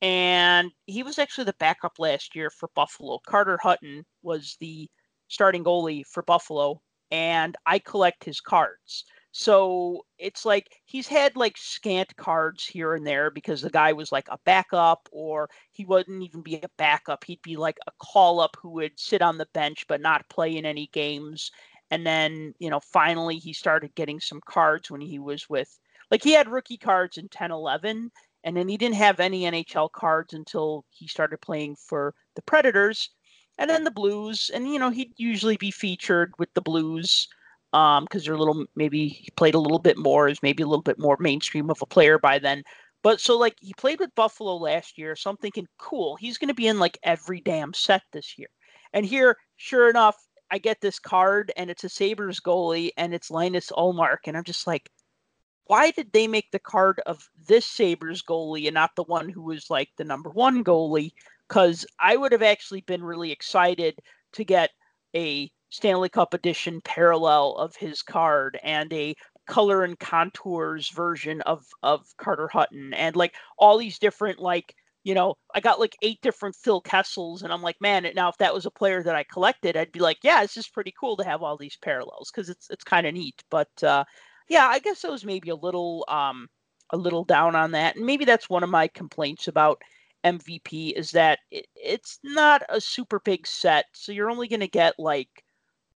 and 0.01 0.71
he 0.85 1.03
was 1.03 1.19
actually 1.19 1.45
the 1.45 1.55
backup 1.59 1.99
last 1.99 2.35
year 2.35 2.49
for 2.49 2.69
Buffalo. 2.75 3.19
Carter 3.27 3.57
Hutton 3.61 4.05
was 4.23 4.57
the 4.59 4.89
starting 5.29 5.63
goalie 5.63 6.05
for 6.05 6.23
Buffalo, 6.23 6.81
and 7.11 7.55
I 7.65 7.79
collect 7.79 8.23
his 8.23 8.41
cards. 8.41 9.05
So 9.31 10.05
it's 10.17 10.45
like 10.45 10.81
he's 10.85 11.07
had 11.07 11.35
like 11.35 11.55
scant 11.57 12.15
cards 12.15 12.65
here 12.65 12.95
and 12.95 13.05
there 13.05 13.29
because 13.29 13.61
the 13.61 13.69
guy 13.69 13.93
was 13.93 14.11
like 14.11 14.27
a 14.29 14.39
backup, 14.43 15.07
or 15.11 15.49
he 15.71 15.85
wouldn't 15.85 16.23
even 16.23 16.41
be 16.41 16.55
a 16.55 16.69
backup. 16.77 17.23
He'd 17.23 17.41
be 17.43 17.55
like 17.55 17.77
a 17.87 17.91
call 17.99 18.39
up 18.39 18.57
who 18.61 18.69
would 18.71 18.99
sit 18.99 19.21
on 19.21 19.37
the 19.37 19.47
bench 19.53 19.85
but 19.87 20.01
not 20.01 20.27
play 20.29 20.57
in 20.57 20.65
any 20.65 20.87
games. 20.93 21.51
And 21.91 22.05
then, 22.05 22.53
you 22.59 22.69
know, 22.69 22.79
finally 22.79 23.37
he 23.37 23.53
started 23.53 23.95
getting 23.95 24.19
some 24.19 24.41
cards 24.45 24.91
when 24.91 25.01
he 25.01 25.19
was 25.19 25.49
with, 25.49 25.79
like, 26.11 26.23
he 26.23 26.33
had 26.33 26.47
rookie 26.49 26.77
cards 26.77 27.17
in 27.17 27.29
10 27.29 27.51
11, 27.51 28.11
and 28.43 28.57
then 28.57 28.67
he 28.67 28.77
didn't 28.77 28.95
have 28.95 29.19
any 29.19 29.43
NHL 29.43 29.91
cards 29.91 30.33
until 30.33 30.85
he 30.89 31.07
started 31.07 31.41
playing 31.41 31.75
for 31.75 32.13
the 32.35 32.41
Predators 32.43 33.09
and 33.57 33.69
then 33.69 33.83
the 33.83 33.91
Blues. 33.91 34.49
And, 34.53 34.71
you 34.71 34.79
know, 34.79 34.89
he'd 34.91 35.13
usually 35.17 35.57
be 35.57 35.71
featured 35.71 36.33
with 36.39 36.53
the 36.53 36.61
Blues 36.61 37.27
um 37.73 38.05
because 38.05 38.25
they're 38.25 38.33
a 38.33 38.37
little 38.37 38.65
maybe 38.75 39.07
he 39.07 39.29
played 39.35 39.55
a 39.55 39.59
little 39.59 39.79
bit 39.79 39.97
more 39.97 40.27
is 40.27 40.41
maybe 40.41 40.63
a 40.63 40.67
little 40.67 40.83
bit 40.83 40.99
more 40.99 41.17
mainstream 41.19 41.69
of 41.69 41.81
a 41.81 41.85
player 41.85 42.17
by 42.17 42.39
then. 42.39 42.63
But 43.01 43.21
so 43.21 43.37
like 43.37 43.55
he 43.61 43.73
played 43.77 43.99
with 43.99 44.13
buffalo 44.15 44.57
last 44.57 44.97
year 44.97 45.15
so 45.15 45.29
i'm 45.29 45.37
thinking 45.37 45.67
cool 45.77 46.15
he's 46.17 46.37
going 46.37 46.49
to 46.49 46.53
be 46.53 46.67
in 46.67 46.79
like 46.79 46.97
every 47.03 47.41
damn 47.41 47.73
set 47.73 48.01
this 48.11 48.37
year. 48.37 48.49
And 48.93 49.05
here 49.05 49.37
sure 49.57 49.89
enough 49.89 50.17
i 50.51 50.57
get 50.57 50.81
this 50.81 50.99
card 50.99 51.51
and 51.57 51.69
it's 51.69 51.83
a 51.83 51.89
sabres 51.89 52.39
goalie 52.39 52.91
and 52.97 53.13
it's 53.13 53.31
Linus 53.31 53.71
Ullmark 53.71 54.19
and 54.25 54.35
i'm 54.37 54.43
just 54.43 54.67
like 54.67 54.89
why 55.65 55.91
did 55.91 56.11
they 56.11 56.27
make 56.27 56.49
the 56.51 56.57
card 56.59 56.99
of 57.05 57.29
this 57.47 57.63
sabres 57.65 58.23
goalie 58.23 58.65
and 58.65 58.73
not 58.73 58.95
the 58.95 59.03
one 59.03 59.29
who 59.29 59.43
was 59.43 59.69
like 59.69 59.89
the 59.97 60.03
number 60.03 60.31
one 60.31 60.63
goalie? 60.63 61.11
Because 61.47 61.85
i 61.99 62.17
would 62.17 62.31
have 62.31 62.41
actually 62.41 62.81
been 62.81 63.03
really 63.03 63.31
excited 63.31 63.99
to 64.33 64.43
get 64.43 64.71
a 65.15 65.51
Stanley 65.69 66.09
Cup 66.09 66.33
edition 66.33 66.81
parallel 66.81 67.55
of 67.55 67.75
his 67.75 68.01
card 68.01 68.59
and 68.63 68.91
a 68.93 69.15
color 69.47 69.83
and 69.83 69.99
contours 69.99 70.89
version 70.89 71.41
of 71.41 71.65
of 71.83 72.05
Carter 72.17 72.47
Hutton 72.47 72.93
and 72.93 73.15
like 73.15 73.35
all 73.57 73.77
these 73.77 73.97
different 73.99 74.39
like 74.39 74.75
you 75.03 75.13
know 75.15 75.35
I 75.55 75.59
got 75.59 75.79
like 75.79 75.95
eight 76.03 76.21
different 76.21 76.55
Phil 76.55 76.81
Kessels 76.81 77.41
and 77.41 77.51
I'm 77.51 77.61
like 77.63 77.81
man 77.81 78.07
now 78.15 78.29
if 78.29 78.37
that 78.37 78.53
was 78.53 78.65
a 78.65 78.71
player 78.71 79.01
that 79.03 79.15
I 79.15 79.23
collected 79.23 79.75
I'd 79.75 79.91
be 79.91 79.99
like 79.99 80.17
yeah 80.23 80.43
it's 80.43 80.53
just 80.53 80.73
pretty 80.73 80.93
cool 80.99 81.17
to 81.17 81.23
have 81.23 81.41
all 81.41 81.57
these 81.57 81.77
parallels 81.77 82.31
because 82.31 82.49
it's 82.49 82.69
it's 82.69 82.83
kind 82.83 83.07
of 83.07 83.13
neat. 83.13 83.43
But 83.49 83.83
uh 83.83 84.03
yeah 84.49 84.67
I 84.67 84.79
guess 84.79 85.03
I 85.03 85.09
was 85.09 85.25
maybe 85.25 85.49
a 85.49 85.55
little 85.55 86.05
um 86.07 86.47
a 86.91 86.97
little 86.97 87.23
down 87.23 87.55
on 87.55 87.71
that 87.71 87.95
and 87.95 88.05
maybe 88.05 88.25
that's 88.25 88.49
one 88.49 88.63
of 88.63 88.69
my 88.69 88.87
complaints 88.87 89.47
about 89.47 89.81
MVP 90.23 90.91
is 90.93 91.11
that 91.11 91.39
it, 91.51 91.67
it's 91.75 92.19
not 92.23 92.61
a 92.69 92.81
super 92.81 93.19
big 93.19 93.47
set 93.47 93.85
so 93.93 94.11
you're 94.11 94.29
only 94.31 94.47
going 94.47 94.59
to 94.59 94.67
get 94.67 94.93
like 94.99 95.43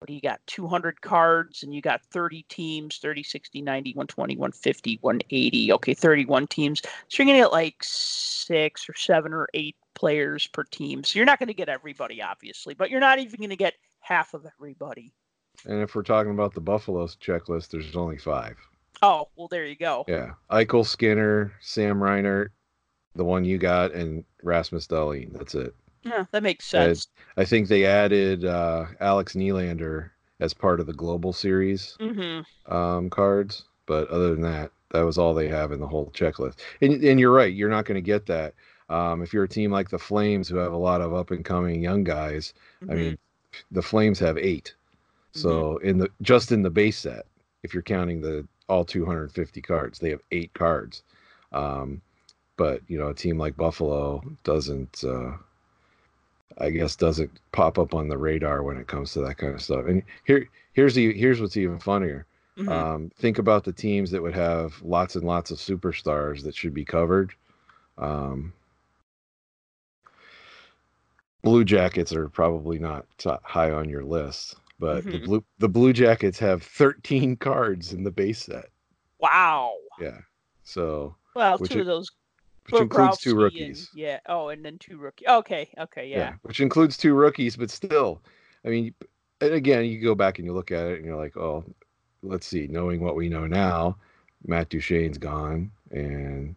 you 0.08 0.20
got 0.20 0.40
200 0.46 1.00
cards 1.00 1.62
and 1.62 1.74
you 1.74 1.80
got 1.80 2.02
30 2.06 2.44
teams 2.48 2.98
30 2.98 3.22
60 3.22 3.62
90 3.62 3.90
120 3.92 4.36
150 4.36 4.98
180 5.00 5.72
okay 5.72 5.94
31 5.94 6.46
teams. 6.46 6.80
So 7.08 7.22
you're 7.22 7.26
going 7.26 7.38
to 7.38 7.44
get 7.44 7.52
like 7.52 7.76
six 7.82 8.88
or 8.88 8.94
seven 8.94 9.32
or 9.32 9.48
eight 9.54 9.76
players 9.94 10.46
per 10.46 10.64
team. 10.64 11.04
So 11.04 11.18
you're 11.18 11.26
not 11.26 11.38
going 11.38 11.48
to 11.48 11.54
get 11.54 11.68
everybody 11.68 12.22
obviously 12.22 12.74
but 12.74 12.90
you're 12.90 13.00
not 13.00 13.18
even 13.18 13.38
going 13.38 13.50
to 13.50 13.56
get 13.56 13.74
half 14.00 14.34
of 14.34 14.46
everybody. 14.46 15.12
And 15.66 15.80
if 15.80 15.94
we're 15.94 16.02
talking 16.02 16.32
about 16.32 16.54
the 16.54 16.60
buffalo's 16.60 17.16
checklist 17.16 17.70
there's 17.70 17.96
only 17.96 18.18
five. 18.18 18.56
Oh 19.02 19.28
well 19.36 19.48
there 19.48 19.66
you 19.66 19.76
go. 19.76 20.04
Yeah 20.08 20.32
eichel 20.50 20.86
skinner 20.86 21.52
Sam 21.60 22.02
Reinhart 22.02 22.52
the 23.14 23.24
one 23.24 23.44
you 23.44 23.58
got 23.58 23.92
and 23.92 24.24
rasmus 24.42 24.86
dahlin. 24.86 25.32
That's 25.32 25.54
it 25.54 25.74
yeah 26.02 26.24
that 26.30 26.42
makes 26.42 26.66
sense 26.66 27.08
I 27.36 27.44
think 27.44 27.68
they 27.68 27.86
added 27.86 28.44
uh, 28.44 28.86
Alex 29.00 29.34
Nylander 29.34 30.10
as 30.40 30.52
part 30.52 30.80
of 30.80 30.86
the 30.86 30.92
global 30.92 31.32
series 31.32 31.96
mm-hmm. 31.98 32.74
um, 32.74 33.08
cards, 33.08 33.64
but 33.86 34.08
other 34.08 34.32
than 34.32 34.42
that, 34.42 34.70
that 34.90 35.02
was 35.02 35.16
all 35.16 35.32
they 35.32 35.48
have 35.48 35.72
in 35.72 35.80
the 35.80 35.86
whole 35.86 36.10
checklist. 36.10 36.58
And, 36.82 37.02
and 37.02 37.18
you're 37.18 37.32
right, 37.32 37.54
you're 37.54 37.70
not 37.70 37.86
going 37.86 37.94
to 37.94 38.02
get 38.02 38.26
that 38.26 38.54
um, 38.90 39.22
if 39.22 39.32
you're 39.32 39.44
a 39.44 39.48
team 39.48 39.70
like 39.70 39.88
the 39.88 39.98
Flames, 39.98 40.48
who 40.48 40.56
have 40.56 40.72
a 40.72 40.76
lot 40.76 41.00
of 41.00 41.14
up 41.14 41.30
and 41.30 41.42
coming 41.44 41.80
young 41.80 42.04
guys. 42.04 42.52
I 42.90 42.94
mean, 42.94 43.18
the 43.70 43.80
Flames 43.80 44.18
have 44.18 44.36
8 44.36 44.74
so 45.32 45.78
in 45.78 45.98
the 45.98 46.10
just 46.20 46.52
in 46.52 46.62
the 46.62 46.70
base 46.70 46.98
set, 46.98 47.26
if 47.62 47.72
you're 47.72 47.82
counting 47.82 48.20
the 48.20 48.46
all 48.68 48.84
250 48.84 49.60
cards, 49.62 49.98
they 49.98 50.10
have 50.10 50.20
eight 50.30 50.52
cards. 50.54 51.02
Um, 51.52 52.02
but 52.56 52.82
you 52.86 52.98
know, 52.98 53.08
a 53.08 53.14
team 53.14 53.38
like 53.38 53.56
Buffalo 53.56 54.22
doesn't. 54.44 55.02
Uh, 55.04 55.32
I 56.58 56.70
guess 56.70 56.96
doesn't 56.96 57.30
pop 57.52 57.78
up 57.78 57.94
on 57.94 58.08
the 58.08 58.18
radar 58.18 58.62
when 58.62 58.76
it 58.76 58.86
comes 58.86 59.12
to 59.12 59.20
that 59.22 59.38
kind 59.38 59.54
of 59.54 59.62
stuff. 59.62 59.86
And 59.86 60.02
here, 60.24 60.48
here's 60.72 60.94
the 60.94 61.12
here's 61.18 61.40
what's 61.40 61.56
even 61.56 61.78
funnier. 61.78 62.26
Mhm. 62.58 62.68
Um, 62.68 63.10
think 63.16 63.38
about 63.38 63.64
the 63.64 63.72
teams 63.72 64.10
that 64.10 64.22
would 64.22 64.34
have 64.34 64.80
lots 64.82 65.16
and 65.16 65.24
lots 65.24 65.50
of 65.50 65.58
superstars 65.58 66.42
that 66.44 66.54
should 66.54 66.74
be 66.74 66.84
covered. 66.84 67.32
Um, 67.98 68.52
Blue 71.42 71.64
Jackets 71.64 72.12
are 72.12 72.28
probably 72.28 72.78
not 72.78 73.06
t- 73.18 73.30
high 73.42 73.70
on 73.72 73.88
your 73.88 74.04
list, 74.04 74.56
but 74.78 75.04
the 75.04 75.18
Mhm. 75.18 75.24
blue 75.24 75.44
the 75.58 75.68
Blue 75.68 75.92
Jackets 75.92 76.38
have 76.38 76.62
13 76.62 77.36
cards 77.36 77.92
in 77.92 78.04
the 78.04 78.10
base 78.12 78.44
set. 78.44 78.70
Wow. 79.18 79.74
Yeah. 80.00 80.20
So 80.62 81.16
Well, 81.34 81.58
two 81.58 81.80
of 81.80 81.86
those. 81.86 82.10
Which 82.70 82.80
includes 82.80 83.18
two 83.18 83.34
rookies. 83.34 83.88
And, 83.92 84.00
yeah. 84.00 84.20
Oh, 84.26 84.48
and 84.48 84.64
then 84.64 84.78
two 84.78 84.98
rookies. 84.98 85.26
Okay. 85.28 85.68
Okay. 85.78 86.08
Yeah. 86.08 86.34
which 86.42 86.60
includes 86.60 86.96
two 86.96 87.14
rookies, 87.14 87.56
but 87.56 87.70
still, 87.70 88.20
I 88.64 88.68
mean, 88.68 88.94
and 89.40 89.54
again, 89.54 89.84
you 89.84 90.00
go 90.00 90.14
back 90.14 90.38
and 90.38 90.46
you 90.46 90.52
look 90.52 90.70
at 90.70 90.86
it 90.86 90.96
and 90.98 91.04
you're 91.04 91.16
like, 91.16 91.36
oh, 91.36 91.64
let's 92.22 92.46
see, 92.46 92.68
knowing 92.68 93.00
what 93.00 93.16
we 93.16 93.28
know 93.28 93.46
now, 93.46 93.96
Matt 94.46 94.70
Duchene's 94.70 95.18
gone 95.18 95.70
and 95.90 96.54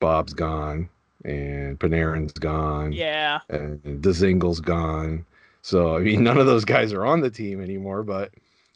Bob's 0.00 0.32
gone 0.32 0.88
and 1.24 1.78
Panarin's 1.78 2.32
gone 2.32 2.92
Yeah. 2.92 3.40
and 3.50 3.80
Dzingel's 4.02 4.60
gone. 4.60 5.24
So 5.60 5.96
I 5.96 6.00
mean, 6.00 6.24
none 6.24 6.38
of 6.38 6.46
those 6.46 6.64
guys 6.64 6.92
are 6.92 7.04
on 7.04 7.20
the 7.20 7.30
team 7.30 7.60
anymore. 7.62 8.02
But 8.02 8.32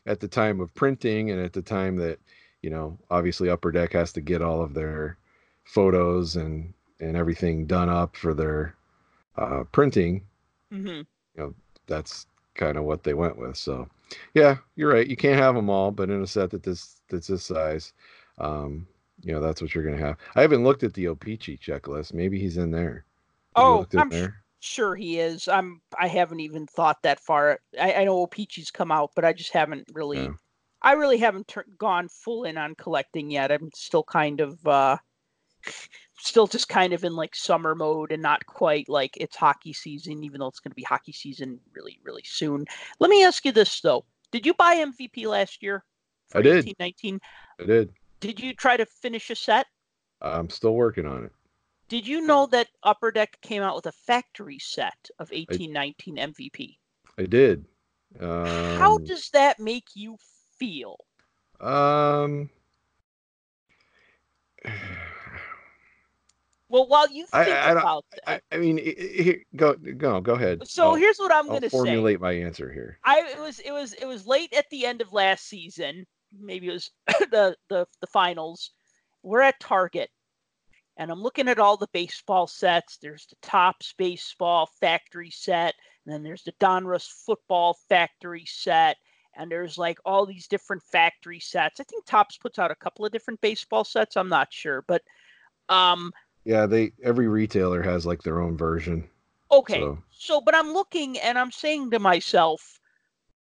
at 0.07 0.21
the 0.21 0.29
time 0.29 0.61
of 0.61 0.73
printing 0.75 1.31
and 1.31 1.41
at 1.41 1.53
the 1.53 1.63
time 1.63 1.97
that 1.97 2.19
you 2.63 2.71
know, 2.71 2.99
obviously 3.11 3.49
Upper 3.49 3.71
Deck 3.71 3.93
has 3.93 4.13
to 4.15 4.21
get 4.21 4.43
all 4.43 4.61
of 4.63 4.75
their 4.75 5.17
photos 5.67 6.37
and 6.37 6.75
and 7.01 7.17
everything 7.17 7.67
done 7.67 7.91
up 7.91 8.17
for 8.17 8.35
their 8.35 8.77
uh, 9.37 9.65
printing. 9.73 10.27
hmm 10.71 11.07
you 11.37 11.43
know, 11.43 11.55
That's 11.87 12.27
kind 12.55 12.77
of 12.79 12.85
what 12.85 13.03
they 13.05 13.15
went 13.15 13.39
with. 13.39 13.57
So 13.57 13.89
yeah, 14.35 14.59
you're 14.77 14.93
right. 14.93 15.07
You 15.07 15.17
can't 15.17 15.41
have 15.41 15.55
them 15.55 15.71
all, 15.71 15.91
but 15.91 16.11
in 16.11 16.23
a 16.23 16.27
set 16.27 16.51
that 16.51 16.63
this 16.63 17.01
that's 17.09 17.27
this 17.29 17.45
size, 17.45 17.93
um, 18.39 18.87
you 19.23 19.33
know, 19.33 19.41
that's 19.41 19.61
what 19.63 19.75
you're 19.75 19.85
gonna 19.85 19.99
have. 20.05 20.17
I 20.35 20.43
haven't 20.43 20.65
looked 20.65 20.83
at 20.85 20.95
the 20.95 21.09
O-Pee-Chee 21.09 21.59
checklist. 21.59 22.13
Maybe 22.15 22.39
he's 22.41 22.57
in 22.57 22.71
there. 22.71 23.05
Have 23.57 23.57
Oh, 23.57 23.87
I'm 23.97 24.11
sh- 24.11 24.29
there. 24.29 24.45
sure 24.61 24.95
he 24.95 25.19
is. 25.19 25.49
I'm. 25.49 25.81
I 25.99 26.09
haven't 26.09 26.41
even 26.41 26.67
thought 26.67 27.03
that 27.03 27.21
far. 27.21 27.61
I, 27.81 27.95
I 27.95 28.05
know 28.05 28.27
Peachy's 28.27 28.71
come 28.71 28.93
out, 28.93 29.13
but 29.15 29.25
I 29.25 29.33
just 29.33 29.53
haven't 29.53 29.89
really. 29.93 30.19
Yeah. 30.21 30.35
I 30.83 30.93
really 30.93 31.19
haven't 31.19 31.49
tur- 31.49 31.67
gone 31.79 32.09
full 32.09 32.45
in 32.45 32.57
on 32.59 32.75
collecting 32.77 33.31
yet. 33.31 33.51
I'm 33.53 33.71
still 33.75 34.05
kind 34.05 34.41
of. 34.41 34.65
uh 34.67 34.99
Still 36.19 36.47
just 36.47 36.69
kind 36.69 36.93
of 36.93 37.05
in 37.05 37.15
like 37.15 37.35
summer 37.37 37.75
mode 37.75 38.11
and 38.11 38.23
not 38.23 38.47
quite 38.47 38.89
like 38.89 39.17
it's 39.19 39.37
hockey 39.37 39.73
season, 39.73 40.25
even 40.25 40.41
though 40.41 40.49
it's 40.49 40.61
going 40.61 40.71
to 40.73 40.77
be 40.77 40.83
hockey 40.83 41.13
season 41.13 41.61
really, 41.75 41.99
really 42.03 42.25
soon. 42.25 42.65
Let 43.01 43.11
me 43.11 43.25
ask 43.25 43.45
you 43.45 43.53
this 43.53 43.81
though: 43.81 44.05
Did 44.33 44.47
you 44.47 44.55
buy 44.55 44.77
MVP 44.77 45.27
last 45.27 45.63
year? 45.63 45.85
I 46.35 46.43
did. 46.43 46.75
19. 46.79 47.21
I 47.61 47.65
did. 47.65 47.93
Did 48.21 48.41
you 48.41 48.55
try 48.55 48.77
to 48.77 48.87
finish 48.87 49.31
a 49.31 49.35
set? 49.37 49.67
I'm 50.23 50.51
still 50.51 50.75
working 50.75 51.07
on 51.07 51.25
it. 51.25 51.33
Did 51.89 52.07
you 52.07 52.23
know 52.23 52.47
that 52.47 52.69
Upper 52.83 53.13
Deck 53.13 53.39
came 53.43 53.63
out 53.63 53.77
with 53.77 53.87
a 53.87 53.93
factory 53.93 54.59
set 54.59 55.09
of 55.19 55.31
1819 55.31 56.17
MVP? 56.17 56.79
I 57.19 57.27
did. 57.27 57.65
Um, 58.19 58.79
How 58.79 58.99
does 58.99 59.31
that 59.31 59.61
make 59.61 59.89
you 59.95 60.17
feel? 60.59 60.97
um 61.61 62.51
Well, 66.69 66.89
while 66.89 67.09
you 67.11 67.27
I- 67.33 67.45
think 67.45 67.57
I 67.57 67.69
don't- 67.75 67.79
about 67.83 68.05
that, 68.27 68.43
I 68.51 68.57
mean, 68.57 68.79
i- 68.79 68.83
i- 68.99 69.23
here, 69.23 69.43
go 69.55 69.75
go 69.75 70.21
go 70.21 70.35
ahead. 70.35 70.67
so 70.67 70.89
I'll, 70.89 70.95
here's 70.97 71.19
what 71.19 71.33
I'm 71.33 71.47
gonna 71.47 71.63
say. 71.71 71.77
formulate 71.77 72.21
my 72.21 72.33
answer 72.33 72.73
here. 72.73 72.99
I 73.05 73.21
it 73.33 73.39
was 73.39 73.61
it 73.61 73.71
was 73.73 73.93
it 73.95 74.07
was 74.07 74.27
late 74.27 74.53
at 74.53 74.69
the 74.71 74.85
end 74.87 75.01
of 75.01 75.13
last 75.13 75.47
season. 75.49 76.07
Maybe 76.37 76.69
it 76.69 76.73
was 76.73 76.91
the 77.31 77.57
the 77.69 77.87
the 78.01 78.07
finals. 78.09 78.73
We're 79.23 79.43
at 79.43 79.61
Target, 79.61 80.11
and 80.97 81.11
I'm 81.11 81.23
looking 81.23 81.49
at 81.49 81.59
all 81.61 81.77
the 81.77 81.89
baseball 81.93 82.47
sets. 82.49 82.97
There's 82.99 83.27
the 83.27 83.37
Topps 83.43 83.93
baseball 83.97 84.67
factory 84.81 85.31
set, 85.31 85.75
and 86.05 86.13
then 86.15 86.23
there's 86.25 86.43
the 86.43 86.53
Donruss 86.61 87.07
football 87.25 87.79
factory 87.89 88.45
set, 88.47 88.97
and 89.37 89.51
there's 89.51 89.79
like 89.79 89.99
all 90.05 90.27
these 90.27 90.49
different 90.49 90.83
factory 90.83 91.39
sets. 91.41 91.79
I 91.79 91.85
think 91.85 92.05
Topps 92.07 92.39
puts 92.39 92.59
out 92.59 92.73
a 92.73 92.77
couple 92.77 93.05
of 93.07 93.13
different 93.13 93.41
baseball 93.41 93.85
sets. 93.85 94.17
I'm 94.17 94.29
not 94.29 94.53
sure, 94.53 94.83
but 94.89 95.03
um, 95.69 96.13
Yeah, 96.47 96.67
they 96.67 96.93
every 97.03 97.27
retailer 97.27 97.83
has 97.83 98.07
like 98.07 98.23
their 98.23 98.41
own 98.41 98.57
version. 98.57 99.09
Okay. 99.51 99.81
So- 99.81 99.99
So, 100.11 100.41
but 100.41 100.55
I'm 100.55 100.73
looking 100.73 101.19
and 101.19 101.39
I'm 101.39 101.51
saying 101.51 101.91
to 101.91 101.99
myself, 101.99 102.81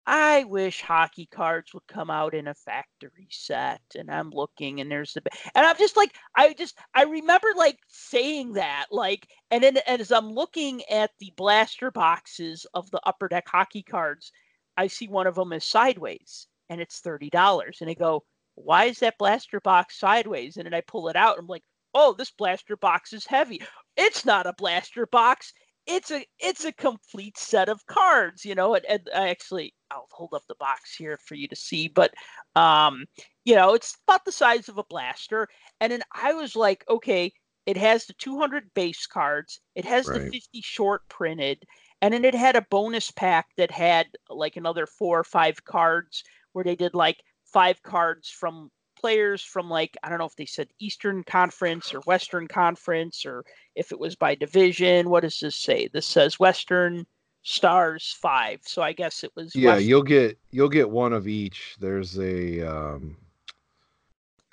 I 0.08 0.44
wish 0.44 0.82
hockey 0.82 1.26
cards 1.26 1.72
would 1.74 1.86
come 1.88 2.10
out 2.10 2.34
in 2.34 2.46
a 2.48 2.54
factory 2.54 3.28
set. 3.30 3.80
And 3.96 4.10
I'm 4.10 4.30
looking 4.30 4.80
and 4.80 4.90
there's 4.90 5.14
the, 5.14 5.22
and 5.54 5.64
I'm 5.66 5.76
just 5.78 5.96
like, 5.96 6.14
I 6.36 6.52
just, 6.52 6.78
I 6.94 7.04
remember 7.04 7.48
like 7.56 7.78
saying 7.88 8.52
that, 8.54 8.86
like, 8.90 9.28
and 9.50 9.62
then 9.64 9.78
as 9.86 10.12
I'm 10.12 10.30
looking 10.30 10.82
at 10.90 11.10
the 11.18 11.32
blaster 11.36 11.90
boxes 11.90 12.66
of 12.74 12.90
the 12.90 13.00
upper 13.06 13.28
deck 13.28 13.44
hockey 13.48 13.82
cards, 13.82 14.32
I 14.76 14.86
see 14.88 15.08
one 15.08 15.26
of 15.26 15.34
them 15.36 15.52
is 15.52 15.64
sideways 15.64 16.46
and 16.68 16.80
it's 16.80 17.00
$30. 17.00 17.80
And 17.80 17.88
I 17.90 17.94
go, 17.94 18.24
why 18.56 18.84
is 18.86 18.98
that 19.00 19.18
blaster 19.18 19.60
box 19.60 19.98
sideways? 19.98 20.56
And 20.56 20.66
then 20.66 20.74
I 20.74 20.82
pull 20.82 21.08
it 21.08 21.16
out. 21.16 21.36
And 21.36 21.44
I'm 21.44 21.46
like, 21.48 21.64
oh, 21.96 22.14
this 22.16 22.30
blaster 22.30 22.76
box 22.76 23.12
is 23.12 23.26
heavy. 23.26 23.62
It's 23.96 24.26
not 24.26 24.46
a 24.46 24.52
blaster 24.52 25.06
box. 25.06 25.52
It's 25.86 26.10
a 26.10 26.26
it's 26.38 26.64
a 26.64 26.72
complete 26.72 27.38
set 27.38 27.68
of 27.68 27.86
cards 27.86 28.44
you 28.44 28.56
know 28.56 28.74
and, 28.74 28.84
and 28.86 29.08
i 29.14 29.28
actually 29.28 29.72
i'll 29.92 30.08
hold 30.10 30.34
up 30.34 30.42
the 30.48 30.56
box 30.58 30.96
here 30.96 31.16
for 31.24 31.36
you 31.36 31.46
to 31.46 31.54
see 31.54 31.86
but 31.86 32.12
um 32.56 33.04
you 33.44 33.54
know 33.54 33.72
it's 33.74 33.96
about 34.08 34.24
the 34.24 34.32
size 34.32 34.68
of 34.68 34.78
a 34.78 34.84
blaster. 34.90 35.46
And 35.80 35.92
then 35.92 36.02
i 36.12 36.32
was 36.32 36.56
like 36.56 36.84
okay 36.90 37.32
it 37.66 37.76
has 37.76 38.06
the 38.06 38.14
200 38.14 38.72
base 38.74 39.06
cards. 39.06 39.60
It 39.74 39.84
has 39.84 40.06
the 40.06 40.20
50 40.20 40.40
short 40.62 41.02
printed. 41.08 41.64
And 42.00 42.14
then 42.14 42.24
it 42.24 42.34
had 42.34 42.54
a 42.54 42.66
bonus 42.70 43.10
pack 43.10 43.46
that 43.56 43.72
had 43.72 44.06
like 44.30 44.56
another 44.56 44.86
four 44.86 45.18
or 45.18 45.24
five 45.24 45.64
cards 45.64 46.22
where 46.52 46.64
they 46.64 46.76
did 46.76 46.94
like 46.94 47.20
five 47.52 47.82
cards 47.82 48.30
from 48.30 48.70
players 48.98 49.42
from 49.42 49.68
like 49.70 49.96
i 50.02 50.08
don't 50.08 50.18
know 50.18 50.24
if 50.26 50.36
they 50.36 50.46
said 50.46 50.68
eastern 50.78 51.22
conference 51.24 51.92
or 51.94 52.00
western 52.00 52.46
conference 52.48 53.24
or 53.26 53.44
if 53.74 53.92
it 53.92 53.98
was 53.98 54.16
by 54.16 54.34
division. 54.34 55.10
What 55.10 55.22
does 55.22 55.38
this 55.38 55.54
say? 55.56 55.88
This 55.92 56.06
says 56.06 56.40
Western 56.40 57.06
Stars 57.42 58.16
five. 58.20 58.60
So 58.64 58.82
I 58.82 58.92
guess 58.92 59.22
it 59.22 59.30
was. 59.36 59.54
Yeah, 59.54 59.74
West- 59.74 59.84
you'll 59.84 60.02
get 60.02 60.38
you'll 60.50 60.68
get 60.70 60.88
one 60.90 61.12
of 61.12 61.28
each. 61.28 61.76
There's 61.78 62.18
a 62.18 62.62
um 62.62 63.16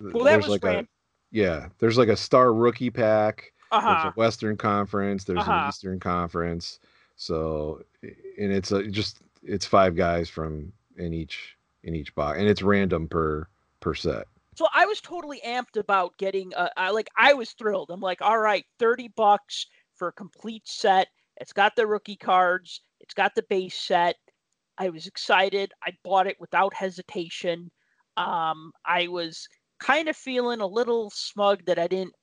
Well, 0.01 0.25
that 0.25 0.31
there's 0.31 0.43
was 0.43 0.49
like 0.49 0.65
a 0.65 0.85
yeah, 1.31 1.69
there's 1.79 1.97
like 1.97 2.09
a 2.09 2.17
star 2.17 2.53
rookie 2.53 2.91
pack. 2.91 3.53
There's 3.71 3.83
Uh-huh. 3.85 4.09
a 4.09 4.11
Western 4.11 4.55
Conference, 4.57 5.23
there's 5.23 5.39
Uh-huh. 5.39 5.51
an 5.53 5.67
Eastern 5.69 5.99
Conference. 5.99 6.79
So 7.15 7.83
and 8.03 8.51
it's 8.51 8.71
a 8.71 8.83
just 8.87 9.21
it's 9.41 9.65
five 9.65 9.95
guys 9.95 10.29
from 10.29 10.71
in 10.97 11.13
each 11.13 11.57
in 11.83 11.95
each 11.95 12.13
box 12.13 12.37
and 12.39 12.47
it's 12.47 12.61
random 12.61 13.07
per 13.07 13.47
per 13.79 13.93
set. 13.95 14.27
So 14.55 14.67
I 14.73 14.85
was 14.85 15.01
totally 15.01 15.41
amped 15.45 15.77
about 15.77 16.17
getting. 16.17 16.53
Uh, 16.53 16.69
I 16.77 16.91
like. 16.91 17.09
I 17.17 17.33
was 17.33 17.51
thrilled. 17.51 17.89
I'm 17.91 18.01
like, 18.01 18.21
all 18.21 18.39
right, 18.39 18.65
thirty 18.79 19.09
bucks 19.15 19.65
for 19.95 20.09
a 20.09 20.13
complete 20.13 20.67
set. 20.67 21.07
It's 21.37 21.53
got 21.53 21.75
the 21.75 21.87
rookie 21.87 22.15
cards. 22.15 22.81
It's 22.99 23.13
got 23.13 23.33
the 23.35 23.43
base 23.49 23.75
set. 23.75 24.15
I 24.77 24.89
was 24.89 25.07
excited. 25.07 25.71
I 25.83 25.91
bought 26.03 26.27
it 26.27 26.37
without 26.39 26.73
hesitation. 26.73 27.71
Um, 28.17 28.71
I 28.85 29.07
was 29.07 29.47
kind 29.79 30.07
of 30.07 30.15
feeling 30.15 30.61
a 30.61 30.67
little 30.67 31.09
smug 31.09 31.65
that 31.65 31.79
I 31.79 31.87
didn't 31.87 32.13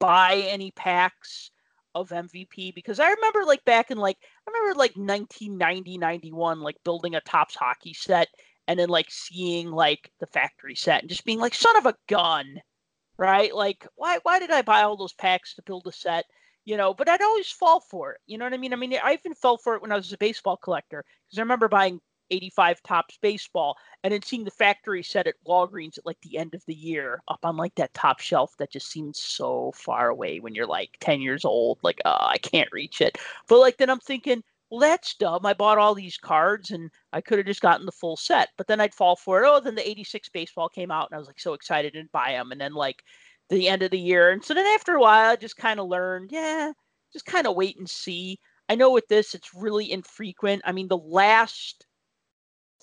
buy 0.00 0.44
any 0.48 0.70
packs 0.72 1.50
of 1.94 2.08
MVP 2.08 2.74
because 2.74 2.98
I 2.98 3.10
remember 3.10 3.44
like 3.44 3.64
back 3.64 3.90
in 3.90 3.98
like 3.98 4.16
I 4.46 4.50
remember 4.50 4.78
like 4.78 4.96
1990 4.96 5.96
91 5.98 6.60
like 6.60 6.76
building 6.84 7.14
a 7.14 7.20
Topps 7.20 7.54
hockey 7.54 7.94
set 7.94 8.28
and 8.68 8.78
then 8.78 8.88
like 8.88 9.10
seeing 9.10 9.70
like 9.70 10.10
the 10.20 10.26
factory 10.26 10.74
set 10.74 11.00
and 11.00 11.08
just 11.08 11.24
being 11.24 11.40
like 11.40 11.54
son 11.54 11.76
of 11.76 11.86
a 11.86 11.96
gun 12.08 12.60
right? 13.16 13.54
Like 13.54 13.86
why 13.94 14.18
why 14.22 14.38
did 14.38 14.50
I 14.50 14.62
buy 14.62 14.82
all 14.82 14.96
those 14.96 15.12
packs 15.12 15.54
to 15.54 15.62
build 15.62 15.86
a 15.86 15.92
set? 15.92 16.24
You 16.64 16.76
know 16.76 16.94
but 16.94 17.08
I'd 17.08 17.22
always 17.22 17.50
fall 17.50 17.80
for 17.80 18.12
it 18.12 18.20
you 18.26 18.38
know 18.38 18.44
what 18.44 18.54
I 18.54 18.58
mean? 18.58 18.72
I 18.72 18.76
mean 18.76 18.94
I 19.02 19.14
even 19.14 19.34
fell 19.34 19.58
for 19.58 19.74
it 19.74 19.82
when 19.82 19.92
I 19.92 19.96
was 19.96 20.12
a 20.12 20.18
baseball 20.18 20.56
collector 20.56 21.04
because 21.28 21.38
I 21.38 21.42
remember 21.42 21.68
buying 21.68 22.00
85 22.30 22.82
Topps 22.82 23.18
baseball 23.20 23.76
and 24.02 24.12
then 24.12 24.22
seeing 24.22 24.44
the 24.44 24.50
factory 24.50 25.02
set 25.02 25.26
at 25.26 25.34
Walgreens 25.46 25.98
at 25.98 26.06
like 26.06 26.16
the 26.22 26.38
end 26.38 26.54
of 26.54 26.64
the 26.66 26.74
year 26.74 27.22
up 27.28 27.40
on 27.44 27.56
like 27.56 27.74
that 27.76 27.92
top 27.94 28.18
shelf 28.18 28.54
that 28.58 28.72
just 28.72 28.90
seems 28.90 29.20
so 29.20 29.72
far 29.74 30.08
away 30.08 30.40
when 30.40 30.54
you're 30.54 30.66
like 30.66 30.96
10 31.00 31.20
years 31.20 31.44
old 31.44 31.78
like 31.82 32.00
oh 32.04 32.16
I 32.18 32.38
can't 32.38 32.72
reach 32.72 33.00
it. 33.00 33.18
But 33.48 33.60
like 33.60 33.76
then 33.76 33.90
I'm 33.90 34.00
thinking 34.00 34.42
well 34.70 34.80
that's 34.80 35.14
dumb. 35.14 35.44
I 35.46 35.54
bought 35.54 35.78
all 35.78 35.94
these 35.94 36.16
cards 36.16 36.70
and 36.70 36.90
I 37.12 37.20
could 37.20 37.38
have 37.38 37.46
just 37.46 37.60
gotten 37.60 37.86
the 37.86 37.92
full 37.92 38.16
set 38.16 38.48
but 38.56 38.66
then 38.66 38.80
I'd 38.80 38.94
fall 38.94 39.16
for 39.16 39.42
it. 39.42 39.48
Oh 39.48 39.60
then 39.60 39.74
the 39.74 39.88
86 39.88 40.28
baseball 40.30 40.68
came 40.68 40.90
out 40.90 41.08
and 41.10 41.16
I 41.16 41.18
was 41.18 41.28
like 41.28 41.40
so 41.40 41.54
excited 41.54 41.94
and 41.94 42.10
buy 42.12 42.32
them 42.32 42.52
and 42.52 42.60
then 42.60 42.74
like 42.74 43.02
the 43.50 43.68
end 43.68 43.82
of 43.82 43.90
the 43.90 43.98
year 43.98 44.30
and 44.30 44.44
so 44.44 44.54
then 44.54 44.66
after 44.66 44.94
a 44.94 45.00
while 45.00 45.32
I 45.32 45.36
just 45.36 45.56
kind 45.56 45.78
of 45.80 45.88
learned 45.88 46.30
yeah 46.32 46.72
just 47.12 47.26
kind 47.26 47.46
of 47.46 47.56
wait 47.56 47.78
and 47.78 47.88
see. 47.88 48.38
I 48.68 48.74
know 48.74 48.90
with 48.90 49.06
this 49.08 49.34
it's 49.34 49.54
really 49.54 49.90
infrequent. 49.92 50.62
I 50.64 50.72
mean 50.72 50.88
the 50.88 50.98
last 50.98 51.86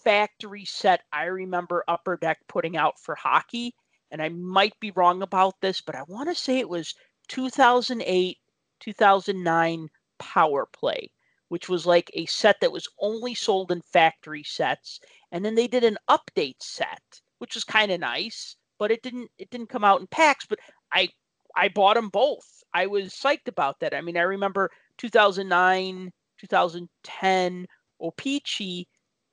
factory 0.04 0.66
set 0.66 1.02
I 1.12 1.26
remember 1.26 1.84
Upper 1.88 2.18
Deck 2.18 2.40
putting 2.48 2.78
out 2.78 3.00
for 3.00 3.16
hockey, 3.16 3.76
and 4.10 4.22
I 4.22 4.30
might 4.30 4.80
be 4.80 4.92
wrong 4.92 5.22
about 5.22 5.56
this, 5.62 5.82
but 5.82 5.96
I 5.96 6.04
want 6.08 6.30
to 6.30 6.36
say 6.36 6.60
it 6.60 6.70
was 6.70 6.96
2008, 7.28 8.38
2009 8.80 9.90
Power 10.20 10.68
Play, 10.74 11.12
which 11.52 11.68
was 11.68 11.86
like 11.86 12.10
a 12.14 12.26
set 12.28 12.62
that 12.62 12.72
was 12.72 12.88
only 13.02 13.36
sold 13.36 13.74
in 13.74 13.82
factory 13.82 14.42
sets. 14.42 15.02
And 15.34 15.44
then 15.44 15.54
they 15.54 15.68
did 15.68 15.84
an 15.84 15.98
update 16.10 16.62
set, 16.62 17.02
which 17.40 17.56
was 17.56 17.66
kind 17.66 17.92
of 17.92 18.00
nice, 18.00 18.56
but 18.80 18.90
it 18.90 19.04
didn't 19.04 19.30
it 19.38 19.50
didn't 19.50 19.68
come 19.68 19.84
out 19.84 20.00
in 20.00 20.08
packs. 20.08 20.46
But 20.46 20.60
I 20.94 21.10
I 21.54 21.68
bought 21.68 21.96
them 21.96 22.08
both. 22.08 22.64
I 22.74 22.88
was 22.88 23.10
psyched 23.10 23.50
about 23.50 23.82
that. 23.82 23.94
I 23.94 24.00
mean, 24.00 24.16
I 24.16 24.22
remember 24.22 24.72
2009, 24.98 26.14
2010 26.40 27.68
O-Pee-Chee 28.00 28.88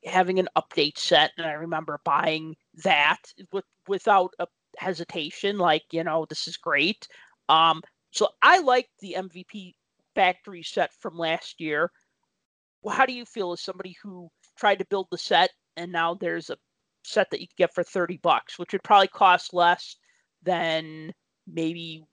having 0.05 0.41
an 0.41 0.49
update 0.57 0.99
set, 0.99 1.31
and 1.39 1.47
I 1.47 1.53
remember 1.53 2.01
buying 2.05 2.57
that 2.83 3.19
with 3.53 3.65
without 3.87 4.35
a 4.41 4.49
hesitation. 4.77 5.57
Like, 5.57 5.85
you 5.93 6.03
know, 6.03 6.27
this 6.29 6.49
is 6.49 6.57
great. 6.57 7.07
Um, 7.49 7.81
so 8.11 8.27
I 8.43 8.59
liked 8.59 8.91
the 8.99 9.15
MVP 9.17 9.75
factory 10.17 10.65
set 10.65 10.91
from 11.01 11.17
last 11.17 11.61
year. 11.61 11.93
Well, 12.83 12.97
how 12.97 13.07
do 13.07 13.13
you 13.13 13.25
feel 13.25 13.53
as 13.53 13.61
somebody 13.61 13.97
who 14.03 14.31
tried 14.57 14.79
to 14.79 14.87
build 14.87 15.09
the 15.11 15.19
set 15.19 15.51
and 15.77 15.93
now 15.93 16.15
there's 16.15 16.51
a 16.51 16.57
set 17.05 17.31
that 17.31 17.41
you 17.41 17.47
can 17.47 17.55
get 17.57 17.75
for 17.75 17.83
30 17.83 18.19
bucks, 18.19 18.59
which 18.59 18.73
would 18.73 18.83
probably 18.83 19.09
cost 19.09 19.55
less 19.55 19.97
than 20.43 21.13
maybe 21.47 22.05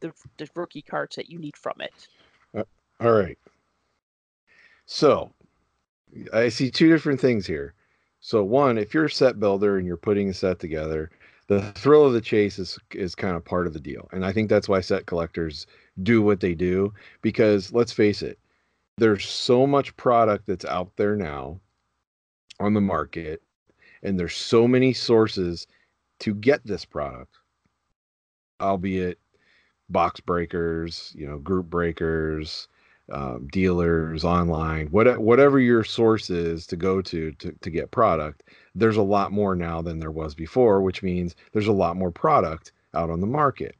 the, 0.00 0.12
the 0.38 0.48
rookie 0.54 0.82
cards 0.82 1.16
that 1.16 1.30
you 1.30 1.38
need 1.38 1.56
from 1.56 1.74
it. 1.80 1.92
Uh, 2.56 2.64
all 3.00 3.12
right. 3.12 3.38
So 4.86 5.32
I 6.32 6.48
see 6.48 6.70
two 6.70 6.88
different 6.88 7.20
things 7.20 7.46
here. 7.46 7.74
So 8.20 8.44
one, 8.44 8.78
if 8.78 8.94
you're 8.94 9.06
a 9.06 9.10
set 9.10 9.40
builder 9.40 9.78
and 9.78 9.86
you're 9.86 9.96
putting 9.96 10.28
a 10.28 10.34
set 10.34 10.58
together, 10.58 11.10
the 11.48 11.72
thrill 11.72 12.06
of 12.06 12.12
the 12.12 12.20
chase 12.20 12.58
is 12.58 12.78
is 12.92 13.14
kind 13.14 13.36
of 13.36 13.44
part 13.44 13.66
of 13.66 13.72
the 13.72 13.80
deal. 13.80 14.08
And 14.12 14.24
I 14.24 14.32
think 14.32 14.48
that's 14.48 14.68
why 14.68 14.80
set 14.80 15.06
collectors 15.06 15.66
do 16.02 16.22
what 16.22 16.40
they 16.40 16.54
do 16.54 16.92
because 17.20 17.72
let's 17.72 17.92
face 17.92 18.22
it, 18.22 18.38
there's 18.98 19.28
so 19.28 19.66
much 19.66 19.96
product 19.96 20.46
that's 20.46 20.64
out 20.64 20.92
there 20.96 21.16
now 21.16 21.60
on 22.60 22.74
the 22.74 22.80
market 22.80 23.42
and 24.02 24.18
there's 24.18 24.36
so 24.36 24.66
many 24.66 24.92
sources 24.92 25.66
to 26.18 26.34
get 26.34 26.64
this 26.64 26.84
product. 26.84 27.36
Albeit 28.60 29.18
box 29.88 30.20
breakers 30.20 31.12
you 31.14 31.26
know 31.26 31.38
group 31.38 31.66
breakers 31.66 32.68
um, 33.10 33.46
dealers 33.52 34.24
online 34.24 34.86
what, 34.86 35.18
whatever 35.18 35.58
your 35.58 35.84
source 35.84 36.30
is 36.30 36.66
to 36.66 36.76
go 36.76 37.02
to, 37.02 37.32
to 37.32 37.52
to 37.60 37.68
get 37.68 37.90
product 37.90 38.44
there's 38.74 38.96
a 38.96 39.02
lot 39.02 39.32
more 39.32 39.54
now 39.54 39.82
than 39.82 39.98
there 39.98 40.12
was 40.12 40.34
before 40.34 40.80
which 40.80 41.02
means 41.02 41.34
there's 41.52 41.66
a 41.66 41.72
lot 41.72 41.96
more 41.96 42.10
product 42.10 42.72
out 42.94 43.10
on 43.10 43.20
the 43.20 43.26
market. 43.26 43.76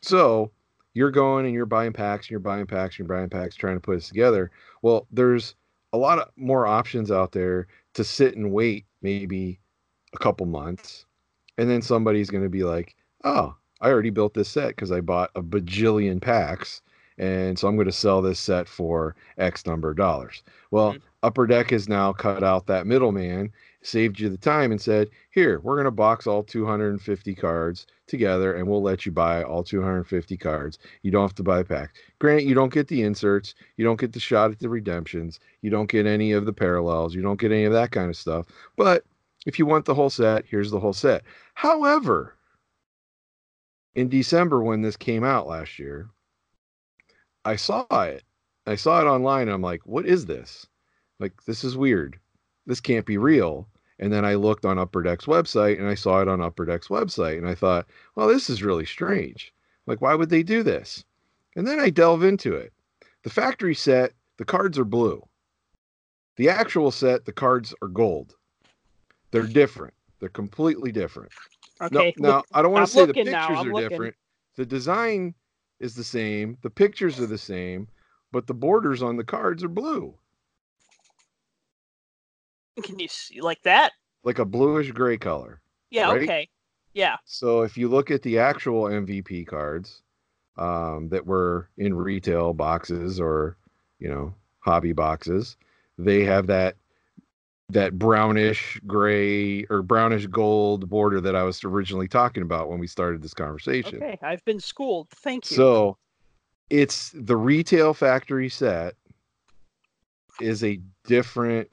So 0.00 0.50
you're 0.94 1.10
going 1.10 1.46
and 1.46 1.54
you're 1.54 1.66
buying 1.66 1.92
packs 1.92 2.26
and 2.26 2.30
you're 2.30 2.40
buying 2.40 2.66
packs 2.66 2.98
and 2.98 3.08
you're 3.08 3.16
buying 3.16 3.28
packs 3.28 3.54
trying 3.54 3.76
to 3.76 3.80
put 3.80 3.96
this 3.96 4.08
together 4.08 4.50
well 4.82 5.06
there's 5.10 5.54
a 5.92 5.98
lot 5.98 6.18
of 6.18 6.28
more 6.36 6.66
options 6.66 7.10
out 7.10 7.32
there 7.32 7.66
to 7.94 8.04
sit 8.04 8.36
and 8.36 8.52
wait 8.52 8.86
maybe 9.02 9.58
a 10.14 10.18
couple 10.18 10.46
months 10.46 11.06
and 11.58 11.68
then 11.68 11.82
somebody's 11.82 12.30
going 12.30 12.44
to 12.44 12.50
be 12.50 12.64
like 12.64 12.94
oh 13.24 13.54
i 13.80 13.88
already 13.88 14.10
built 14.10 14.34
this 14.34 14.48
set 14.48 14.68
because 14.68 14.92
i 14.92 15.00
bought 15.00 15.30
a 15.34 15.42
bajillion 15.42 16.20
packs 16.20 16.82
and 17.18 17.58
so 17.58 17.68
i'm 17.68 17.76
going 17.76 17.86
to 17.86 17.92
sell 17.92 18.22
this 18.22 18.40
set 18.40 18.68
for 18.68 19.14
x 19.38 19.66
number 19.66 19.90
of 19.90 19.96
dollars 19.96 20.42
well 20.70 20.92
mm-hmm. 20.92 21.04
upper 21.22 21.46
deck 21.46 21.70
has 21.70 21.88
now 21.88 22.12
cut 22.12 22.42
out 22.42 22.66
that 22.66 22.86
middleman 22.86 23.50
saved 23.82 24.20
you 24.20 24.28
the 24.28 24.36
time 24.36 24.70
and 24.70 24.80
said 24.80 25.08
here 25.30 25.60
we're 25.60 25.74
going 25.76 25.84
to 25.84 25.90
box 25.90 26.26
all 26.26 26.42
250 26.42 27.34
cards 27.34 27.86
together 28.06 28.54
and 28.54 28.66
we'll 28.66 28.82
let 28.82 29.04
you 29.04 29.12
buy 29.12 29.42
all 29.42 29.64
250 29.64 30.36
cards 30.36 30.78
you 31.02 31.10
don't 31.10 31.22
have 31.22 31.34
to 31.34 31.42
buy 31.42 31.60
a 31.60 31.64
pack 31.64 31.94
granted 32.18 32.44
you 32.44 32.54
don't 32.54 32.72
get 32.72 32.88
the 32.88 33.02
inserts 33.02 33.54
you 33.76 33.84
don't 33.84 34.00
get 34.00 34.12
the 34.12 34.20
shot 34.20 34.50
at 34.50 34.58
the 34.60 34.68
redemptions 34.68 35.40
you 35.62 35.70
don't 35.70 35.90
get 35.90 36.06
any 36.06 36.32
of 36.32 36.46
the 36.46 36.52
parallels 36.52 37.14
you 37.14 37.22
don't 37.22 37.40
get 37.40 37.50
any 37.50 37.64
of 37.64 37.72
that 37.72 37.90
kind 37.90 38.08
of 38.08 38.16
stuff 38.16 38.46
but 38.76 39.04
if 39.46 39.58
you 39.58 39.66
want 39.66 39.84
the 39.84 39.94
whole 39.94 40.10
set, 40.10 40.44
here's 40.46 40.70
the 40.70 40.80
whole 40.80 40.92
set. 40.92 41.24
However, 41.54 42.36
in 43.94 44.08
December 44.08 44.62
when 44.62 44.82
this 44.82 44.96
came 44.96 45.24
out 45.24 45.46
last 45.46 45.78
year, 45.78 46.08
I 47.44 47.56
saw 47.56 47.86
it. 47.90 48.22
I 48.66 48.76
saw 48.76 49.00
it 49.00 49.08
online. 49.08 49.42
and 49.42 49.50
I'm 49.52 49.62
like, 49.62 49.84
what 49.84 50.06
is 50.06 50.26
this? 50.26 50.66
Like, 51.18 51.44
this 51.44 51.64
is 51.64 51.76
weird. 51.76 52.18
This 52.66 52.80
can't 52.80 53.06
be 53.06 53.18
real. 53.18 53.68
And 54.02 54.12
then 54.12 54.24
I 54.24 54.34
looked 54.34 54.64
on 54.64 54.80
Upper 54.80 55.00
Deck's 55.00 55.26
website 55.26 55.78
and 55.78 55.86
I 55.86 55.94
saw 55.94 56.20
it 56.20 56.26
on 56.26 56.40
Upper 56.40 56.64
Deck's 56.64 56.88
website. 56.88 57.38
And 57.38 57.46
I 57.46 57.54
thought, 57.54 57.86
well, 58.16 58.26
this 58.26 58.50
is 58.50 58.60
really 58.60 58.84
strange. 58.84 59.54
Like, 59.86 60.00
why 60.00 60.16
would 60.16 60.28
they 60.28 60.42
do 60.42 60.64
this? 60.64 61.04
And 61.54 61.68
then 61.68 61.78
I 61.78 61.88
delve 61.88 62.24
into 62.24 62.52
it. 62.52 62.72
The 63.22 63.30
factory 63.30 63.76
set, 63.76 64.12
the 64.38 64.44
cards 64.44 64.76
are 64.76 64.84
blue. 64.84 65.24
The 66.34 66.48
actual 66.48 66.90
set, 66.90 67.26
the 67.26 67.32
cards 67.32 67.72
are 67.80 67.86
gold. 67.86 68.34
They're 69.30 69.46
different. 69.46 69.94
They're 70.18 70.28
completely 70.28 70.90
different. 70.90 71.30
Okay. 71.80 72.12
No, 72.18 72.28
now 72.28 72.42
I 72.52 72.60
don't 72.60 72.72
want 72.72 72.84
to 72.88 72.92
say 72.92 73.06
the 73.06 73.14
pictures 73.14 73.34
are 73.36 73.62
looking. 73.62 73.88
different. 73.88 74.16
The 74.56 74.66
design 74.66 75.32
is 75.78 75.94
the 75.94 76.02
same. 76.02 76.58
The 76.62 76.70
pictures 76.70 77.20
are 77.20 77.26
the 77.26 77.38
same, 77.38 77.86
but 78.32 78.48
the 78.48 78.54
borders 78.54 79.00
on 79.00 79.16
the 79.16 79.22
cards 79.22 79.62
are 79.62 79.68
blue. 79.68 80.18
Can 82.82 82.98
you 82.98 83.08
see 83.08 83.40
like 83.40 83.62
that? 83.62 83.92
Like 84.24 84.38
a 84.38 84.44
bluish 84.44 84.90
gray 84.92 85.18
color. 85.18 85.60
Yeah. 85.90 86.10
Right? 86.10 86.22
Okay. 86.22 86.48
Yeah. 86.94 87.16
So 87.24 87.62
if 87.62 87.76
you 87.76 87.88
look 87.88 88.10
at 88.10 88.22
the 88.22 88.38
actual 88.38 88.84
MVP 88.84 89.46
cards 89.46 90.02
um, 90.56 91.08
that 91.10 91.26
were 91.26 91.68
in 91.78 91.94
retail 91.94 92.52
boxes 92.52 93.18
or 93.18 93.56
you 93.98 94.08
know 94.08 94.34
hobby 94.60 94.92
boxes, 94.92 95.56
they 95.98 96.24
have 96.24 96.46
that 96.48 96.76
that 97.68 97.98
brownish 97.98 98.78
gray 98.86 99.64
or 99.70 99.82
brownish 99.82 100.26
gold 100.26 100.88
border 100.90 101.20
that 101.20 101.34
I 101.34 101.42
was 101.42 101.64
originally 101.64 102.08
talking 102.08 102.42
about 102.42 102.68
when 102.68 102.78
we 102.78 102.86
started 102.86 103.22
this 103.22 103.34
conversation. 103.34 103.96
Okay, 103.96 104.18
I've 104.22 104.44
been 104.44 104.60
schooled. 104.60 105.08
Thank 105.10 105.50
you. 105.50 105.56
So 105.56 105.96
it's 106.68 107.12
the 107.14 107.36
retail 107.36 107.94
factory 107.94 108.48
set 108.48 108.94
is 110.40 110.62
a 110.62 110.80
different 111.04 111.68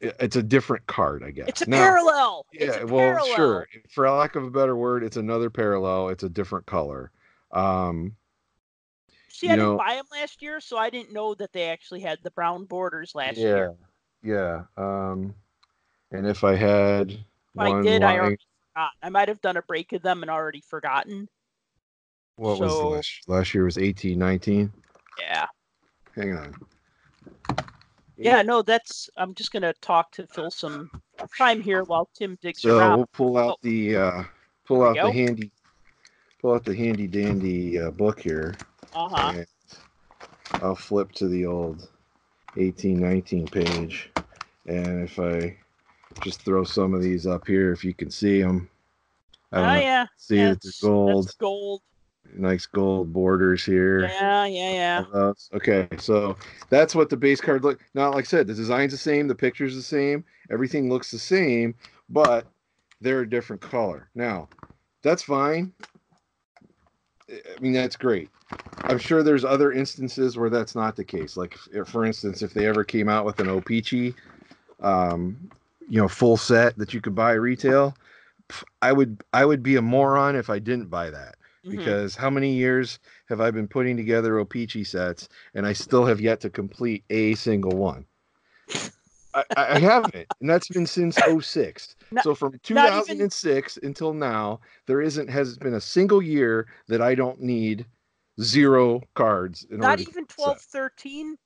it's 0.00 0.36
a 0.36 0.42
different 0.42 0.86
card, 0.86 1.22
I 1.22 1.30
guess. 1.30 1.48
It's 1.48 1.62
a 1.62 1.70
now, 1.70 1.78
parallel. 1.78 2.46
Yeah, 2.52 2.80
a 2.80 2.86
well, 2.86 2.98
parallel. 2.98 3.36
sure. 3.36 3.68
For 3.88 4.10
lack 4.10 4.36
of 4.36 4.44
a 4.44 4.50
better 4.50 4.76
word, 4.76 5.02
it's 5.02 5.16
another 5.16 5.50
parallel. 5.50 6.08
It's 6.08 6.22
a 6.22 6.28
different 6.28 6.66
color. 6.66 7.10
Um, 7.52 8.16
See, 9.28 9.48
I 9.48 9.56
know, 9.56 9.72
didn't 9.72 9.78
buy 9.78 9.94
them 9.94 10.06
last 10.12 10.42
year, 10.42 10.60
so 10.60 10.76
I 10.76 10.90
didn't 10.90 11.12
know 11.12 11.34
that 11.34 11.52
they 11.52 11.68
actually 11.70 12.00
had 12.00 12.18
the 12.22 12.30
brown 12.32 12.64
borders 12.64 13.14
last 13.14 13.38
yeah, 13.38 13.44
year. 13.44 13.74
Yeah. 14.22 14.62
Um, 14.76 15.34
and 16.12 16.26
if 16.26 16.44
I 16.44 16.54
had, 16.54 17.12
if 17.12 17.20
I 17.58 17.80
did, 17.82 18.02
line, 18.02 18.02
I 18.02 18.18
already 18.18 18.38
forgot. 18.74 18.90
I 19.02 19.08
might 19.08 19.28
have 19.28 19.40
done 19.40 19.56
a 19.56 19.62
break 19.62 19.92
of 19.92 20.02
them 20.02 20.22
and 20.22 20.30
already 20.30 20.60
forgotten. 20.60 21.28
What 22.36 22.58
so, 22.58 22.64
was 22.64 22.96
last, 22.96 23.28
last 23.28 23.54
year? 23.54 23.64
Was 23.64 23.78
eighteen, 23.78 24.18
nineteen? 24.18 24.72
Yeah. 25.18 25.46
Hang 26.16 26.36
on. 26.36 26.54
Yeah, 28.20 28.42
no, 28.42 28.62
that's. 28.62 29.08
I'm 29.16 29.34
just 29.34 29.52
gonna 29.52 29.72
talk 29.80 30.12
to 30.12 30.26
fill 30.26 30.50
some 30.50 30.90
time 31.36 31.62
here 31.62 31.84
while 31.84 32.08
Tim 32.14 32.38
digs 32.42 32.62
so 32.62 32.78
around. 32.78 32.96
we'll 32.98 33.06
pull 33.06 33.38
out 33.38 33.52
oh. 33.52 33.58
the 33.62 33.96
uh, 33.96 34.22
pull 34.66 34.82
out 34.82 34.94
the 34.94 35.10
handy 35.10 35.50
pull 36.40 36.54
out 36.54 36.64
the 36.64 36.74
handy 36.74 37.06
dandy 37.06 37.78
uh, 37.78 37.90
book 37.90 38.20
here. 38.20 38.54
Uh-huh. 38.94 39.44
I'll 40.54 40.74
flip 40.74 41.12
to 41.12 41.28
the 41.28 41.46
old 41.46 41.88
1819 42.54 43.46
page. 43.48 44.10
And 44.66 45.02
if 45.02 45.18
I 45.18 45.56
just 46.20 46.42
throw 46.42 46.64
some 46.64 46.94
of 46.94 47.02
these 47.02 47.26
up 47.26 47.46
here, 47.46 47.72
if 47.72 47.84
you 47.84 47.94
can 47.94 48.10
see 48.10 48.42
them. 48.42 48.68
oh, 49.52 49.62
know, 49.62 49.74
yeah. 49.74 50.06
See 50.16 50.36
yeah, 50.36 50.54
that 50.54 50.78
gold. 50.82 51.34
gold. 51.38 51.82
Nice 52.34 52.66
gold 52.66 53.12
borders 53.12 53.64
here. 53.64 54.00
Yeah, 54.00 54.46
yeah, 54.46 55.04
yeah. 55.12 55.32
Okay, 55.54 55.88
so 55.98 56.36
that's 56.68 56.94
what 56.94 57.10
the 57.10 57.16
base 57.16 57.40
card 57.40 57.64
look. 57.64 57.80
Not 57.94 58.14
like 58.14 58.24
I 58.24 58.26
said, 58.26 58.46
the 58.46 58.54
design's 58.54 58.92
the 58.92 58.98
same, 58.98 59.28
the 59.28 59.34
picture's 59.34 59.74
the 59.74 59.82
same, 59.82 60.24
everything 60.50 60.88
looks 60.88 61.10
the 61.10 61.18
same, 61.18 61.74
but 62.08 62.46
they're 63.00 63.20
a 63.20 63.28
different 63.28 63.62
color. 63.62 64.08
Now, 64.14 64.48
that's 65.02 65.22
fine. 65.22 65.72
I 67.30 67.60
mean, 67.60 67.72
that's 67.72 67.96
great. 67.96 68.28
I'm 68.82 68.98
sure 68.98 69.22
there's 69.22 69.44
other 69.44 69.72
instances 69.72 70.36
where 70.36 70.50
that's 70.50 70.74
not 70.74 70.96
the 70.96 71.04
case. 71.04 71.36
Like, 71.36 71.56
if, 71.72 71.88
for 71.88 72.04
instance, 72.04 72.42
if 72.42 72.52
they 72.52 72.66
ever 72.66 72.82
came 72.82 73.08
out 73.08 73.24
with 73.24 73.38
an 73.40 73.48
O-Pee-Chee, 73.48 74.14
um, 74.80 75.50
you 75.88 76.00
know, 76.00 76.08
full 76.08 76.36
set 76.36 76.76
that 76.78 76.92
you 76.92 77.00
could 77.00 77.14
buy 77.14 77.32
retail, 77.32 77.94
I 78.82 78.92
would 78.92 79.22
I 79.32 79.44
would 79.44 79.62
be 79.62 79.76
a 79.76 79.82
moron 79.82 80.34
if 80.34 80.50
I 80.50 80.58
didn't 80.58 80.86
buy 80.86 81.10
that. 81.10 81.36
Mm-hmm. 81.64 81.76
Because 81.76 82.16
how 82.16 82.30
many 82.30 82.52
years 82.52 82.98
have 83.28 83.40
I 83.40 83.50
been 83.50 83.68
putting 83.68 83.96
together 83.96 84.38
O-Pee-Chee 84.38 84.84
sets 84.84 85.28
and 85.54 85.66
I 85.66 85.74
still 85.74 86.06
have 86.06 86.20
yet 86.20 86.40
to 86.40 86.50
complete 86.50 87.04
a 87.10 87.34
single 87.34 87.72
one? 87.72 88.06
I, 89.34 89.44
I 89.56 89.78
haven't, 89.78 90.26
and 90.40 90.50
that's 90.50 90.68
been 90.68 90.86
since 90.86 91.18
06. 91.40 91.96
Not, 92.10 92.24
so 92.24 92.34
from 92.34 92.58
2006 92.62 93.76
even... 93.76 93.86
until 93.86 94.14
now, 94.14 94.60
there 94.86 95.00
isn't 95.00 95.28
has 95.28 95.56
been 95.56 95.74
a 95.74 95.80
single 95.80 96.22
year 96.22 96.66
that 96.88 97.00
I 97.00 97.14
don't 97.14 97.40
need 97.40 97.86
zero 98.40 99.02
cards. 99.14 99.66
not 99.70 100.00
even 100.00 100.26
12, 100.26 100.60
13? 100.60 101.36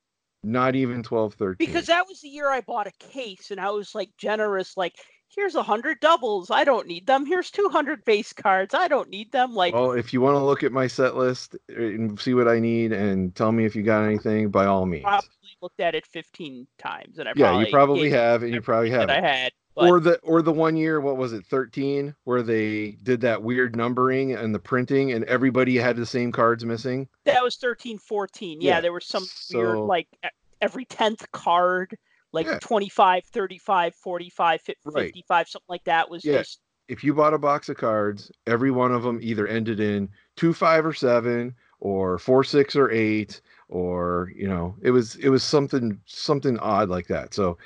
Not 0.42 0.76
even 0.76 1.02
12, 1.02 1.34
13. 1.34 1.66
Because 1.66 1.86
that 1.86 2.06
was 2.06 2.20
the 2.20 2.28
year 2.28 2.50
I 2.50 2.60
bought 2.60 2.86
a 2.86 2.92
case, 2.98 3.50
and 3.50 3.60
I 3.60 3.70
was 3.70 3.94
like 3.94 4.10
generous, 4.16 4.76
like, 4.76 4.94
here's 5.34 5.54
a 5.54 5.62
hundred 5.62 6.00
doubles. 6.00 6.50
I 6.50 6.64
don't 6.64 6.86
need 6.86 7.06
them. 7.06 7.26
Here's 7.26 7.50
200 7.50 8.04
base 8.04 8.32
cards. 8.32 8.74
I 8.74 8.88
don't 8.88 9.08
need 9.10 9.32
them. 9.32 9.54
Like, 9.54 9.74
well, 9.74 9.92
if 9.92 10.12
you 10.12 10.20
want 10.20 10.36
to 10.36 10.44
look 10.44 10.62
at 10.62 10.72
my 10.72 10.86
set 10.86 11.16
list 11.16 11.56
uh, 11.70 11.80
and 11.80 12.18
see 12.18 12.34
what 12.34 12.48
I 12.48 12.58
need 12.58 12.92
and 12.92 13.34
tell 13.34 13.52
me 13.52 13.64
if 13.64 13.74
you 13.76 13.82
got 13.82 14.04
anything, 14.04 14.50
by 14.50 14.66
all 14.66 14.86
means. 14.86 15.04
I 15.04 15.10
probably 15.10 15.28
looked 15.60 15.80
at 15.80 15.94
it 15.94 16.06
15 16.06 16.66
times, 16.78 17.18
and 17.18 17.28
I 17.28 17.32
Yeah, 17.34 17.48
probably 17.48 17.64
you 17.64 17.70
probably 17.70 18.10
have, 18.10 18.42
and 18.42 18.54
you 18.54 18.60
probably 18.60 18.90
have. 18.90 19.10
I 19.10 19.20
had. 19.20 19.52
But 19.74 19.90
Or 19.90 19.98
the 19.98 20.18
or 20.22 20.40
the 20.40 20.52
one 20.52 20.76
year, 20.76 21.00
what 21.00 21.16
was 21.16 21.32
it, 21.32 21.44
13, 21.46 22.14
where 22.22 22.42
they 22.42 22.92
did 23.02 23.20
that 23.22 23.42
weird 23.42 23.74
numbering 23.74 24.32
and 24.32 24.54
the 24.54 24.60
printing, 24.60 25.10
and 25.10 25.24
everybody 25.24 25.76
had 25.76 25.96
the 25.96 26.06
same 26.06 26.30
cards 26.30 26.64
missing. 26.64 27.08
that 27.24 27.42
was 27.42 27.56
13, 27.56 27.98
14. 27.98 28.60
Yeah, 28.60 28.70
Yeah, 28.76 28.80
there 28.80 28.92
was 28.92 29.04
some 29.04 29.26
weird 29.52 29.78
like 29.78 30.06
every 30.60 30.84
10th 30.86 31.30
card, 31.32 31.98
like 32.34 32.46
Yeah. 32.46 32.58
25, 32.58 33.24
35, 33.24 33.94
45, 33.94 34.60
fif- 34.60 34.76
Right. 34.84 35.06
55, 35.06 35.48
something 35.48 35.64
like 35.68 35.84
that 35.84 36.10
was 36.10 36.24
Yeah. 36.24 36.38
just 36.38 36.60
if 36.88 37.02
you 37.02 37.14
bought 37.14 37.32
a 37.32 37.38
box 37.38 37.68
of 37.68 37.76
cards, 37.76 38.30
every 38.46 38.70
one 38.70 38.92
of 38.92 39.02
them 39.02 39.18
either 39.22 39.46
ended 39.46 39.80
in 39.80 40.08
two, 40.36 40.52
five, 40.52 40.84
or 40.84 40.92
seven, 40.92 41.54
or 41.80 42.18
four, 42.18 42.44
six, 42.44 42.76
or 42.76 42.90
eight, 42.90 43.40
or 43.68 44.30
you 44.36 44.46
know, 44.46 44.76
it 44.82 44.90
was 44.90 45.16
it 45.16 45.30
was 45.30 45.42
something 45.42 45.98
something 46.04 46.58
odd 46.58 46.88
like 46.88 47.06
that. 47.06 47.32
So 47.32 47.56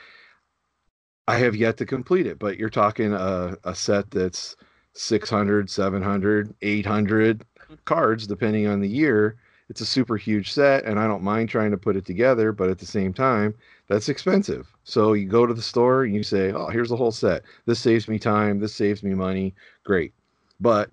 I 1.26 1.36
have 1.38 1.56
yet 1.56 1.76
to 1.78 1.86
complete 1.86 2.26
it, 2.26 2.38
but 2.38 2.58
you're 2.58 2.70
talking 2.70 3.12
a, 3.12 3.56
a 3.64 3.74
set 3.74 4.10
that's 4.10 4.56
600, 4.94 5.68
700, 5.68 6.54
800 6.62 7.38
mm-hmm. 7.40 7.74
cards, 7.84 8.26
depending 8.26 8.66
on 8.66 8.80
the 8.80 8.88
year. 8.88 9.36
It's 9.68 9.82
a 9.82 9.86
super 9.86 10.16
huge 10.16 10.52
set, 10.52 10.84
and 10.84 10.98
I 10.98 11.06
don't 11.06 11.22
mind 11.22 11.50
trying 11.50 11.72
to 11.72 11.76
put 11.76 11.96
it 11.96 12.06
together, 12.06 12.52
but 12.52 12.70
at 12.70 12.78
the 12.78 12.86
same 12.86 13.12
time, 13.12 13.54
that's 13.88 14.08
expensive. 14.08 14.72
So 14.84 15.14
you 15.14 15.26
go 15.26 15.46
to 15.46 15.54
the 15.54 15.62
store 15.62 16.04
and 16.04 16.14
you 16.14 16.22
say, 16.22 16.52
Oh, 16.52 16.68
here's 16.68 16.90
the 16.90 16.96
whole 16.96 17.12
set. 17.12 17.42
This 17.66 17.80
saves 17.80 18.08
me 18.08 18.18
time. 18.18 18.60
This 18.60 18.74
saves 18.74 19.02
me 19.02 19.14
money. 19.14 19.54
Great. 19.84 20.12
But 20.60 20.90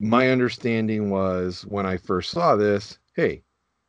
my 0.00 0.28
understanding 0.28 1.10
was 1.10 1.62
when 1.62 1.86
I 1.86 1.96
first 1.96 2.30
saw 2.30 2.56
this, 2.56 2.98
hey, 3.14 3.42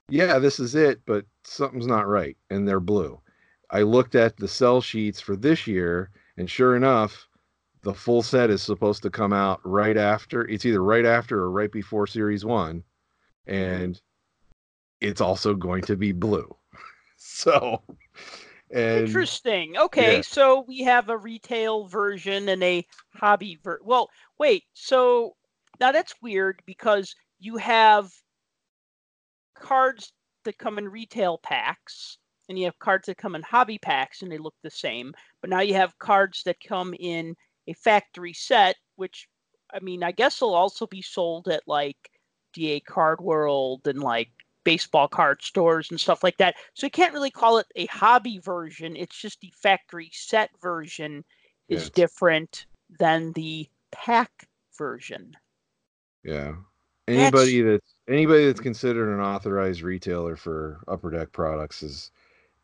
yeah, 0.07 0.39
this 0.39 0.59
is 0.59 0.75
it, 0.75 1.01
but 1.05 1.25
something's 1.43 1.87
not 1.87 2.07
right. 2.07 2.37
And 2.49 2.67
they're 2.67 2.79
blue. 2.79 3.19
I 3.71 3.81
looked 3.81 4.15
at 4.15 4.37
the 4.37 4.47
sell 4.47 4.81
sheets 4.81 5.19
for 5.19 5.35
this 5.35 5.65
year, 5.65 6.11
and 6.37 6.49
sure 6.49 6.75
enough, 6.75 7.27
the 7.81 7.93
full 7.93 8.21
set 8.21 8.49
is 8.49 8.61
supposed 8.61 9.03
to 9.03 9.09
come 9.09 9.33
out 9.33 9.59
right 9.63 9.97
after. 9.97 10.47
It's 10.47 10.65
either 10.65 10.83
right 10.83 11.05
after 11.05 11.39
or 11.39 11.51
right 11.51 11.71
before 11.71 12.07
Series 12.07 12.45
1. 12.45 12.83
And 13.47 13.99
it's 15.01 15.21
also 15.21 15.53
going 15.53 15.83
to 15.83 15.95
be 15.95 16.11
blue. 16.11 16.55
so, 17.17 17.81
and 18.71 19.07
interesting. 19.07 19.77
Okay, 19.77 20.17
yeah. 20.17 20.21
so 20.21 20.65
we 20.67 20.79
have 20.79 21.09
a 21.09 21.17
retail 21.17 21.87
version 21.87 22.49
and 22.49 22.63
a 22.63 22.85
hobby 23.13 23.59
ver. 23.63 23.79
Well, 23.83 24.09
wait. 24.39 24.63
So 24.73 25.35
now 25.79 25.91
that's 25.91 26.15
weird 26.21 26.61
because 26.65 27.15
you 27.39 27.57
have 27.57 28.11
cards 29.55 30.13
that 30.43 30.57
come 30.57 30.77
in 30.77 30.87
retail 30.89 31.37
packs 31.37 32.17
and 32.49 32.57
you 32.57 32.65
have 32.65 32.77
cards 32.79 33.07
that 33.07 33.17
come 33.17 33.35
in 33.35 33.41
hobby 33.41 33.77
packs 33.77 34.21
and 34.21 34.31
they 34.31 34.37
look 34.37 34.55
the 34.63 34.69
same. 34.69 35.13
But 35.41 35.49
now 35.49 35.61
you 35.61 35.73
have 35.73 35.97
cards 35.99 36.43
that 36.45 36.57
come 36.65 36.93
in 36.99 37.35
a 37.67 37.73
factory 37.73 38.33
set, 38.33 38.75
which 38.95 39.27
I 39.73 39.79
mean, 39.79 40.03
I 40.03 40.11
guess 40.11 40.41
will 40.41 40.53
also 40.53 40.85
be 40.87 41.01
sold 41.01 41.47
at 41.47 41.63
like 41.67 41.97
DA 42.53 42.79
Card 42.79 43.19
World 43.19 43.87
and 43.87 43.99
like 44.01 44.29
baseball 44.65 45.07
card 45.07 45.41
stores 45.43 45.91
and 45.91 46.01
stuff 46.01 46.23
like 46.23 46.37
that. 46.39 46.55
So 46.75 46.87
you 46.87 46.91
can't 46.91 47.13
really 47.13 47.31
call 47.31 47.59
it 47.59 47.67
a 47.77 47.87
hobby 47.87 48.39
version. 48.39 48.97
It's 48.97 49.17
just 49.17 49.41
the 49.41 49.53
factory 49.55 50.09
set 50.13 50.51
version 50.61 51.25
is 51.69 51.89
Yes. 51.89 51.91
different 51.91 52.67
than 52.99 53.33
the 53.33 53.69
pack 53.91 54.49
version. 54.77 55.37
Yeah. 56.23 56.55
Anybody 57.07 57.61
that's 57.61 57.95
anybody 58.07 58.45
that's 58.47 58.59
considered 58.59 59.13
an 59.13 59.21
authorized 59.21 59.81
retailer 59.83 60.35
for 60.35 60.81
upper 60.87 61.11
deck 61.11 61.31
products 61.31 61.83
is 61.83 62.11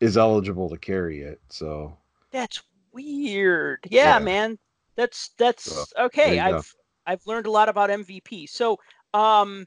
is 0.00 0.16
eligible 0.18 0.70
to 0.70 0.78
carry 0.78 1.22
it. 1.22 1.40
So 1.50 1.98
That's 2.30 2.62
weird. 2.92 3.86
Yeah, 3.90 4.18
Yeah. 4.18 4.18
man. 4.18 4.58
That's 4.96 5.30
that's 5.38 5.64
So, 5.64 5.84
okay. 5.98 6.24
there 6.26 6.36
you 6.38 6.48
go. 6.48 6.56
I've 6.58 6.74
I've 7.06 7.26
learned 7.26 7.46
a 7.46 7.50
lot 7.50 7.68
about 7.68 7.90
MVP. 7.90 8.46
So, 8.46 8.78
um 9.14 9.66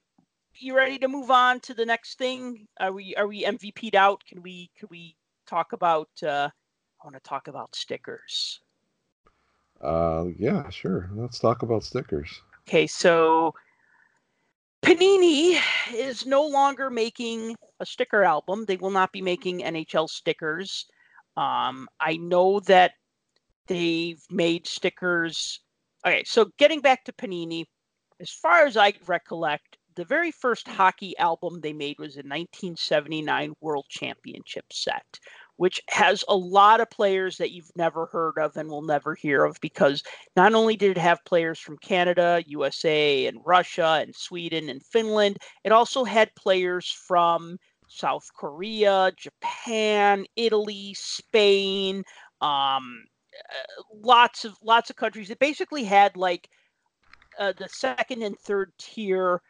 you 0.60 0.76
ready 0.76 0.98
to 1.00 1.08
move 1.08 1.32
on 1.32 1.60
to 1.62 1.74
the 1.74 1.86
next 1.86 2.18
thing? 2.18 2.68
Are 2.80 2.92
we 2.92 3.16
are 3.16 3.28
we 3.28 3.44
MVP'd 3.44 3.96
out? 3.96 4.24
Can 4.26 4.42
we 4.42 4.70
can 4.78 4.88
we 4.90 5.16
talk 5.46 5.74
about 5.74 6.10
uh 6.24 6.50
I 6.50 7.08
want 7.08 7.16
to 7.16 7.30
talk 7.30 7.48
about 7.48 7.76
stickers. 7.76 8.60
uh 9.82 10.26
yeah, 10.38 10.70
sure. 10.70 11.10
Let's 11.14 11.40
talk 11.40 11.62
about 11.62 11.84
stickers. 11.84 12.42
Okay, 12.68 12.88
so 12.88 13.54
Panini 14.82 15.60
is 15.94 16.26
no 16.26 16.46
longer 16.46 16.90
making 16.90 17.56
a 17.80 17.86
sticker 17.86 18.24
album. 18.24 18.66
They 18.66 18.78
will 18.78 18.92
not 18.92 19.12
be 19.12 19.22
making 19.22 19.62
NHL 19.62 20.10
stickers. 20.10 20.86
Um, 21.38 21.88
I 22.00 22.18
know 22.18 22.60
that 22.62 22.94
they've 23.68 24.24
made 24.30 24.68
stickers. 24.68 25.60
Okay, 26.06 26.24
so 26.24 26.52
getting 26.58 26.82
back 26.82 27.04
to 27.06 27.14
Panini, 27.14 27.66
as 28.20 28.30
far 28.30 28.66
as 28.66 28.78
I 28.78 28.94
recollect, 29.08 29.78
the 29.96 30.06
very 30.06 30.32
first 30.32 30.68
hockey 30.68 31.18
album 31.18 31.62
they 31.62 31.74
made 31.74 31.98
was 32.00 32.16
a 32.16 32.20
1979 32.20 33.54
World 33.62 33.86
Championship 33.90 34.66
set, 34.72 35.20
which 35.58 35.82
has 35.90 36.24
a 36.28 36.36
lot 36.36 36.82
of 36.82 36.90
players 36.90 37.38
that 37.38 37.52
you've 37.52 37.72
never 37.76 38.08
heard 38.08 38.38
of 38.38 38.58
and 38.58 38.70
will 38.70 38.82
never 38.82 39.16
hear 39.16 39.46
of 39.46 39.58
because 39.62 40.04
not 40.36 40.54
only 40.54 40.76
did 40.76 40.92
it 40.92 40.98
have 40.98 41.24
players 41.26 41.60
from 41.60 41.78
Canada, 41.78 42.44
USA, 42.48 43.26
and 43.26 43.40
Russia, 43.46 44.00
and 44.02 44.14
Sweden, 44.16 44.70
and 44.70 44.86
Finland, 44.86 45.38
it 45.64 45.72
also 45.72 46.04
had 46.04 46.36
players 46.36 46.92
from 47.08 47.58
South 47.88 48.28
Korea, 48.36 49.12
Japan, 49.18 50.26
Italy, 50.36 50.94
Spain, 50.96 52.04
um, 52.42 53.06
uh, 53.50 53.84
lots 53.94 54.46
of 54.46 54.56
lots 54.62 54.90
of 54.90 54.96
countries. 54.96 55.30
It 55.30 55.40
basically 55.40 55.84
had 55.84 56.18
like 56.18 56.50
uh, 57.40 57.54
the 57.58 57.70
second 57.70 58.24
and 58.24 58.38
third 58.40 58.72
tier 58.78 59.42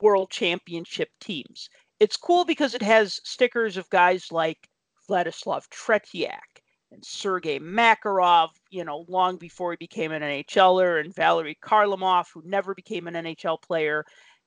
world 0.00 0.30
championship 0.30 1.10
teams. 1.20 1.68
It's 2.00 2.16
cool 2.16 2.44
because 2.44 2.74
it 2.74 2.82
has 2.82 3.20
stickers 3.24 3.76
of 3.76 3.90
guys 3.90 4.30
like 4.30 4.68
Vladislav 5.08 5.68
Tretiak 5.68 6.62
and 6.90 7.04
Sergei 7.04 7.58
Makarov, 7.58 8.50
you 8.70 8.84
know, 8.84 9.04
long 9.08 9.36
before 9.36 9.72
he 9.72 9.76
became 9.76 10.12
an 10.12 10.22
NHLer, 10.22 11.00
and 11.00 11.14
Valery 11.14 11.58
Kharlamov, 11.62 12.26
who 12.32 12.42
never 12.44 12.74
became 12.74 13.06
an 13.06 13.14
NHL 13.14 13.60
player. 13.60 14.04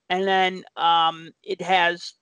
And 0.09 0.27
then 0.27 0.63
um, 0.75 1.31
it 1.43 1.61
has, 1.61 2.13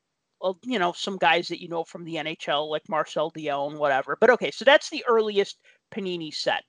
well, 0.42 0.60
you 0.64 0.80
know, 0.80 0.92
some 0.92 1.18
guys 1.18 1.48
that 1.48 1.62
you 1.62 1.68
know 1.68 1.84
from 1.84 2.04
the 2.04 2.16
NHL, 2.16 2.70
like 2.70 2.88
Marcel 2.90 3.32
Dionne, 3.32 3.78
whatever. 3.78 4.18
But 4.20 4.30
okay, 4.32 4.52
so 4.52 4.66
that's 4.66 4.90
the 4.90 5.04
earliest 5.08 5.60
Panini 5.92 6.34
set. 6.34 6.64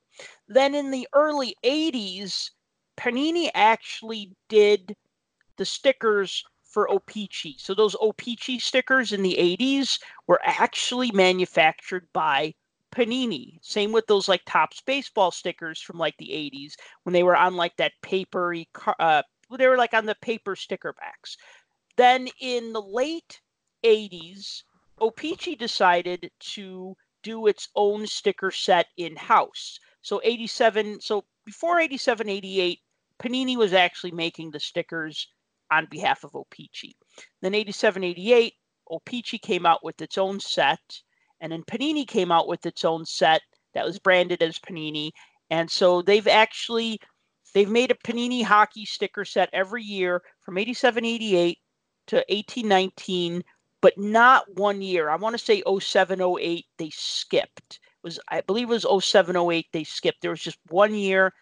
Then 0.49 0.75
in 0.75 0.91
the 0.91 1.09
early 1.13 1.55
80s, 1.65 2.51
Panini 2.97 3.51
actually 3.55 4.33
did 4.49 4.95
the 5.57 5.65
stickers 5.65 6.45
for 6.71 6.89
O-Pee-Chee. 6.89 7.57
So 7.59 7.75
those 7.75 7.97
O-Pee-Chee 8.01 8.61
stickers 8.61 9.13
in 9.13 9.23
the 9.23 9.37
80s 9.37 9.99
were 10.29 10.41
actually 10.45 11.11
manufactured 11.11 12.07
by 12.13 12.55
Panini. 12.93 13.59
Same 13.61 13.91
with 13.91 14.07
those 14.07 14.29
like 14.29 14.43
Topps 14.47 14.81
baseball 14.81 15.33
stickers 15.33 15.81
from 15.81 15.99
like 15.99 16.17
the 16.17 16.29
80s 16.29 16.75
when 17.03 17.13
they 17.13 17.25
were 17.25 17.37
on 17.37 17.57
like 17.57 17.77
that 17.77 17.93
papery 18.03 18.69
uh 18.99 19.23
they 19.59 19.67
were 19.67 19.77
like 19.77 19.95
on 19.95 20.07
the 20.07 20.15
paper 20.17 20.55
sticker 20.55 20.93
backs. 20.93 21.37
Then 21.97 22.29
in 22.41 22.73
the 22.73 22.83
late 22.83 23.41
80s, 23.85 24.63
O-Pee-Chee 25.01 25.57
decided 25.57 26.31
to 26.55 26.97
do 27.23 27.49
its 27.49 27.69
own 27.75 28.07
sticker 28.07 28.53
set 28.53 28.87
in 28.97 29.17
house. 29.17 29.81
So 30.03 30.21
87 30.23 31.01
so 31.01 31.25
before 31.45 31.81
87 31.81 32.29
88 32.29 32.81
Panini 33.19 33.57
was 33.57 33.73
actually 33.73 34.13
making 34.13 34.53
the 34.53 34.61
stickers 34.61 35.27
on 35.71 35.87
behalf 35.91 36.25
of 36.25 36.35
O-Pee-Chee. 36.35 36.97
Then 37.43 37.55
87 37.55 38.05
88, 38.05 38.55
O-Pee-Chee 38.91 39.39
came 39.39 39.67
out 39.67 39.85
with 39.85 40.01
its 40.01 40.19
own 40.19 40.41
set, 40.41 40.81
and 41.41 41.53
then 41.53 41.63
Panini 41.65 42.07
came 42.07 42.33
out 42.33 42.49
with 42.49 42.67
its 42.67 42.85
own 42.85 43.05
set 43.05 43.43
that 43.75 43.85
was 43.85 43.99
branded 43.99 44.43
as 44.43 44.59
Panini. 44.59 45.11
And 45.51 45.71
so 45.71 46.03
they've 46.03 46.27
actually 46.27 46.99
they've 47.55 47.71
made 47.71 47.91
a 47.91 47.95
Panini 47.95 48.45
hockey 48.45 48.85
sticker 48.85 49.25
set 49.25 49.49
every 49.53 49.83
year 49.83 50.23
from 50.41 50.59
87 50.59 51.05
88 51.05 51.59
to 52.09 52.17
1819, 52.17 53.43
but 53.81 53.97
not 53.97 54.45
one 54.57 54.83
year. 54.83 55.09
I 55.09 55.17
want 55.17 55.39
to 55.39 55.45
say 55.45 55.63
07 55.67 56.21
08 56.21 56.65
they 56.79 56.91
skipped. 56.91 57.81
It 57.81 58.05
was 58.05 58.21
I 58.29 58.41
believe 58.43 58.71
it 58.71 58.83
was 58.85 59.05
07 59.05 59.37
08 59.37 59.67
they 59.73 59.85
skipped. 59.85 60.23
There 60.23 60.31
was 60.31 60.43
just 60.43 60.59
one 60.69 60.95
year 60.95 61.33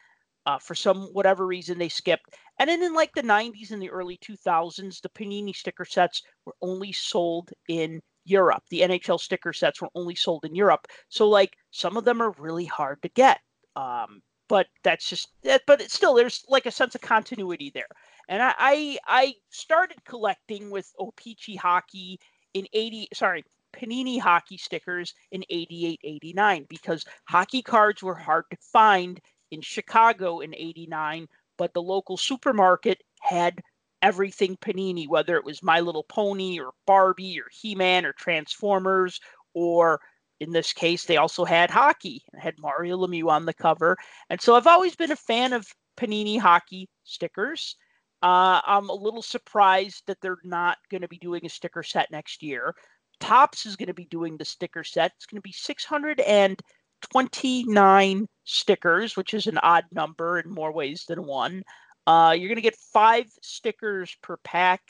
uh, 0.47 0.59
for 0.59 0.75
some 0.75 1.09
whatever 1.13 1.47
reason 1.47 1.79
they 1.79 1.89
skipped. 1.89 2.37
And 2.59 2.69
then 2.69 2.83
in 2.83 2.95
like 2.95 3.15
the 3.15 3.23
90s 3.23 3.71
and 3.71 3.81
the 3.81 3.91
early 3.91 4.19
2000s, 4.19 5.01
the 5.01 5.09
Panini 5.11 5.55
sticker 5.55 5.85
sets 5.85 6.23
were 6.45 6.57
only 6.61 6.93
sold 6.93 7.51
in 7.69 8.01
Europe. 8.25 8.65
The 8.71 8.81
NHL 8.81 9.21
sticker 9.21 9.53
sets 9.53 9.81
were 9.81 9.91
only 9.95 10.15
sold 10.15 10.45
in 10.45 10.55
Europe. 10.55 10.87
So 11.09 11.29
like 11.29 11.57
some 11.71 11.97
of 11.97 12.05
them 12.05 12.21
are 12.21 12.35
really 12.39 12.67
hard 12.67 13.01
to 13.03 13.09
get. 13.09 13.41
Um, 13.77 14.23
but 14.49 14.67
that's 14.83 15.09
just 15.09 15.29
that. 15.45 15.63
But 15.67 15.81
it's 15.81 15.95
still, 15.95 16.15
there's 16.15 16.45
like 16.49 16.67
a 16.67 16.71
sense 16.71 16.95
of 16.95 17.01
continuity 17.01 17.71
there. 17.73 17.89
And 18.29 18.43
I, 18.43 18.55
I, 18.59 18.99
I 19.07 19.35
started 19.51 20.05
collecting 20.05 20.71
with 20.71 20.93
O-Pee-Chee 20.99 21.57
hockey 21.57 22.19
in 22.55 22.67
80, 22.73 23.09
sorry, 23.15 23.45
Panini 23.73 24.19
hockey 24.19 24.57
stickers 24.57 25.15
in 25.31 25.45
88, 25.51 26.01
89 26.03 26.67
because 26.69 27.05
hockey 27.29 27.63
cards 27.63 28.03
were 28.03 28.15
hard 28.15 28.45
to 28.51 28.57
find 28.57 29.21
in 29.51 29.61
Chicago 29.61 30.41
in 30.41 30.55
89, 30.55 31.29
but 31.59 31.75
the 31.75 31.83
local 31.83 32.17
supermarket 32.17 33.03
had 33.21 33.61
everything 34.01 34.57
Panini, 34.57 35.09
whether 35.09 35.37
it 35.37 35.45
was 35.45 35.63
My 35.63 35.81
Little 35.81 36.05
Pony 36.05 36.59
or 36.59 36.71
Barbie 36.87 37.39
or 37.39 37.47
He 37.51 37.75
Man 37.75 38.07
or 38.07 38.13
Transformers, 38.13 39.21
or 39.55 40.01
in 40.41 40.53
this 40.53 40.73
case, 40.73 41.05
they 41.05 41.17
also 41.17 41.45
had 41.45 41.71
hockey 41.71 42.23
and 42.33 42.41
had 42.41 42.55
Mario 42.59 42.97
Lemieux 42.97 43.29
on 43.29 43.45
the 43.45 43.53
cover. 43.53 43.97
And 44.31 44.41
so 44.41 44.55
I've 44.55 44.69
always 44.69 44.97
been 44.97 45.11
a 45.11 45.17
fan 45.17 45.53
of 45.53 45.67
Panini 45.97 46.39
hockey 46.39 46.89
stickers. 47.05 47.77
Uh, 48.23 48.61
I'm 48.65 48.89
a 48.89 48.95
little 48.95 49.23
surprised 49.23 50.05
that 50.07 50.21
they're 50.21 50.39
not 50.45 50.79
going 50.91 51.03
to 51.03 51.09
be 51.09 51.19
doing 51.19 51.45
a 51.45 51.49
sticker 51.49 51.83
set 51.83 52.11
next 52.11 52.43
year. 52.43 52.75
Topps 53.21 53.67
is 53.67 53.77
going 53.77 53.89
to 53.89 53.95
be 53.95 54.07
doing 54.07 54.37
the 54.37 54.45
sticker 54.45 54.85
set. 54.85 55.13
It's 55.17 55.27
going 55.27 55.39
to 55.39 55.43
be 55.43 55.53
629 55.53 58.29
stickers, 58.49 59.17
which 59.17 59.35
is 59.35 59.47
an 59.47 59.59
odd 59.59 59.85
number 59.93 60.39
in 60.39 60.51
more 60.51 60.73
ways 60.73 61.05
than 61.07 61.27
one. 61.27 61.63
Uh, 62.07 62.35
you're 62.37 62.49
going 62.49 62.57
to 62.57 62.63
get 62.63 62.77
five 62.93 63.27
stickers 63.43 64.17
per 64.23 64.39
pack, 64.39 64.81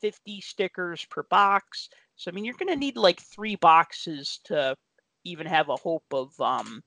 50 0.00 0.40
stickers 0.40 1.04
per 1.10 1.24
box. 1.24 1.88
So, 2.14 2.30
I 2.30 2.34
mean, 2.34 2.44
you're 2.44 2.54
going 2.54 2.72
to 2.72 2.76
need 2.76 2.96
like 2.96 3.20
three 3.20 3.56
boxes 3.56 4.38
to 4.44 4.76
even 5.24 5.46
have 5.46 5.68
a 5.68 5.76
hope 5.76 6.04
of 6.12 6.40
um, 6.40 6.80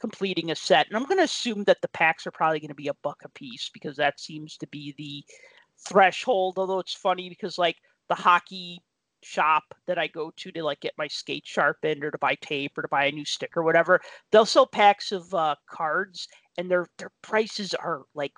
completing 0.00 0.52
a 0.52 0.54
set. 0.54 0.86
And 0.86 0.96
I'm 0.96 1.06
going 1.06 1.18
to 1.18 1.24
assume 1.24 1.64
that 1.64 1.80
the 1.82 1.88
packs 1.88 2.24
are 2.26 2.32
probably 2.32 2.60
going 2.60 2.68
to 2.68 2.74
be 2.74 2.88
a 2.88 2.94
buck 3.02 3.22
a 3.24 3.28
piece 3.30 3.68
because 3.74 3.96
that 3.96 4.20
seems 4.20 4.56
to 4.58 4.68
be 4.68 4.94
the 4.96 5.24
threshold. 5.88 6.56
Although 6.56 6.78
it's 6.78 6.94
funny 6.94 7.28
because, 7.28 7.58
like, 7.58 7.76
the 8.08 8.14
hockey 8.14 8.80
shop 9.24 9.74
that 9.86 9.98
I 9.98 10.06
go 10.06 10.32
to 10.36 10.52
to 10.52 10.62
like 10.62 10.80
get 10.80 10.94
my 10.98 11.08
skate 11.08 11.46
sharpened 11.46 12.04
or 12.04 12.10
to 12.10 12.18
buy 12.18 12.36
tape 12.36 12.76
or 12.78 12.82
to 12.82 12.88
buy 12.88 13.06
a 13.06 13.12
new 13.12 13.24
stick 13.24 13.56
or 13.56 13.62
whatever, 13.62 14.00
they'll 14.30 14.46
sell 14.46 14.66
packs 14.66 15.12
of 15.12 15.32
uh, 15.34 15.56
cards, 15.68 16.28
and 16.58 16.70
their 16.70 16.86
their 16.98 17.10
prices 17.22 17.74
are 17.74 18.02
like 18.14 18.32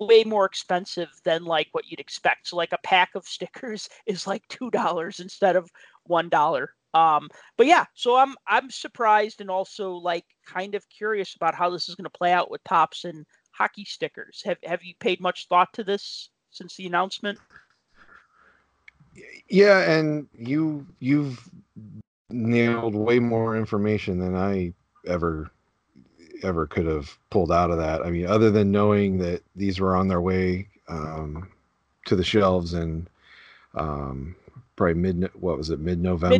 way 0.00 0.24
more 0.24 0.44
expensive 0.44 1.08
than 1.24 1.44
like 1.44 1.68
what 1.72 1.86
you'd 1.86 2.00
expect. 2.00 2.48
So 2.48 2.56
like 2.56 2.72
a 2.72 2.78
pack 2.78 3.14
of 3.14 3.24
stickers 3.26 3.88
is 4.06 4.26
like 4.26 4.46
two 4.48 4.70
dollars 4.70 5.20
instead 5.20 5.56
of 5.56 5.70
one 6.04 6.28
dollar. 6.28 6.70
Um, 6.94 7.28
but 7.58 7.66
yeah, 7.66 7.84
so 7.94 8.16
I'm 8.16 8.34
I'm 8.46 8.70
surprised 8.70 9.40
and 9.40 9.50
also 9.50 9.92
like 9.92 10.24
kind 10.46 10.74
of 10.74 10.88
curious 10.88 11.34
about 11.34 11.54
how 11.54 11.70
this 11.70 11.88
is 11.88 11.94
going 11.94 12.04
to 12.04 12.18
play 12.18 12.32
out 12.32 12.50
with 12.50 12.64
Topps 12.64 13.04
and 13.04 13.26
hockey 13.52 13.84
stickers. 13.84 14.42
Have 14.44 14.58
have 14.64 14.82
you 14.82 14.94
paid 14.98 15.20
much 15.20 15.46
thought 15.48 15.72
to 15.74 15.84
this 15.84 16.30
since 16.50 16.76
the 16.76 16.86
announcement? 16.86 17.38
Yeah, 19.48 19.80
and 19.90 20.26
you 20.36 20.86
you've 20.98 21.48
nailed 22.30 22.94
way 22.94 23.18
more 23.18 23.56
information 23.56 24.18
than 24.18 24.34
I 24.34 24.72
ever 25.06 25.50
ever 26.42 26.66
could 26.66 26.86
have 26.86 27.16
pulled 27.30 27.52
out 27.52 27.70
of 27.70 27.78
that. 27.78 28.02
I 28.02 28.10
mean, 28.10 28.26
other 28.26 28.50
than 28.50 28.70
knowing 28.70 29.18
that 29.18 29.42
these 29.54 29.80
were 29.80 29.96
on 29.96 30.08
their 30.08 30.20
way 30.20 30.68
um, 30.88 31.48
to 32.06 32.16
the 32.16 32.24
shelves 32.24 32.74
and 32.74 33.08
um, 33.74 34.36
probably 34.76 34.94
mid 34.94 35.30
what 35.34 35.56
was 35.56 35.70
it 35.70 35.80
mid 35.80 36.00
November 36.00 36.36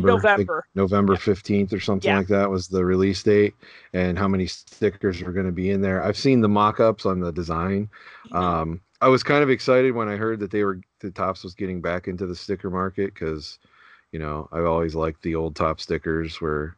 November 0.75 1.15
fifteenth 1.15 1.73
or 1.73 1.79
something 1.79 2.09
yeah. 2.09 2.17
like 2.17 2.27
that 2.27 2.49
was 2.49 2.67
the 2.67 2.83
release 2.85 3.23
date 3.23 3.55
and 3.93 4.17
how 4.17 4.27
many 4.27 4.45
stickers 4.45 5.21
are 5.21 5.31
going 5.31 5.45
to 5.45 5.51
be 5.51 5.71
in 5.71 5.81
there. 5.81 6.03
I've 6.03 6.17
seen 6.17 6.41
the 6.41 6.49
mock-ups 6.49 7.05
on 7.05 7.19
the 7.19 7.31
design. 7.31 7.89
Mm-hmm. 8.27 8.35
Um, 8.35 8.81
I 9.01 9.09
was 9.09 9.23
kind 9.23 9.43
of 9.43 9.49
excited 9.49 9.93
when 9.93 10.09
I 10.09 10.15
heard 10.15 10.39
that 10.39 10.51
they 10.51 10.63
were 10.63 10.81
the 10.99 11.11
Topps 11.11 11.43
was 11.43 11.53
getting 11.53 11.81
back 11.81 12.07
into 12.07 12.25
the 12.25 12.35
sticker 12.35 12.69
market 12.69 13.13
because 13.13 13.59
you 14.11 14.19
know 14.19 14.49
I've 14.51 14.65
always 14.65 14.95
liked 14.95 15.21
the 15.21 15.35
old 15.35 15.55
top 15.55 15.79
stickers 15.79 16.41
where 16.41 16.77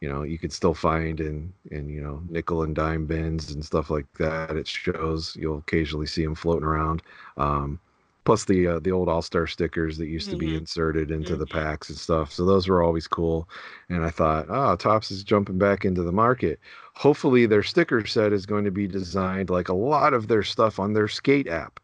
you 0.00 0.08
know 0.08 0.22
you 0.22 0.38
could 0.38 0.52
still 0.52 0.74
find 0.74 1.20
in 1.20 1.52
in 1.70 1.88
you 1.90 2.00
know 2.00 2.22
nickel 2.28 2.62
and 2.62 2.74
dime 2.74 3.06
bins 3.06 3.52
and 3.52 3.64
stuff 3.64 3.90
like 3.90 4.06
that. 4.18 4.56
It 4.56 4.66
shows 4.66 5.36
you'll 5.36 5.58
occasionally 5.58 6.06
see 6.06 6.24
them 6.24 6.34
floating 6.34 6.64
around. 6.66 7.02
Um, 7.36 7.80
plus 8.24 8.44
the 8.44 8.66
uh, 8.66 8.78
the 8.80 8.92
old 8.92 9.08
all 9.08 9.22
star 9.22 9.46
stickers 9.46 9.98
that 9.98 10.06
used 10.06 10.28
mm-hmm. 10.28 10.38
to 10.38 10.38
be 10.38 10.46
mm-hmm. 10.48 10.58
inserted 10.58 11.10
into 11.10 11.30
mm-hmm. 11.30 11.40
the 11.40 11.46
packs 11.46 11.88
and 11.88 11.98
stuff 11.98 12.32
so 12.32 12.44
those 12.44 12.68
were 12.68 12.82
always 12.82 13.06
cool 13.06 13.48
and 13.88 14.04
i 14.04 14.10
thought 14.10 14.46
oh 14.48 14.76
Topps 14.76 15.10
is 15.10 15.24
jumping 15.24 15.58
back 15.58 15.84
into 15.84 16.02
the 16.02 16.12
market 16.12 16.58
hopefully 16.94 17.46
their 17.46 17.62
sticker 17.62 18.04
set 18.06 18.32
is 18.32 18.46
going 18.46 18.64
to 18.64 18.70
be 18.70 18.86
designed 18.86 19.50
like 19.50 19.68
a 19.68 19.74
lot 19.74 20.14
of 20.14 20.28
their 20.28 20.42
stuff 20.42 20.78
on 20.78 20.92
their 20.92 21.08
skate 21.08 21.48
app 21.48 21.80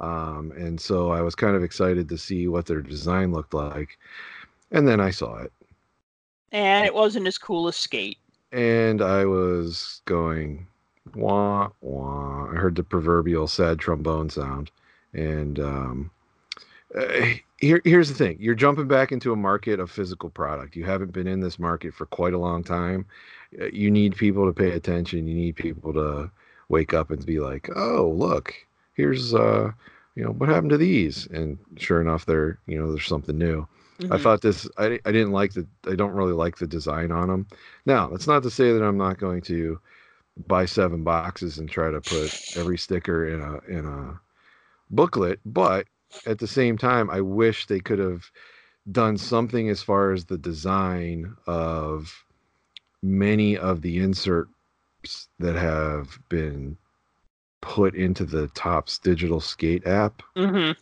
um, 0.00 0.52
and 0.56 0.80
so 0.80 1.10
i 1.10 1.20
was 1.20 1.34
kind 1.34 1.56
of 1.56 1.62
excited 1.62 2.08
to 2.08 2.18
see 2.18 2.48
what 2.48 2.66
their 2.66 2.82
design 2.82 3.32
looked 3.32 3.54
like 3.54 3.98
and 4.70 4.86
then 4.86 5.00
i 5.00 5.10
saw 5.10 5.36
it 5.36 5.52
and 6.52 6.84
it 6.84 6.94
wasn't 6.94 7.26
as 7.26 7.38
cool 7.38 7.68
as 7.68 7.76
Skate. 7.76 8.18
And 8.52 9.00
I 9.00 9.24
was 9.24 10.02
going, 10.06 10.66
wah, 11.14 11.70
wah. 11.80 12.50
I 12.50 12.56
heard 12.56 12.74
the 12.74 12.82
proverbial 12.82 13.46
sad 13.46 13.78
trombone 13.78 14.30
sound. 14.30 14.70
And 15.12 15.58
um, 15.58 16.10
uh, 16.96 17.24
here, 17.58 17.80
here's 17.84 18.08
the 18.08 18.14
thing 18.14 18.36
you're 18.40 18.54
jumping 18.54 18.88
back 18.88 19.12
into 19.12 19.32
a 19.32 19.36
market 19.36 19.80
of 19.80 19.90
physical 19.90 20.30
product. 20.30 20.76
You 20.76 20.84
haven't 20.84 21.12
been 21.12 21.26
in 21.26 21.40
this 21.40 21.58
market 21.58 21.94
for 21.94 22.06
quite 22.06 22.34
a 22.34 22.38
long 22.38 22.64
time. 22.64 23.06
Uh, 23.60 23.66
you 23.66 23.90
need 23.90 24.16
people 24.16 24.46
to 24.46 24.52
pay 24.52 24.72
attention. 24.72 25.26
You 25.26 25.34
need 25.34 25.56
people 25.56 25.92
to 25.94 26.30
wake 26.68 26.94
up 26.94 27.10
and 27.10 27.24
be 27.24 27.40
like, 27.40 27.68
oh, 27.74 28.08
look, 28.08 28.54
here's, 28.94 29.34
uh, 29.34 29.72
you 30.14 30.24
know, 30.24 30.30
what 30.30 30.48
happened 30.48 30.70
to 30.70 30.78
these? 30.78 31.26
And 31.26 31.58
sure 31.76 32.00
enough, 32.00 32.26
there, 32.26 32.58
you 32.66 32.78
know, 32.78 32.90
there's 32.90 33.06
something 33.06 33.36
new. 33.36 33.66
Mm-hmm. 34.00 34.12
I 34.12 34.18
thought 34.18 34.40
this. 34.40 34.68
I 34.78 34.98
I 35.04 35.12
didn't 35.12 35.32
like 35.32 35.52
the. 35.52 35.66
I 35.86 35.94
don't 35.94 36.12
really 36.12 36.32
like 36.32 36.56
the 36.56 36.66
design 36.66 37.12
on 37.12 37.28
them. 37.28 37.46
Now 37.84 38.08
that's 38.08 38.26
not 38.26 38.42
to 38.44 38.50
say 38.50 38.72
that 38.72 38.82
I'm 38.82 38.96
not 38.96 39.18
going 39.18 39.42
to 39.42 39.78
buy 40.46 40.64
seven 40.64 41.04
boxes 41.04 41.58
and 41.58 41.68
try 41.68 41.90
to 41.90 42.00
put 42.00 42.56
every 42.56 42.78
sticker 42.78 43.28
in 43.28 43.40
a 43.42 43.78
in 43.78 43.84
a 43.84 44.18
booklet, 44.90 45.40
but 45.44 45.86
at 46.26 46.38
the 46.38 46.46
same 46.46 46.76
time, 46.76 47.10
I 47.10 47.20
wish 47.20 47.66
they 47.66 47.80
could 47.80 47.98
have 47.98 48.30
done 48.90 49.16
something 49.16 49.68
as 49.68 49.82
far 49.82 50.12
as 50.12 50.24
the 50.24 50.38
design 50.38 51.36
of 51.46 52.24
many 53.02 53.56
of 53.56 53.82
the 53.82 53.98
inserts 53.98 54.48
that 55.38 55.56
have 55.56 56.18
been 56.28 56.76
put 57.60 57.94
into 57.94 58.24
the 58.24 58.48
Topps 58.48 58.98
digital 58.98 59.40
skate 59.40 59.86
app. 59.86 60.22
Mm-hmm. 60.36 60.72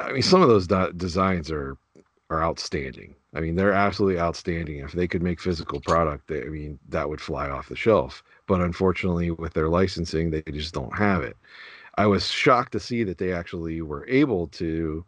I 0.00 0.12
mean, 0.12 0.22
some 0.22 0.42
of 0.42 0.48
those 0.48 0.66
do- 0.66 0.92
designs 0.96 1.50
are 1.50 1.76
are 2.30 2.42
outstanding. 2.42 3.14
I 3.34 3.40
mean, 3.40 3.56
they're 3.56 3.72
absolutely 3.72 4.20
outstanding. 4.20 4.78
If 4.78 4.92
they 4.92 5.08
could 5.08 5.22
make 5.22 5.40
physical 5.40 5.80
product, 5.80 6.28
they, 6.28 6.42
I 6.42 6.48
mean, 6.48 6.78
that 6.88 7.08
would 7.08 7.20
fly 7.20 7.48
off 7.48 7.68
the 7.68 7.76
shelf. 7.76 8.22
But 8.46 8.60
unfortunately, 8.60 9.30
with 9.30 9.52
their 9.52 9.68
licensing, 9.68 10.30
they 10.30 10.42
just 10.52 10.74
don't 10.74 10.96
have 10.96 11.22
it. 11.22 11.36
I 11.96 12.06
was 12.06 12.26
shocked 12.26 12.72
to 12.72 12.80
see 12.80 13.04
that 13.04 13.18
they 13.18 13.32
actually 13.32 13.82
were 13.82 14.06
able 14.08 14.48
to 14.48 15.04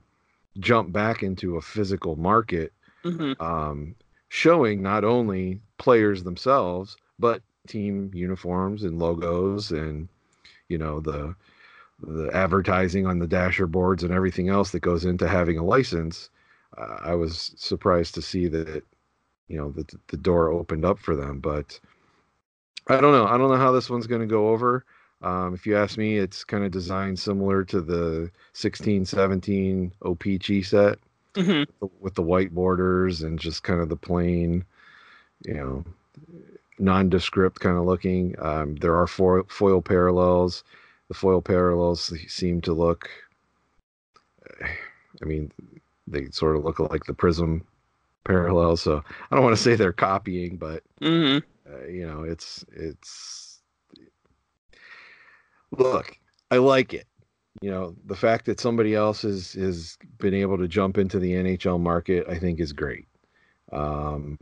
jump 0.59 0.93
back 0.93 1.23
into 1.23 1.57
a 1.57 1.63
physical 1.63 2.17
market, 2.17 2.73
mm-hmm. 3.05 3.41
um, 3.43 3.95
showing 4.29 4.83
not 4.83 5.05
only 5.05 5.61
players 5.79 6.25
themselves, 6.25 6.97
but 7.19 7.43
team 7.67 8.11
uniforms 8.13 8.83
and 8.83 8.99
logos 8.99 9.71
and 9.71 10.09
you 10.69 10.77
know 10.77 10.99
the 10.99 11.35
the 12.03 12.29
advertising 12.35 13.07
on 13.07 13.21
the 13.21 13.27
dasher 13.29 13.69
boards 13.69 14.03
and 14.03 14.13
everything 14.13 14.49
else 14.49 14.73
that 14.73 14.81
goes 14.81 15.05
into 15.05 15.29
having 15.29 15.57
a 15.57 15.65
license 15.65 16.29
uh, 16.77 16.99
I 17.03 17.15
was 17.15 17.53
surprised 17.57 18.15
to 18.15 18.23
see 18.23 18.49
that 18.49 18.83
you 19.49 19.57
know 19.57 19.71
the 19.71 19.85
the 20.09 20.17
door 20.17 20.51
opened 20.51 20.85
up 20.85 20.99
for 20.99 21.15
them. 21.15 21.41
But 21.41 21.79
I 22.89 23.01
don't 23.01 23.13
know. 23.13 23.27
I 23.27 23.37
don't 23.37 23.51
know 23.51 23.57
how 23.57 23.73
this 23.73 23.91
one's 23.91 24.07
going 24.07 24.23
to 24.23 24.27
go 24.27 24.49
over. 24.49 24.85
Um, 25.23 25.55
if 25.55 25.67
you 25.67 25.77
ask 25.77 25.97
me, 25.97 26.19
it's 26.19 26.45
kind 26.45 26.65
of 26.65 26.73
designed 26.73 27.19
similar 27.19 27.65
to 27.65 27.81
the 27.81 28.31
16, 28.55 29.05
17 29.05 29.93
O-Pee-Chee 30.03 30.63
set 30.63 30.99
mm-hmm. 31.35 31.87
with 32.01 32.15
the 32.15 32.23
white 32.23 32.55
borders 32.55 33.23
and 33.23 33.39
just 33.39 33.63
kind 33.63 33.81
of 33.81 33.89
the 33.89 33.97
plain, 33.97 34.65
you 35.47 35.55
know, 35.55 35.85
nondescript 36.79 37.61
kind 37.61 37.77
of 37.77 37.85
looking. 37.85 38.35
Um, 38.41 38.77
there 38.77 38.97
are 38.97 39.07
foil, 39.07 39.45
foil 39.49 39.81
parallels. 39.81 40.65
The 41.09 41.15
foil 41.15 41.41
parallels 41.41 42.13
seem 42.29 42.61
to 42.63 42.73
look. 42.73 43.09
I 45.23 45.25
mean, 45.25 45.53
they 46.07 46.31
sort 46.31 46.57
of 46.57 46.65
look 46.65 46.81
like 46.81 47.05
the 47.05 47.15
Prism 47.15 47.65
parallel. 48.25 48.77
So 48.77 49.05
I 49.31 49.35
don't 49.35 49.45
want 49.45 49.57
to 49.57 49.63
say 49.63 49.77
they're 49.77 49.93
copying, 49.93 50.57
but 50.57 50.83
mm-hmm. 51.01 51.39
uh, 51.73 51.87
you 51.87 52.07
know, 52.07 52.25
it's 52.25 52.65
it's. 52.73 53.52
Look, 55.79 56.17
I 56.51 56.59
like 56.59 56.95
it. 56.95 57.07
You 57.61 57.71
know, 57.71 57.95
the 58.07 58.17
fact 58.17 58.47
that 58.47 58.61
somebody 58.61 58.95
else 58.95 59.23
has 59.23 59.53
has 59.53 59.97
been 60.19 60.35
able 60.35 60.59
to 60.59 60.67
jump 60.69 60.99
into 60.99 61.19
the 61.19 61.33
NHL 61.33 61.81
market, 61.81 62.27
I 62.29 62.39
think, 62.39 62.61
is 62.61 62.73
great. 62.73 63.07
Um, 63.73 64.39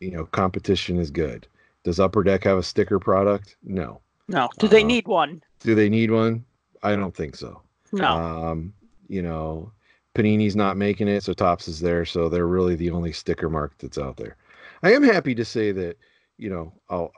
you 0.00 0.10
know, 0.10 0.24
competition 0.26 0.98
is 0.98 1.10
good. 1.10 1.46
Does 1.84 2.00
Upper 2.00 2.22
Deck 2.22 2.44
have 2.44 2.58
a 2.58 2.62
sticker 2.62 2.98
product? 2.98 3.56
No. 3.62 4.00
No. 4.28 4.48
Do 4.58 4.68
they 4.68 4.82
Uh, 4.82 4.86
need 4.86 5.06
one? 5.06 5.42
Do 5.60 5.74
they 5.74 5.88
need 5.88 6.10
one? 6.10 6.44
I 6.82 6.96
don't 6.96 7.14
think 7.14 7.36
so. 7.36 7.60
No. 7.92 8.06
Um, 8.06 8.72
you 9.08 9.22
know, 9.22 9.70
Panini's 10.14 10.56
not 10.56 10.76
making 10.76 11.08
it, 11.08 11.22
so 11.22 11.32
Topps 11.34 11.68
is 11.68 11.80
there, 11.80 12.04
so 12.04 12.28
they're 12.28 12.46
really 12.46 12.74
the 12.74 12.90
only 12.90 13.12
sticker 13.12 13.50
mark 13.50 13.74
that's 13.78 13.98
out 13.98 14.16
there. 14.16 14.36
I 14.82 14.92
am 14.92 15.02
happy 15.02 15.34
to 15.34 15.44
say 15.44 15.72
that, 15.72 15.96
you 16.38 16.48
know, 16.50 16.72
I'll 16.88 17.12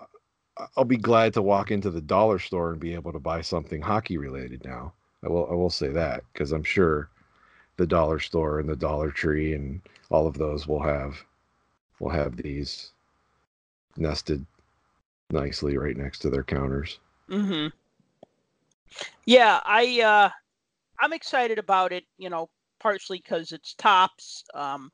I'll 0.76 0.84
be 0.84 0.96
glad 0.96 1.34
to 1.34 1.42
walk 1.42 1.70
into 1.70 1.90
the 1.90 2.00
dollar 2.00 2.38
store 2.38 2.72
and 2.72 2.80
be 2.80 2.94
able 2.94 3.12
to 3.12 3.18
buy 3.18 3.42
something 3.42 3.82
hockey 3.82 4.16
related 4.16 4.64
now. 4.64 4.92
I 5.22 5.28
will 5.28 5.48
I 5.50 5.54
will 5.54 5.70
say 5.70 5.88
that 5.88 6.22
because 6.32 6.52
I'm 6.52 6.64
sure 6.64 7.10
the 7.76 7.86
dollar 7.86 8.18
store 8.18 8.58
and 8.58 8.68
the 8.68 8.76
Dollar 8.76 9.10
Tree 9.10 9.54
and 9.54 9.80
all 10.10 10.26
of 10.26 10.38
those 10.38 10.66
will 10.66 10.82
have 10.82 11.22
will 12.00 12.10
have 12.10 12.36
these 12.36 12.92
nested 13.96 14.44
nicely 15.30 15.76
right 15.76 15.96
next 15.96 16.20
to 16.20 16.30
their 16.30 16.44
counters. 16.44 16.98
hmm 17.28 17.66
Yeah, 19.24 19.60
I 19.64 20.00
uh, 20.00 20.30
I'm 21.00 21.12
excited 21.12 21.58
about 21.58 21.92
it. 21.92 22.04
You 22.18 22.30
know, 22.30 22.48
partially 22.80 23.18
because 23.18 23.52
it's 23.52 23.74
Topps. 23.74 24.44
Um, 24.54 24.90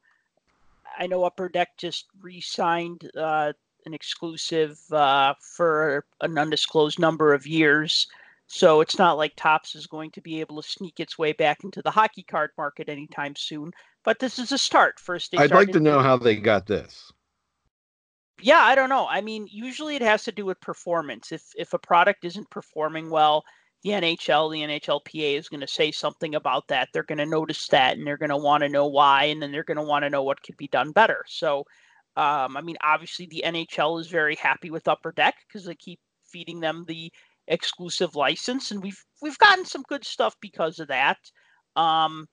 I 0.98 1.06
know 1.06 1.24
Upper 1.24 1.48
Deck 1.48 1.70
just 1.78 2.06
re-signed 2.20 3.10
uh, 3.16 3.52
an 3.87 3.95
exclusive 3.95 4.80
uh, 4.93 5.35
for 5.41 6.05
an 6.20 6.39
undisclosed 6.39 6.99
number 6.99 7.35
of 7.35 7.47
years. 7.47 8.07
So 8.47 8.80
it's 8.80 8.99
not 8.99 9.16
like 9.16 9.33
Topps 9.37 9.74
is 9.74 9.87
going 9.87 10.11
to 10.12 10.20
be 10.20 10.41
able 10.41 10.61
to 10.61 10.68
sneak 10.68 11.01
its 11.01 11.18
way 11.18 11.33
back 11.33 11.64
into 11.64 11.80
the 11.83 11.91
hockey 11.91 12.22
card 12.22 12.51
market 12.59 12.89
anytime 12.89 13.35
soon. 13.37 13.72
But 14.05 14.18
this 14.18 14.39
is 14.39 14.53
a 14.53 14.59
start. 14.59 15.01
First, 15.01 15.35
I'd 15.37 15.51
like 15.53 15.72
to 15.72 15.80
know 15.80 16.01
how 16.01 16.16
they 16.16 16.37
got 16.37 16.66
this. 16.66 17.12
yeah 18.41 18.61
i 18.61 18.74
don't 18.74 18.89
know 18.89 19.07
i 19.09 19.20
mean 19.20 19.47
usually 19.51 19.97
it 19.97 20.03
has 20.03 20.24
to 20.24 20.33
do 20.33 20.45
with 20.45 20.61
performance 20.61 21.33
if 21.33 21.53
if 21.57 21.72
a 21.72 21.78
product 21.78 22.24
isn't 22.24 22.51
performing 22.51 23.11
well 23.11 23.45
the 23.83 23.91
nhl 23.91 24.51
the 24.53 24.62
nhlpa 24.62 25.39
is 25.39 25.49
going 25.49 25.61
to 25.61 25.66
say 25.66 25.91
something 25.91 26.35
about 26.35 26.66
that 26.68 26.89
they're 26.93 27.03
going 27.05 27.18
to 27.18 27.26
notice 27.26 27.68
that 27.68 27.97
and 27.97 28.07
they're 28.07 28.16
going 28.16 28.30
to 28.30 28.37
want 28.37 28.62
to 28.62 28.68
know 28.68 28.87
why 28.87 29.24
and 29.24 29.43
then 29.43 29.53
they're 29.53 29.64
going 29.64 29.76
to 29.76 29.83
want 29.83 30.03
to 30.05 30.11
know 30.11 30.22
what 30.22 30.43
could 30.43 30.57
be 30.57 30.68
done 30.68 30.93
better 30.93 31.24
so 31.26 31.64
um, 32.16 32.56
i 32.56 32.60
mean 32.60 32.76
obviously 32.82 33.26
the 33.26 33.42
nhl 33.46 34.00
is 34.00 34.08
very 34.08 34.36
happy 34.36 34.70
with 34.70 34.88
upper 34.88 35.12
deck 35.12 35.34
because 35.46 35.64
they 35.64 35.74
keep 35.74 36.00
feeding 36.24 36.60
them 36.60 36.84
the 36.86 37.12
exclusive 37.48 38.14
license 38.14 38.70
and 38.70 38.82
we've 38.82 39.04
we've 39.20 39.38
gotten 39.38 39.64
some 39.64 39.82
good 39.88 40.04
stuff 40.04 40.36
because 40.40 40.78
of 40.78 40.88
that. 40.88 41.18
Um, 41.76 42.26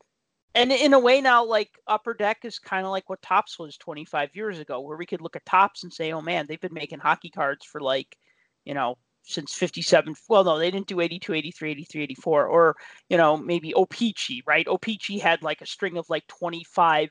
and 0.55 0.71
in 0.71 0.93
a 0.93 0.99
way 0.99 1.21
now 1.21 1.45
like 1.45 1.69
upper 1.87 2.13
deck 2.13 2.39
is 2.43 2.59
kind 2.59 2.85
of 2.85 2.91
like 2.91 3.09
what 3.09 3.21
Topps 3.21 3.59
was 3.59 3.77
25 3.77 4.29
years 4.33 4.59
ago 4.59 4.81
where 4.81 4.97
we 4.97 5.05
could 5.05 5.21
look 5.21 5.35
at 5.35 5.45
Topps 5.45 5.83
and 5.83 5.93
say 5.93 6.11
oh 6.11 6.21
man 6.21 6.45
they've 6.47 6.59
been 6.59 6.73
making 6.73 6.99
hockey 6.99 7.29
cards 7.29 7.65
for 7.65 7.79
like 7.79 8.17
you 8.65 8.73
know 8.73 8.95
since 9.23 9.53
57 9.53 10.15
well 10.27 10.43
no 10.43 10.57
they 10.57 10.71
didn't 10.71 10.87
do 10.87 11.01
82 11.01 11.33
83 11.33 11.71
83 11.71 12.03
84 12.03 12.47
or 12.47 12.75
you 13.09 13.17
know 13.17 13.37
maybe 13.37 13.73
O-Pee-Chee 13.75 14.43
right? 14.47 14.67
O-Pee-Chee 14.67 15.19
had 15.19 15.43
like 15.43 15.61
a 15.61 15.67
string 15.67 15.97
of 15.97 16.09
like 16.09 16.25
25 16.27 17.09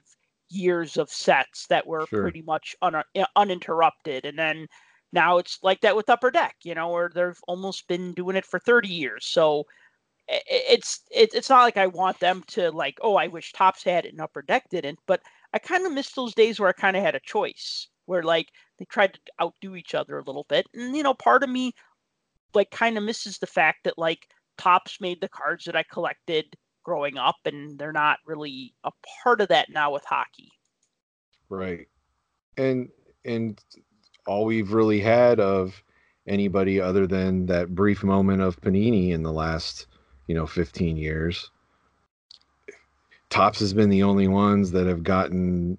years 0.50 0.96
of 0.96 1.10
sets 1.10 1.66
that 1.68 1.86
were 1.86 2.06
Sure. 2.06 2.22
pretty 2.22 2.42
much 2.42 2.74
un- 2.82 3.02
eh, 3.14 3.24
uninterrupted 3.36 4.24
and 4.24 4.38
then 4.38 4.66
now 5.12 5.38
it's 5.38 5.58
like 5.62 5.80
that 5.80 5.96
with 5.96 6.10
upper 6.10 6.30
deck 6.30 6.56
you 6.64 6.74
know 6.74 6.88
where 6.90 7.10
they've 7.14 7.40
almost 7.48 7.86
been 7.88 8.12
doing 8.14 8.36
it 8.36 8.44
for 8.46 8.58
30 8.58 8.88
years 8.88 9.26
so 9.26 9.64
i- 10.30 10.34
i- 10.36 10.42
it's 10.70 11.02
it's 11.10 11.50
not 11.50 11.62
like 11.62 11.76
I 11.76 11.86
want 11.86 12.20
them 12.20 12.42
to 12.48 12.70
like 12.70 12.98
oh 13.02 13.16
I 13.16 13.26
wish 13.28 13.52
Topps 13.52 13.82
had 13.84 14.06
it 14.06 14.12
and 14.12 14.20
Upper 14.20 14.42
Deck 14.42 14.68
didn't, 14.70 14.98
but 15.06 15.22
I 15.54 15.58
kind 15.58 15.86
of 15.86 15.92
miss 15.92 16.12
those 16.12 16.34
days 16.34 16.60
where 16.60 16.68
I 16.68 16.72
kind 16.72 16.96
of 16.96 17.02
had 17.02 17.14
a 17.14 17.20
choice 17.20 17.88
where 18.06 18.22
like 18.22 18.48
they 18.78 18.84
tried 18.86 19.14
to 19.14 19.20
outdo 19.42 19.76
each 19.76 19.94
other 19.94 20.18
a 20.18 20.22
little 20.24 20.44
bit, 20.48 20.66
and 20.74 20.96
you 20.96 21.02
know 21.02 21.14
part 21.14 21.42
of 21.42 21.50
me 21.50 21.72
like 22.54 22.70
kind 22.70 22.96
of 22.98 23.04
misses 23.04 23.38
the 23.38 23.46
fact 23.46 23.84
that 23.84 23.98
like 23.98 24.28
Topps 24.58 25.00
made 25.00 25.20
the 25.20 25.28
cards 25.28 25.64
that 25.66 25.76
I 25.76 25.84
collected 25.84 26.56
growing 26.88 27.18
up, 27.18 27.36
and 27.44 27.78
they're 27.78 27.92
not 27.92 28.18
really 28.24 28.72
a 28.82 28.90
part 29.22 29.42
of 29.42 29.48
that 29.48 29.68
now 29.68 29.92
with 29.92 30.04
hockey. 30.06 30.50
Right. 31.50 31.86
And 32.56 32.88
and 33.26 33.62
all 34.26 34.46
we've 34.46 34.72
really 34.72 34.98
had 35.00 35.38
of 35.38 35.82
anybody 36.26 36.80
other 36.80 37.06
than 37.06 37.44
that 37.46 37.74
brief 37.74 38.02
moment 38.02 38.40
of 38.40 38.58
Panini 38.62 39.10
in 39.10 39.22
the 39.22 39.32
last, 39.32 39.86
you 40.28 40.34
know, 40.34 40.46
15 40.46 40.96
years. 40.96 41.50
Topps 43.28 43.60
has 43.60 43.74
been 43.74 43.90
the 43.90 44.02
only 44.02 44.28
ones 44.28 44.70
that 44.70 44.86
have 44.86 45.02
gotten 45.02 45.76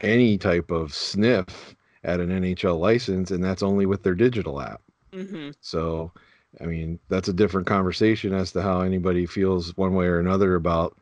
any 0.00 0.38
type 0.38 0.70
of 0.70 0.94
sniff 0.94 1.76
at 2.02 2.18
an 2.18 2.30
NHL 2.30 2.80
license, 2.80 3.30
and 3.30 3.44
that's 3.44 3.62
only 3.62 3.84
with 3.84 4.02
their 4.02 4.14
digital 4.14 4.62
app. 4.62 4.80
hmm 5.12 5.50
So, 5.60 6.12
I 6.60 6.64
mean, 6.66 6.98
that's 7.08 7.28
a 7.28 7.32
different 7.32 7.66
conversation 7.66 8.32
as 8.34 8.52
to 8.52 8.62
how 8.62 8.80
anybody 8.80 9.26
feels 9.26 9.76
one 9.76 9.94
way 9.94 10.06
or 10.06 10.18
another 10.18 10.54
about 10.54 10.96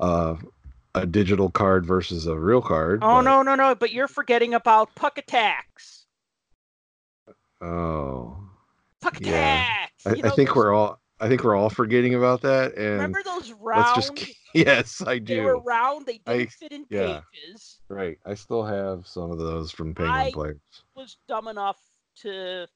uh, 0.00 0.36
a 0.94 1.06
digital 1.06 1.50
card 1.50 1.86
versus 1.86 2.26
a 2.26 2.36
real 2.36 2.60
card. 2.62 3.00
Oh 3.02 3.16
but- 3.16 3.22
no 3.22 3.42
no 3.42 3.54
no! 3.54 3.74
But 3.74 3.92
you're 3.92 4.08
forgetting 4.08 4.54
about 4.54 4.94
Puck 4.94 5.16
Attax. 5.16 6.04
Oh, 7.60 8.36
Puck 9.00 9.18
Yeah. 9.20 9.30
attacks. 9.62 10.06
I, 10.06 10.10
you 10.14 10.22
I 10.24 10.30
think 10.30 10.48
those- 10.50 10.56
we're 10.56 10.72
all. 10.74 11.00
I 11.20 11.28
think 11.28 11.42
we're 11.42 11.56
all 11.56 11.68
forgetting 11.70 12.14
about 12.14 12.42
that, 12.42 12.76
and 12.76 12.92
remember 12.92 13.24
those 13.24 13.52
round. 13.52 13.86
let's 13.96 14.10
just. 14.10 14.30
Yes, 14.54 15.02
I 15.06 15.18
do. 15.18 15.34
They 15.34 15.40
were 15.42 15.60
round. 15.60 16.06
They 16.06 16.20
I- 16.26 16.36
didn't 16.38 16.52
fit 16.52 16.72
in 16.72 16.86
yeah. 16.88 17.20
pages. 17.32 17.80
Right, 17.88 18.18
I 18.24 18.32
still 18.34 18.64
have 18.64 19.06
some 19.06 19.30
of 19.30 19.38
those 19.38 19.70
from 19.70 19.94
Penguin 19.94 20.16
I- 20.16 20.30
players. 20.32 20.56
Was 20.96 21.16
dumb 21.28 21.48
enough 21.48 21.78
to 22.22 22.66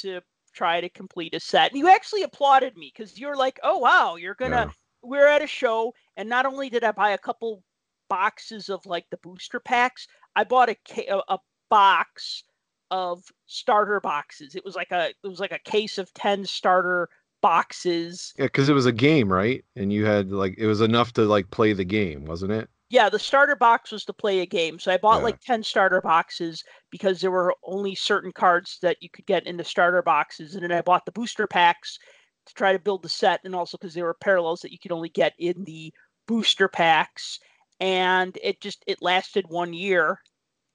to 0.00 0.20
try 0.52 0.80
to 0.80 0.88
complete 0.88 1.34
a 1.34 1.40
set. 1.40 1.70
And 1.70 1.78
you 1.78 1.88
actually 1.88 2.22
applauded 2.22 2.76
me 2.76 2.92
because 2.94 3.18
you're 3.18 3.36
like, 3.36 3.58
"Oh 3.62 3.78
wow, 3.78 4.16
you're 4.16 4.34
gonna." 4.34 4.66
Yeah. 4.66 4.72
We're 5.04 5.26
at 5.26 5.42
a 5.42 5.48
show, 5.48 5.94
and 6.16 6.28
not 6.28 6.46
only 6.46 6.70
did 6.70 6.84
I 6.84 6.92
buy 6.92 7.10
a 7.10 7.18
couple 7.18 7.64
boxes 8.08 8.68
of 8.68 8.86
like 8.86 9.06
the 9.10 9.16
booster 9.16 9.58
packs, 9.58 10.06
I 10.36 10.44
bought 10.44 10.68
a 10.70 10.76
a, 11.08 11.22
a 11.28 11.38
box 11.70 12.44
of 12.90 13.24
starter 13.46 14.00
boxes. 14.00 14.54
It 14.54 14.64
was 14.64 14.76
like 14.76 14.92
a 14.92 15.08
it 15.08 15.28
was 15.28 15.40
like 15.40 15.52
a 15.52 15.58
case 15.58 15.98
of 15.98 16.12
ten 16.14 16.44
starter 16.44 17.08
boxes. 17.40 18.32
Yeah, 18.38 18.44
because 18.46 18.68
it 18.68 18.74
was 18.74 18.86
a 18.86 18.92
game, 18.92 19.32
right? 19.32 19.64
And 19.76 19.92
you 19.92 20.04
had 20.04 20.30
like 20.30 20.54
it 20.58 20.66
was 20.66 20.80
enough 20.80 21.12
to 21.14 21.22
like 21.22 21.50
play 21.50 21.72
the 21.72 21.84
game, 21.84 22.24
wasn't 22.26 22.52
it? 22.52 22.68
Yeah, 22.92 23.08
the 23.08 23.18
starter 23.18 23.56
box 23.56 23.90
was 23.90 24.04
to 24.04 24.12
play 24.12 24.40
a 24.40 24.46
game. 24.46 24.78
So 24.78 24.92
I 24.92 24.98
bought 24.98 25.22
Yeah. 25.22 25.22
like 25.22 25.40
10 25.40 25.62
starter 25.62 26.02
boxes 26.02 26.62
because 26.90 27.22
there 27.22 27.30
were 27.30 27.56
only 27.64 27.94
certain 27.94 28.32
cards 28.32 28.78
that 28.82 28.98
you 29.00 29.08
could 29.08 29.24
get 29.24 29.46
in 29.46 29.56
the 29.56 29.64
starter 29.64 30.02
boxes. 30.02 30.54
And 30.54 30.62
then 30.62 30.72
I 30.72 30.82
bought 30.82 31.06
the 31.06 31.12
booster 31.12 31.46
packs 31.46 31.98
to 32.46 32.52
try 32.54 32.72
to 32.72 32.78
build 32.78 33.02
the 33.02 33.08
set 33.08 33.40
and 33.44 33.54
also 33.54 33.78
because 33.78 33.94
there 33.94 34.04
were 34.04 34.12
parallels 34.20 34.60
that 34.60 34.72
you 34.72 34.78
could 34.78 34.92
only 34.92 35.08
get 35.08 35.32
in 35.38 35.64
the 35.64 35.90
booster 36.28 36.68
packs. 36.68 37.38
And 37.80 38.36
it 38.42 38.60
just 38.60 38.84
it 38.86 39.00
lasted 39.00 39.46
one 39.48 39.72
year 39.72 40.18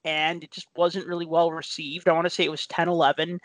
and 0.04 0.44
it 0.44 0.52
just 0.52 0.68
wasn't 0.76 1.06
really 1.06 1.26
well 1.26 1.52
received. 1.52 2.08
I 2.08 2.12
want 2.12 2.26
to 2.26 2.30
say 2.30 2.44
it 2.44 2.50
was 2.50 2.66
10 2.66 2.88
11. 2.88 3.40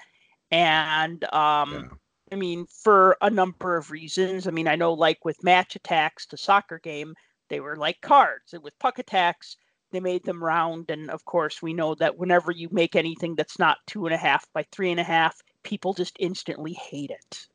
And 0.52 1.24
um 1.34 1.84
Yeah. 1.84 1.90
I 2.32 2.36
mean, 2.36 2.66
for 2.84 3.18
a 3.22 3.30
number 3.30 3.78
of 3.78 3.92
reasons. 3.92 4.48
I 4.48 4.52
mean, 4.52 4.68
I 4.68 4.76
know 4.76 4.94
like 4.94 5.26
with 5.26 5.44
Match 5.44 5.76
Attax 5.76 6.28
to 6.30 6.38
soccer 6.38 6.80
game, 6.80 7.14
they 7.54 7.60
were 7.60 7.76
like 7.76 8.02
cards. 8.02 8.54
And 8.54 8.64
with 8.64 8.78
Puck 8.80 8.98
Attax, 8.98 9.58
they 9.92 10.00
made 10.00 10.24
them 10.26 10.44
round. 10.44 10.90
And 10.90 11.12
of 11.12 11.24
course, 11.26 11.62
we 11.62 11.72
know 11.72 11.94
that 11.96 12.18
whenever 12.18 12.52
you 12.52 12.68
make 12.72 12.96
anything 12.96 13.36
that's 13.36 13.60
not 13.60 13.78
two 13.86 14.08
and 14.08 14.14
a 14.14 14.18
half 14.18 14.52
by 14.54 14.64
three 14.64 14.90
and 14.90 15.00
a 15.00 15.04
half, 15.04 15.40
people 15.62 15.94
just 15.94 16.18
instantly 16.20 16.74
hate 16.74 17.12
it. 17.12 17.46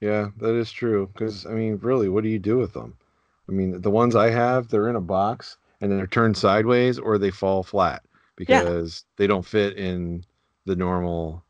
Yeah, 0.00 0.28
that 0.38 0.54
is 0.54 0.72
true. 0.72 1.10
Because 1.12 1.44
I 1.44 1.50
mean, 1.50 1.76
really, 1.82 2.08
what 2.08 2.24
do 2.24 2.30
you 2.30 2.38
do 2.38 2.56
with 2.56 2.72
them? 2.72 2.96
I 3.50 3.52
mean, 3.52 3.82
the 3.82 3.90
ones 3.90 4.16
I 4.16 4.30
have, 4.30 4.68
they're 4.68 4.88
in 4.88 4.96
a 4.96 5.00
box 5.00 5.58
and 5.82 5.92
they're 5.92 6.06
turned 6.06 6.38
sideways 6.38 6.98
or 6.98 7.18
they 7.18 7.30
fall 7.30 7.62
flat 7.62 8.02
Yeah. 8.38 8.62
because 8.62 9.04
they 9.16 9.26
don't 9.26 9.44
fit 9.44 9.76
in 9.76 10.24
the 10.64 10.76
normal 10.76 11.44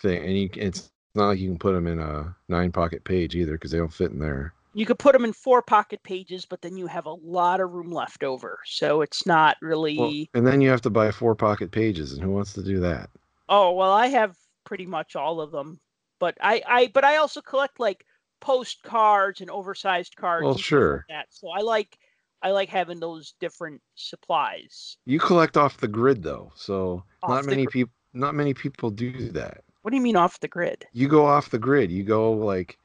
thing. 0.00 0.24
And 0.24 0.38
you, 0.38 0.48
it's 0.54 0.90
not 1.14 1.28
like 1.28 1.38
you 1.40 1.50
can 1.50 1.58
put 1.58 1.72
them 1.72 1.86
in 1.86 1.98
a 1.98 2.34
nine 2.48 2.72
pocket 2.72 3.04
page 3.04 3.34
either 3.34 3.52
because 3.52 3.70
they 3.70 3.78
don't 3.78 3.92
fit 3.92 4.12
in 4.12 4.18
there. 4.18 4.54
You 4.76 4.84
could 4.84 4.98
put 4.98 5.14
them 5.14 5.24
in 5.24 5.32
four 5.32 5.62
pocket 5.62 6.02
pages, 6.02 6.44
but 6.44 6.60
then 6.60 6.76
you 6.76 6.86
have 6.86 7.06
a 7.06 7.14
lot 7.14 7.60
of 7.60 7.72
room 7.72 7.90
left 7.90 8.22
over. 8.22 8.58
So 8.66 9.00
it's 9.00 9.24
not 9.24 9.56
really. 9.62 9.98
Well, 9.98 10.12
and 10.34 10.46
then 10.46 10.60
you 10.60 10.68
have 10.68 10.82
to 10.82 10.90
buy 10.90 11.10
four 11.10 11.34
pocket 11.34 11.70
pages, 11.70 12.12
and 12.12 12.22
who 12.22 12.30
wants 12.30 12.52
to 12.52 12.62
do 12.62 12.78
that? 12.80 13.08
Oh 13.48 13.72
well, 13.72 13.90
I 13.92 14.08
have 14.08 14.36
pretty 14.64 14.84
much 14.84 15.16
all 15.16 15.40
of 15.40 15.50
them, 15.50 15.80
but 16.18 16.36
I, 16.42 16.62
I, 16.68 16.90
but 16.92 17.04
I 17.04 17.16
also 17.16 17.40
collect 17.40 17.80
like 17.80 18.04
postcards 18.40 19.40
and 19.40 19.50
oversized 19.50 20.14
cards. 20.16 20.44
Well, 20.44 20.58
sure. 20.58 21.06
Like 21.08 21.16
that. 21.20 21.26
So 21.30 21.48
I 21.48 21.60
like, 21.60 21.96
I 22.42 22.50
like 22.50 22.68
having 22.68 23.00
those 23.00 23.32
different 23.40 23.80
supplies. 23.94 24.98
You 25.06 25.18
collect 25.18 25.56
off 25.56 25.78
the 25.78 25.88
grid 25.88 26.22
though, 26.22 26.52
so 26.54 27.02
Off 27.22 27.30
not 27.30 27.46
many 27.46 27.66
people 27.66 27.94
not 28.12 28.34
many 28.34 28.52
people 28.52 28.90
do 28.90 29.30
that. 29.30 29.64
What 29.80 29.92
do 29.92 29.96
you 29.96 30.02
mean 30.02 30.16
off 30.16 30.40
the 30.40 30.48
grid? 30.48 30.84
You 30.92 31.08
go 31.08 31.24
off 31.24 31.50
the 31.50 31.58
grid. 31.58 31.90
You 31.90 32.02
go 32.02 32.32
like, 32.32 32.76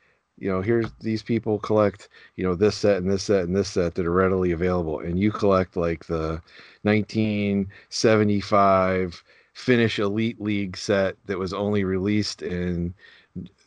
you 0.41 0.49
know, 0.49 0.61
here's 0.61 0.91
these 0.99 1.21
people 1.21 1.59
collect, 1.59 2.09
you 2.35 2.43
know, 2.43 2.55
this 2.55 2.75
set 2.75 2.97
and 2.97 3.09
this 3.09 3.23
set 3.23 3.43
and 3.43 3.55
this 3.55 3.69
set 3.69 3.93
that 3.93 4.07
are 4.07 4.11
readily 4.11 4.51
available, 4.51 4.99
and 4.99 5.19
you 5.19 5.31
collect 5.31 5.77
like 5.77 6.07
the 6.07 6.41
1975 6.81 9.23
Finnish 9.53 9.99
Elite 9.99 10.41
League 10.41 10.75
set 10.75 11.15
that 11.27 11.37
was 11.37 11.53
only 11.53 11.83
released 11.83 12.41
in 12.41 12.91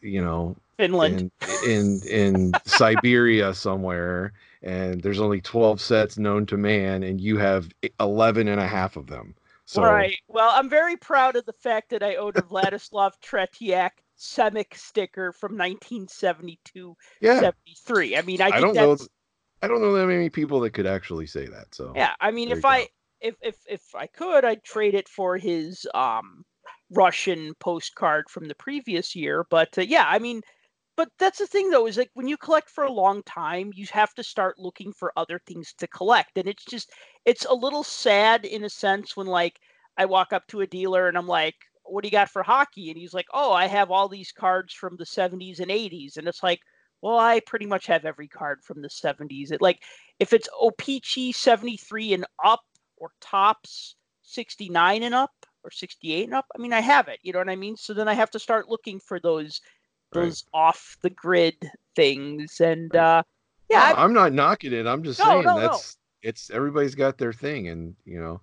you 0.02 0.20
know, 0.20 0.56
Finland. 0.76 1.30
in 1.64 1.70
in, 1.70 2.00
in 2.08 2.52
Siberia 2.64 3.54
somewhere, 3.54 4.32
and 4.64 5.00
there's 5.00 5.20
only 5.20 5.40
12 5.40 5.80
sets 5.80 6.18
known 6.18 6.44
to 6.46 6.56
man, 6.56 7.04
and 7.04 7.20
you 7.20 7.38
have 7.38 7.68
11 8.00 8.48
and 8.48 8.60
a 8.60 8.66
half 8.66 8.96
of 8.96 9.06
them. 9.06 9.36
So 9.66 9.82
Right. 9.82 10.18
Well, 10.28 10.50
I'm 10.52 10.68
very 10.68 10.96
proud 10.96 11.36
of 11.36 11.46
the 11.46 11.52
fact 11.52 11.90
that 11.90 12.02
I 12.02 12.16
owned 12.16 12.36
a 12.36 12.42
Vladislav 12.42 13.12
Tretiak 13.24 13.90
Semic 14.16 14.74
sticker 14.74 15.32
from 15.32 15.52
1972 15.52 16.96
yeah, 17.20 17.40
73. 17.40 18.16
I 18.16 18.22
mean, 18.22 18.40
I, 18.40 18.48
I, 18.48 18.60
don't 18.60 18.74
know. 18.74 18.96
I 19.62 19.68
don't 19.68 19.80
know 19.80 19.94
that 19.94 20.06
many 20.06 20.30
people 20.30 20.60
that 20.60 20.70
could 20.70 20.86
actually 20.86 21.26
say 21.26 21.46
that. 21.46 21.74
So 21.74 21.92
yeah. 21.96 22.14
I 22.20 22.30
mean, 22.30 22.48
There 22.48 22.58
if 22.58 22.64
I 22.64 22.88
if 23.20 23.34
if 23.40 23.56
if 23.68 23.82
I 23.94 24.06
could, 24.06 24.44
I'd 24.44 24.62
trade 24.62 24.94
it 24.94 25.08
for 25.08 25.36
his 25.36 25.86
um 25.94 26.44
Russian 26.90 27.54
postcard 27.60 28.28
from 28.28 28.46
the 28.46 28.54
previous 28.54 29.16
year. 29.16 29.44
But 29.50 29.76
uh, 29.78 29.82
yeah, 29.82 30.04
I 30.06 30.18
mean, 30.18 30.42
but 30.96 31.08
that's 31.18 31.38
the 31.38 31.46
thing 31.46 31.70
though 31.70 31.86
is 31.86 31.96
like 31.96 32.10
when 32.14 32.28
you 32.28 32.36
collect 32.36 32.70
for 32.70 32.84
a 32.84 32.92
long 32.92 33.22
time, 33.24 33.72
you 33.74 33.86
have 33.92 34.14
to 34.14 34.22
start 34.22 34.58
looking 34.58 34.92
for 34.92 35.12
other 35.16 35.40
things 35.46 35.72
to 35.78 35.86
collect, 35.88 36.38
and 36.38 36.46
it's 36.46 36.64
just 36.64 36.90
it's 37.24 37.44
a 37.46 37.54
little 37.54 37.82
sad 37.82 38.44
in 38.44 38.64
a 38.64 38.70
sense 38.70 39.16
when 39.16 39.26
like 39.26 39.58
I 39.96 40.04
walk 40.04 40.32
up 40.32 40.46
to 40.48 40.60
a 40.60 40.66
dealer 40.66 41.08
and 41.08 41.16
I'm 41.16 41.26
like, 41.26 41.56
"What 41.84 42.02
do 42.02 42.08
you 42.08 42.12
got 42.12 42.30
for 42.30 42.42
hockey?" 42.42 42.90
And 42.90 42.98
he's 42.98 43.14
like, 43.14 43.26
"Oh, 43.32 43.52
I 43.52 43.66
have 43.66 43.90
all 43.90 44.08
these 44.08 44.32
cards 44.32 44.74
from 44.74 44.96
the 44.96 45.06
70s 45.06 45.60
and 45.60 45.70
80s," 45.70 46.16
and 46.16 46.28
it's 46.28 46.42
like. 46.42 46.60
Well, 47.02 47.18
I 47.18 47.40
pretty 47.40 47.66
much 47.66 47.84
have 47.88 48.06
every 48.06 48.28
card 48.28 48.64
from 48.64 48.80
the 48.80 48.88
70s. 48.88 49.50
It 49.52 49.60
like 49.60 49.82
if 50.20 50.32
it's 50.32 50.48
O-Pee-Chee 50.58 51.32
73 51.32 52.14
and 52.14 52.24
up 52.42 52.62
or 52.96 53.10
Topps 53.20 53.96
69 54.22 55.02
and 55.02 55.14
up 55.14 55.32
or 55.62 55.70
68 55.70 56.24
and 56.24 56.32
up, 56.34 56.46
I 56.56 56.62
mean 56.62 56.72
I 56.72 56.80
have 56.80 57.08
it. 57.08 57.18
You 57.22 57.34
know 57.34 57.40
what 57.40 57.50
I 57.50 57.56
mean? 57.56 57.76
So 57.76 57.92
then 57.92 58.08
I 58.08 58.14
have 58.14 58.30
to 58.30 58.38
start 58.38 58.70
looking 58.70 58.98
for 59.00 59.20
those 59.20 59.60
Right. 60.14 60.22
those 60.24 60.44
off 60.54 60.96
the 61.02 61.10
grid 61.10 61.70
things 61.94 62.60
and 62.62 62.90
Right. 62.94 63.18
uh 63.18 63.22
yeah, 63.68 63.92
I- 63.94 64.02
I'm 64.02 64.14
not 64.14 64.32
knocking 64.32 64.72
it. 64.72 64.86
I'm 64.86 65.02
just 65.02 65.18
No, 65.18 65.26
saying 65.28 65.44
no, 65.44 65.54
no. 65.56 65.60
that's 65.60 65.98
it's 66.22 66.48
everybody's 66.48 66.94
got 66.94 67.18
their 67.18 67.34
thing, 67.34 67.68
and 67.68 67.94
you 68.06 68.18
know, 68.18 68.40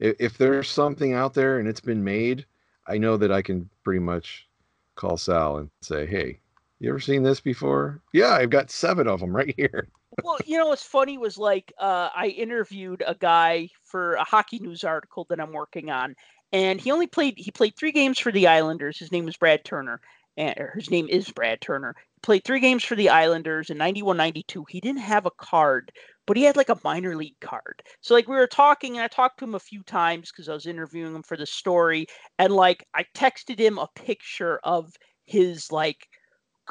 if, 0.00 0.16
if 0.18 0.38
there's 0.38 0.68
something 0.68 1.12
out 1.12 1.34
there 1.34 1.58
and 1.60 1.68
it's 1.68 1.80
been 1.80 2.02
made, 2.02 2.46
I 2.86 2.98
know 2.98 3.16
that 3.16 3.32
I 3.32 3.42
can 3.42 3.68
pretty 3.84 4.00
much 4.00 4.48
call 4.94 5.16
Sal 5.16 5.58
and 5.58 5.70
say, 5.82 6.06
"Hey, 6.06 6.40
you 6.78 6.90
ever 6.90 7.00
seen 7.00 7.22
this 7.22 7.40
before?" 7.40 8.00
Yeah, 8.12 8.32
I've 8.34 8.50
got 8.50 8.70
seven 8.70 9.06
of 9.08 9.20
them 9.20 9.34
right 9.34 9.54
here. 9.56 9.88
well, 10.24 10.38
you 10.44 10.58
know 10.58 10.66
what's 10.66 10.82
funny 10.82 11.18
was 11.18 11.38
like 11.38 11.72
uh, 11.78 12.10
I 12.14 12.28
interviewed 12.28 13.02
a 13.06 13.14
guy 13.14 13.68
for 13.82 14.14
a 14.14 14.24
hockey 14.24 14.58
news 14.58 14.84
article 14.84 15.26
that 15.30 15.40
I'm 15.40 15.52
working 15.52 15.90
on, 15.90 16.14
and 16.52 16.80
he 16.80 16.90
only 16.90 17.06
played 17.06 17.34
he 17.38 17.50
played 17.50 17.76
three 17.76 17.92
games 17.92 18.18
for 18.18 18.32
the 18.32 18.46
Islanders. 18.48 18.98
His 18.98 19.12
name 19.12 19.24
was 19.24 19.36
Brad 19.36 19.64
Turner, 19.64 20.00
and 20.36 20.54
his 20.74 20.90
name 20.90 21.08
is 21.08 21.30
Brad 21.30 21.60
Turner. 21.60 21.94
He 22.14 22.20
played 22.22 22.44
three 22.44 22.60
games 22.60 22.84
for 22.84 22.94
the 22.94 23.10
Islanders 23.10 23.70
in 23.70 23.78
91, 23.78 24.16
92. 24.16 24.64
He 24.68 24.80
didn't 24.80 25.00
have 25.00 25.26
a 25.26 25.30
card, 25.30 25.92
but 26.26 26.36
he 26.36 26.44
had 26.44 26.56
like 26.56 26.68
a 26.68 26.80
minor 26.84 27.16
league 27.16 27.38
card. 27.40 27.82
So 28.00 28.14
like 28.14 28.28
we 28.28 28.36
were 28.36 28.46
talking, 28.46 28.96
and 28.96 29.04
I 29.04 29.08
talked 29.08 29.38
to 29.38 29.44
him 29.44 29.54
a 29.54 29.60
few 29.60 29.82
times 29.82 30.30
because 30.30 30.48
I 30.48 30.54
was 30.54 30.66
interviewing 30.66 31.14
him 31.14 31.22
for 31.22 31.36
the 31.36 31.46
story, 31.46 32.06
and 32.38 32.52
like 32.54 32.86
I 32.94 33.04
texted 33.14 33.58
him 33.58 33.78
a 33.78 33.88
picture 33.94 34.60
of 34.64 34.94
his 35.24 35.70
like 35.72 36.08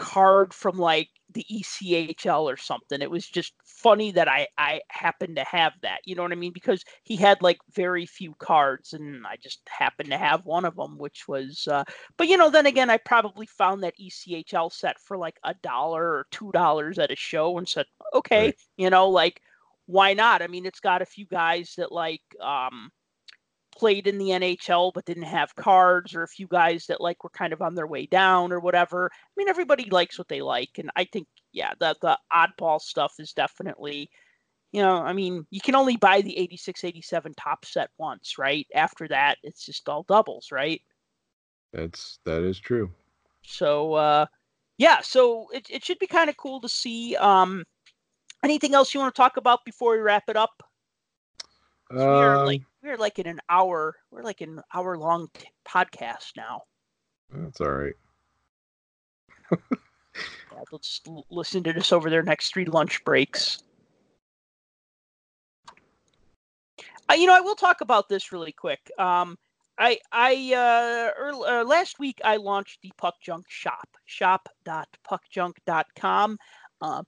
card 0.02 0.54
from 0.54 0.78
like 0.80 1.10
the 1.34 1.46
ECHL 1.52 2.44
or 2.44 2.58
something. 2.58 3.02
It 3.02 3.12
was 3.12 3.28
just 3.28 3.54
funny 3.64 4.12
that 4.14 4.28
I 4.28 4.48
I 4.58 4.82
happened 4.90 5.36
to 5.38 5.44
have 5.46 5.74
that. 5.84 6.00
You 6.06 6.16
know 6.16 6.24
what 6.24 6.32
I 6.32 6.36
mean? 6.36 6.54
Because 6.54 6.84
he 7.04 7.16
had 7.16 7.42
like 7.42 7.60
very 7.74 8.06
few 8.08 8.34
cards, 8.40 8.94
and 8.94 9.26
I 9.28 9.38
just 9.42 9.62
happened 9.70 10.10
to 10.10 10.18
have 10.18 10.46
one 10.46 10.66
of 10.66 10.76
them, 10.76 10.98
which 10.98 11.28
was. 11.28 11.68
Uh, 11.72 11.84
but 12.18 12.28
you 12.28 12.38
know, 12.38 12.50
then 12.50 12.66
again, 12.66 12.90
I 12.90 12.98
probably 12.98 13.46
found 13.46 13.84
that 13.84 13.94
ECHL 14.02 14.72
set 14.74 15.00
for 15.00 15.18
like 15.18 15.38
a 15.44 15.54
dollar 15.62 16.04
or 16.04 16.28
two 16.32 16.52
dollars 16.52 16.98
at 17.00 17.12
a 17.12 17.16
show, 17.16 17.58
and 17.58 17.68
said, 17.70 17.86
okay, 18.14 18.54
Right. 18.54 18.58
you 18.78 18.90
know, 18.90 19.10
like 19.10 19.42
why 19.86 20.14
not? 20.14 20.42
I 20.42 20.48
mean, 20.48 20.66
it's 20.66 20.80
got 20.80 21.02
a 21.02 21.06
few 21.06 21.26
guys 21.28 21.76
that 21.78 21.92
like 21.92 22.24
um 22.42 22.92
played 23.78 24.08
in 24.08 24.18
the 24.18 24.32
NHL 24.32 24.92
but 24.94 25.06
didn't 25.06 25.24
have 25.24 25.56
cards, 25.56 26.16
or 26.16 26.24
a 26.24 26.28
few 26.28 26.48
guys 26.48 26.86
that 26.88 27.02
like 27.02 27.24
were 27.24 27.30
kind 27.32 27.54
of 27.54 27.62
on 27.62 27.76
their 27.76 27.88
way 27.88 28.06
down 28.06 28.52
or 28.52 28.60
whatever. 28.60 29.10
I 29.14 29.32
mean, 29.38 29.50
everybody 29.50 29.90
likes 29.90 30.18
what 30.18 30.28
they 30.28 30.42
like, 30.42 30.78
and 30.78 30.92
I 30.96 31.06
think 31.06 31.28
yeah, 31.54 31.74
the 31.80 31.96
the 32.02 32.18
oddball 32.34 32.80
stuff 32.82 33.14
is 33.20 33.34
definitely, 33.34 34.10
you 34.72 34.82
know, 34.82 34.98
I 34.98 35.14
mean, 35.14 35.46
you 35.52 35.62
can 35.62 35.76
only 35.76 35.98
buy 35.98 36.22
the 36.22 36.38
86, 36.38 36.84
87 36.84 37.34
Topps 37.36 37.74
set 37.74 37.90
once, 37.98 38.38
right? 38.38 38.68
After 38.76 39.08
that, 39.10 39.38
it's 39.44 39.66
just 39.66 39.90
all 39.90 40.04
doubles, 40.04 40.50
right? 40.52 40.82
That's 41.74 42.20
that 42.26 42.44
is 42.44 42.60
true. 42.60 42.92
So 43.44 43.94
uh, 43.94 44.26
yeah, 44.78 45.02
so 45.02 45.48
it 45.52 45.68
it 45.70 45.84
should 45.86 46.00
be 46.00 46.08
kind 46.08 46.30
of 46.30 46.38
cool 46.38 46.62
to 46.62 46.70
see. 46.70 47.16
Um, 47.18 47.66
anything 48.44 48.74
else 48.76 48.94
you 48.94 49.00
want 49.00 49.14
to 49.14 49.20
talk 49.20 49.38
about 49.38 49.66
before 49.66 49.94
we 49.94 50.00
wrap 50.00 50.26
it 50.30 50.38
up? 50.38 50.64
'Cause 51.90 52.08
we 52.08 52.24
are 52.24 52.38
like 52.40 52.62
Um, 52.62 52.71
we're 52.84 52.98
like 52.98 53.20
in 53.20 53.28
an 53.28 53.40
hour. 53.50 53.96
We're 54.10 54.24
like 54.24 54.42
an 54.42 54.60
hour 54.74 54.98
long 54.98 55.28
t- 55.34 55.48
podcast 55.68 56.32
now. 56.36 56.64
that's 57.32 57.62
all 57.62 57.70
right. 57.70 57.94
Yeah, 59.52 59.58
they'll 60.70 60.80
just 60.80 61.08
l- 61.08 61.26
listen 61.30 61.64
to 61.64 61.74
this 61.74 61.92
over 61.92 62.10
their 62.10 62.24
next 62.24 62.54
three 62.54 62.66
lunch 62.66 63.04
breaks. 63.04 63.64
Uh, 67.10 67.16
you 67.16 67.26
know, 67.28 67.36
I 67.36 67.42
will 67.42 67.56
talk 67.56 67.82
about 67.82 68.08
this 68.10 68.32
really 68.32 68.52
quick. 68.54 68.90
Um, 68.98 69.38
I, 69.78 70.00
I 70.12 70.54
uh, 70.54 71.12
earl- 71.20 71.44
uh, 71.44 71.64
last 71.64 72.00
week 72.00 72.20
I 72.24 72.38
launched 72.38 72.82
the 72.82 72.92
Puck 72.98 73.16
Junk 73.22 73.46
shop, 73.50 73.88
shop.puckjunk.com. 74.06 76.38
Uh, 76.82 77.04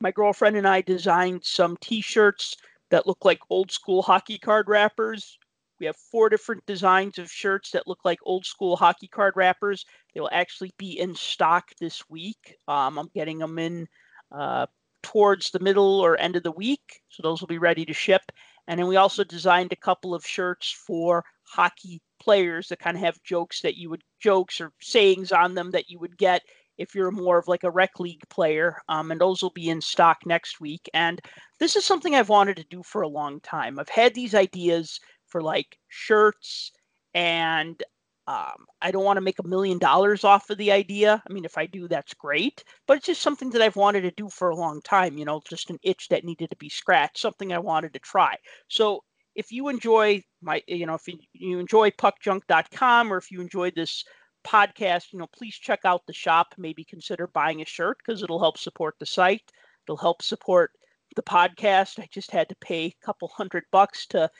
my 0.00 0.10
girlfriend 0.10 0.56
and 0.56 0.66
I 0.66 0.80
designed 0.80 1.44
some 1.44 1.76
T-shirts 1.80 2.56
that 2.90 3.06
look 3.06 3.24
like 3.24 3.40
old 3.50 3.70
school 3.70 4.02
hockey 4.02 4.38
card 4.38 4.68
wrappers. 4.68 5.38
We 5.80 5.86
have 5.86 5.96
four 5.96 6.28
different 6.28 6.64
designs 6.66 7.18
of 7.18 7.30
shirts 7.30 7.70
that 7.72 7.86
look 7.86 8.00
like 8.04 8.18
old 8.22 8.46
school 8.46 8.76
hockey 8.76 9.08
card 9.08 9.34
wrappers. 9.36 9.84
They 10.14 10.20
will 10.20 10.30
actually 10.32 10.72
be 10.78 10.98
in 10.98 11.14
stock 11.14 11.64
this 11.80 12.08
week. 12.08 12.56
Um, 12.68 12.98
I'm 12.98 13.10
getting 13.14 13.38
them 13.38 13.58
in 13.58 13.88
uh, 14.30 14.66
towards 15.02 15.50
the 15.50 15.58
middle 15.58 16.00
or 16.00 16.16
end 16.18 16.36
of 16.36 16.42
the 16.42 16.52
week, 16.52 17.00
so 17.08 17.22
those 17.22 17.40
will 17.40 17.48
be 17.48 17.58
ready 17.58 17.84
to 17.84 17.92
ship. 17.92 18.22
And 18.66 18.78
then 18.80 18.86
we 18.86 18.96
also 18.96 19.24
designed 19.24 19.72
a 19.72 19.76
couple 19.76 20.14
of 20.14 20.24
shirts 20.24 20.70
for 20.86 21.24
hockey 21.42 22.00
players 22.20 22.68
that 22.68 22.78
kind 22.78 22.96
of 22.96 23.02
have 23.02 23.22
jokes 23.22 23.60
that 23.60 23.76
you 23.76 23.90
would 23.90 24.02
jokes 24.20 24.60
or 24.60 24.72
sayings 24.80 25.32
on 25.32 25.54
them 25.54 25.70
that 25.72 25.90
you 25.90 25.98
would 25.98 26.16
get 26.16 26.42
if 26.78 26.94
you're 26.94 27.10
more 27.10 27.38
of 27.38 27.48
like 27.48 27.64
a 27.64 27.70
rec 27.70 27.98
league 28.00 28.28
player. 28.28 28.76
Um, 28.88 29.10
and 29.10 29.20
those 29.20 29.42
will 29.42 29.50
be 29.50 29.68
in 29.68 29.80
stock 29.80 30.18
next 30.26 30.60
week. 30.60 30.88
And 30.94 31.20
this 31.60 31.76
is 31.76 31.84
something 31.84 32.14
I've 32.14 32.28
wanted 32.28 32.56
to 32.56 32.64
do 32.70 32.82
for 32.82 33.02
a 33.02 33.08
long 33.08 33.40
time. 33.40 33.78
I've 33.78 33.88
had 33.88 34.14
these 34.14 34.34
ideas 34.34 35.00
for 35.26 35.40
like 35.40 35.78
shirts 35.88 36.72
and 37.14 37.82
um, 38.26 38.66
I 38.80 38.90
don't 38.90 39.04
want 39.04 39.18
to 39.18 39.22
make 39.22 39.38
a 39.38 39.46
million 39.46 39.78
dollars 39.78 40.24
off 40.24 40.48
of 40.48 40.56
the 40.56 40.72
idea. 40.72 41.22
I 41.28 41.32
mean, 41.32 41.44
if 41.44 41.58
I 41.58 41.66
do, 41.66 41.88
that's 41.88 42.14
great. 42.14 42.64
But 42.86 42.96
it's 42.96 43.06
just 43.06 43.22
something 43.22 43.50
that 43.50 43.60
I've 43.60 43.76
wanted 43.76 44.00
to 44.02 44.10
do 44.12 44.28
for 44.30 44.48
a 44.48 44.56
long 44.56 44.80
time. 44.82 45.18
You 45.18 45.26
know, 45.26 45.42
just 45.46 45.70
an 45.70 45.78
itch 45.82 46.08
that 46.08 46.24
needed 46.24 46.50
to 46.50 46.56
be 46.56 46.70
scratched. 46.70 47.18
Something 47.18 47.52
I 47.52 47.58
wanted 47.58 47.92
to 47.92 47.98
try. 47.98 48.36
So 48.68 49.00
if 49.34 49.52
you 49.52 49.68
enjoy 49.68 50.22
my, 50.40 50.62
you 50.66 50.86
know, 50.86 50.94
if 50.94 51.02
you, 51.34 51.58
enjoy 51.58 51.90
puckjunk.com 51.90 53.12
or 53.12 53.18
if 53.18 53.30
you 53.30 53.40
enjoyed 53.40 53.74
this 53.74 54.04
podcast, 54.46 55.12
you 55.12 55.18
know, 55.18 55.26
please 55.26 55.56
check 55.56 55.80
out 55.84 56.06
the 56.06 56.12
shop. 56.12 56.54
Maybe 56.58 56.84
consider 56.84 57.26
buying 57.26 57.62
a 57.62 57.66
shirt 57.66 57.98
because 57.98 58.22
it'll 58.22 58.40
help 58.40 58.58
support 58.58 58.94
the 58.98 59.06
site. 59.06 59.50
It'll 59.86 59.96
help 59.96 60.22
support 60.22 60.70
the 61.16 61.22
podcast. 61.22 61.98
I 61.98 62.08
just 62.10 62.30
had 62.30 62.48
to 62.48 62.56
pay 62.56 62.86
a 62.86 63.04
couple 63.04 63.28
hundred 63.28 63.64
bucks 63.70 64.06
to 64.08 64.30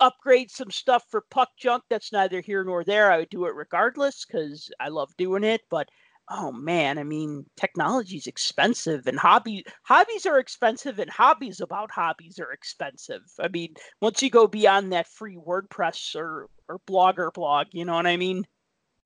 upgrade 0.00 0.50
some 0.50 0.70
stuff 0.70 1.04
for 1.10 1.22
puck 1.30 1.50
junk 1.56 1.82
that's 1.88 2.12
neither 2.12 2.40
here 2.40 2.64
nor 2.64 2.82
there 2.82 3.12
i 3.12 3.18
would 3.18 3.28
do 3.28 3.44
it 3.46 3.54
regardless 3.54 4.24
because 4.24 4.70
i 4.80 4.88
love 4.88 5.10
doing 5.16 5.44
it 5.44 5.60
but 5.70 5.88
oh 6.30 6.50
man 6.50 6.98
i 6.98 7.04
mean 7.04 7.44
technology's 7.56 8.26
expensive 8.26 9.06
and 9.06 9.18
hobby 9.18 9.64
hobbies 9.84 10.26
are 10.26 10.38
expensive 10.38 10.98
and 10.98 11.10
hobbies 11.10 11.60
about 11.60 11.90
hobbies 11.90 12.40
are 12.40 12.50
expensive 12.50 13.22
i 13.40 13.48
mean 13.48 13.72
once 14.00 14.20
you 14.22 14.30
go 14.30 14.46
beyond 14.46 14.92
that 14.92 15.06
free 15.06 15.36
wordpress 15.36 16.16
or 16.16 16.48
or 16.68 16.80
blogger 16.88 17.32
blog 17.32 17.66
you 17.72 17.84
know 17.84 17.94
what 17.94 18.06
i 18.06 18.16
mean 18.16 18.44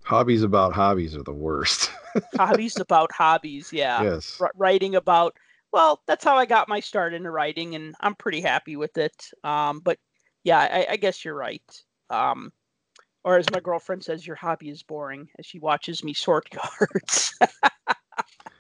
Hobbies 0.04 0.42
about 0.42 0.72
hobbies 0.72 1.14
are 1.16 1.22
the 1.22 1.32
worst. 1.32 1.90
hobbies 2.36 2.78
about 2.80 3.12
hobbies 3.12 3.70
yeah 3.72 4.02
yes. 4.02 4.36
wr- 4.40 4.46
writing 4.56 4.94
about 4.96 5.36
well 5.72 6.00
that's 6.06 6.24
how 6.24 6.36
i 6.36 6.44
got 6.46 6.68
my 6.68 6.80
start 6.80 7.14
into 7.14 7.30
writing 7.30 7.74
and 7.76 7.94
i'm 8.00 8.14
pretty 8.14 8.40
happy 8.40 8.74
with 8.76 8.96
it 8.98 9.30
um, 9.44 9.78
but 9.80 9.98
yeah 10.42 10.58
I, 10.58 10.86
I 10.92 10.96
guess 10.96 11.24
you're 11.24 11.34
right 11.36 11.62
um, 12.10 12.50
or 13.24 13.36
as 13.36 13.50
my 13.50 13.60
girlfriend 13.60 14.02
says 14.02 14.26
your 14.26 14.34
hobby 14.36 14.68
is 14.70 14.82
boring 14.82 15.28
as 15.38 15.46
she 15.46 15.58
watches 15.60 16.02
me 16.02 16.12
sort 16.14 16.48
cards 16.78 17.34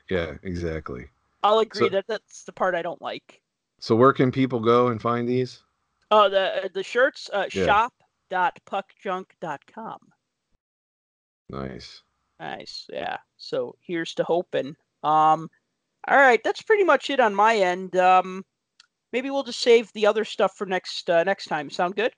Yeah, 0.08 0.34
exactly. 0.42 1.06
i'll 1.42 1.58
agree 1.60 1.84
So- 1.84 1.88
that 1.90 2.06
that's 2.06 2.44
the 2.44 2.52
part 2.52 2.74
i 2.76 2.82
don't 2.82 3.02
like 3.02 3.40
So 3.80 3.96
where 3.96 4.12
can 4.12 4.30
people 4.30 4.60
go 4.60 4.88
and 4.88 5.00
find 5.02 5.28
these? 5.28 5.62
oh 6.10 6.28
the 6.28 6.66
uh, 6.66 6.68
the 6.72 6.82
shirts 6.84 7.28
uh, 7.32 7.46
Yeah. 7.52 7.88
shop.puckjunk.com 8.30 9.98
Nice. 11.50 12.02
Nice. 12.40 12.86
Yeah. 12.92 13.18
So 13.36 13.74
here's 13.80 14.14
to 14.14 14.24
hoping. 14.24 14.76
Um, 15.02 15.48
all 16.06 16.16
right, 16.16 16.40
that's 16.44 16.62
pretty 16.62 16.84
much 16.84 17.10
it 17.10 17.20
on 17.20 17.34
my 17.34 17.56
end. 17.56 17.96
Um, 17.96 18.44
maybe 19.12 19.30
we'll 19.30 19.42
just 19.42 19.60
save 19.60 19.92
the 19.92 20.06
other 20.06 20.24
stuff 20.24 20.54
for 20.56 20.66
next 20.66 21.08
uh, 21.10 21.24
next 21.24 21.46
time. 21.46 21.70
Sound 21.70 21.96
good? 21.96 22.12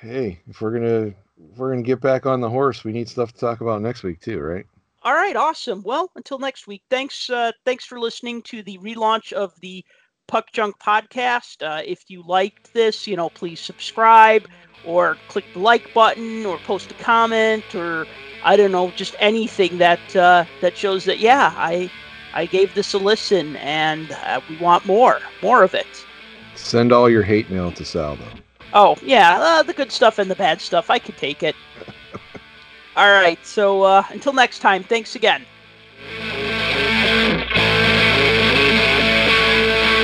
Hey, 0.00 0.40
if 0.48 0.60
we're 0.60 0.72
gonna 0.72 1.06
if 1.06 1.58
we're 1.58 1.70
gonna 1.70 1.82
get 1.82 2.00
back 2.00 2.26
on 2.26 2.40
the 2.40 2.48
horse, 2.48 2.84
we 2.84 2.92
need 2.92 3.08
stuff 3.08 3.32
to 3.32 3.38
talk 3.38 3.60
about 3.60 3.82
next 3.82 4.02
week 4.02 4.20
too, 4.20 4.40
right? 4.40 4.66
All 5.02 5.14
right, 5.14 5.34
awesome. 5.34 5.82
Well, 5.82 6.10
until 6.14 6.38
next 6.38 6.66
week, 6.66 6.82
thanks 6.88 7.28
uh, 7.28 7.52
thanks 7.64 7.84
for 7.84 7.98
listening 8.00 8.42
to 8.42 8.62
the 8.62 8.78
relaunch 8.78 9.32
of 9.32 9.52
the 9.60 9.84
Puck 10.28 10.52
Junk 10.52 10.76
podcast. 10.78 11.66
Uh, 11.66 11.82
if 11.84 12.04
you 12.08 12.22
liked 12.26 12.72
this, 12.72 13.06
you 13.06 13.16
know, 13.16 13.28
please 13.28 13.60
subscribe 13.60 14.46
or 14.84 15.16
click 15.28 15.44
the 15.52 15.58
like 15.58 15.92
button 15.94 16.46
or 16.46 16.58
post 16.58 16.90
a 16.90 16.94
comment 16.94 17.74
or 17.74 18.06
I 18.44 18.56
don't 18.56 18.72
know, 18.72 18.90
just 18.90 19.14
anything 19.20 19.78
that 19.78 20.16
uh, 20.16 20.44
that 20.60 20.76
shows 20.76 21.04
that 21.04 21.18
yeah, 21.18 21.52
I 21.56 21.90
I 22.34 22.46
gave 22.46 22.74
this 22.74 22.92
a 22.94 22.98
listen 22.98 23.56
and 23.56 24.12
uh, 24.12 24.40
we 24.48 24.56
want 24.56 24.86
more, 24.86 25.20
more 25.42 25.62
of 25.62 25.74
it. 25.74 25.86
Send 26.54 26.92
all 26.92 27.08
your 27.08 27.22
hate 27.22 27.50
mail 27.50 27.72
to 27.72 27.84
Salvo. 27.84 28.24
Oh 28.74 28.96
yeah, 29.02 29.38
uh, 29.38 29.62
the 29.62 29.72
good 29.72 29.92
stuff 29.92 30.18
and 30.18 30.30
the 30.30 30.34
bad 30.34 30.60
stuff. 30.60 30.90
I 30.90 30.98
can 30.98 31.14
take 31.14 31.42
it. 31.42 31.54
all 32.96 33.10
right, 33.10 33.44
so 33.44 33.82
uh, 33.82 34.04
until 34.10 34.32
next 34.32 34.60
time, 34.60 34.82
thanks 34.82 35.14
again. 35.14 35.44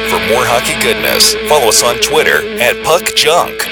For 0.08 0.18
more 0.32 0.44
hockey 0.44 0.80
goodness, 0.82 1.34
follow 1.48 1.68
us 1.68 1.82
on 1.82 1.96
Twitter 1.96 2.58
at 2.60 2.82
Puck 2.84 3.04
Junk. 3.14 3.67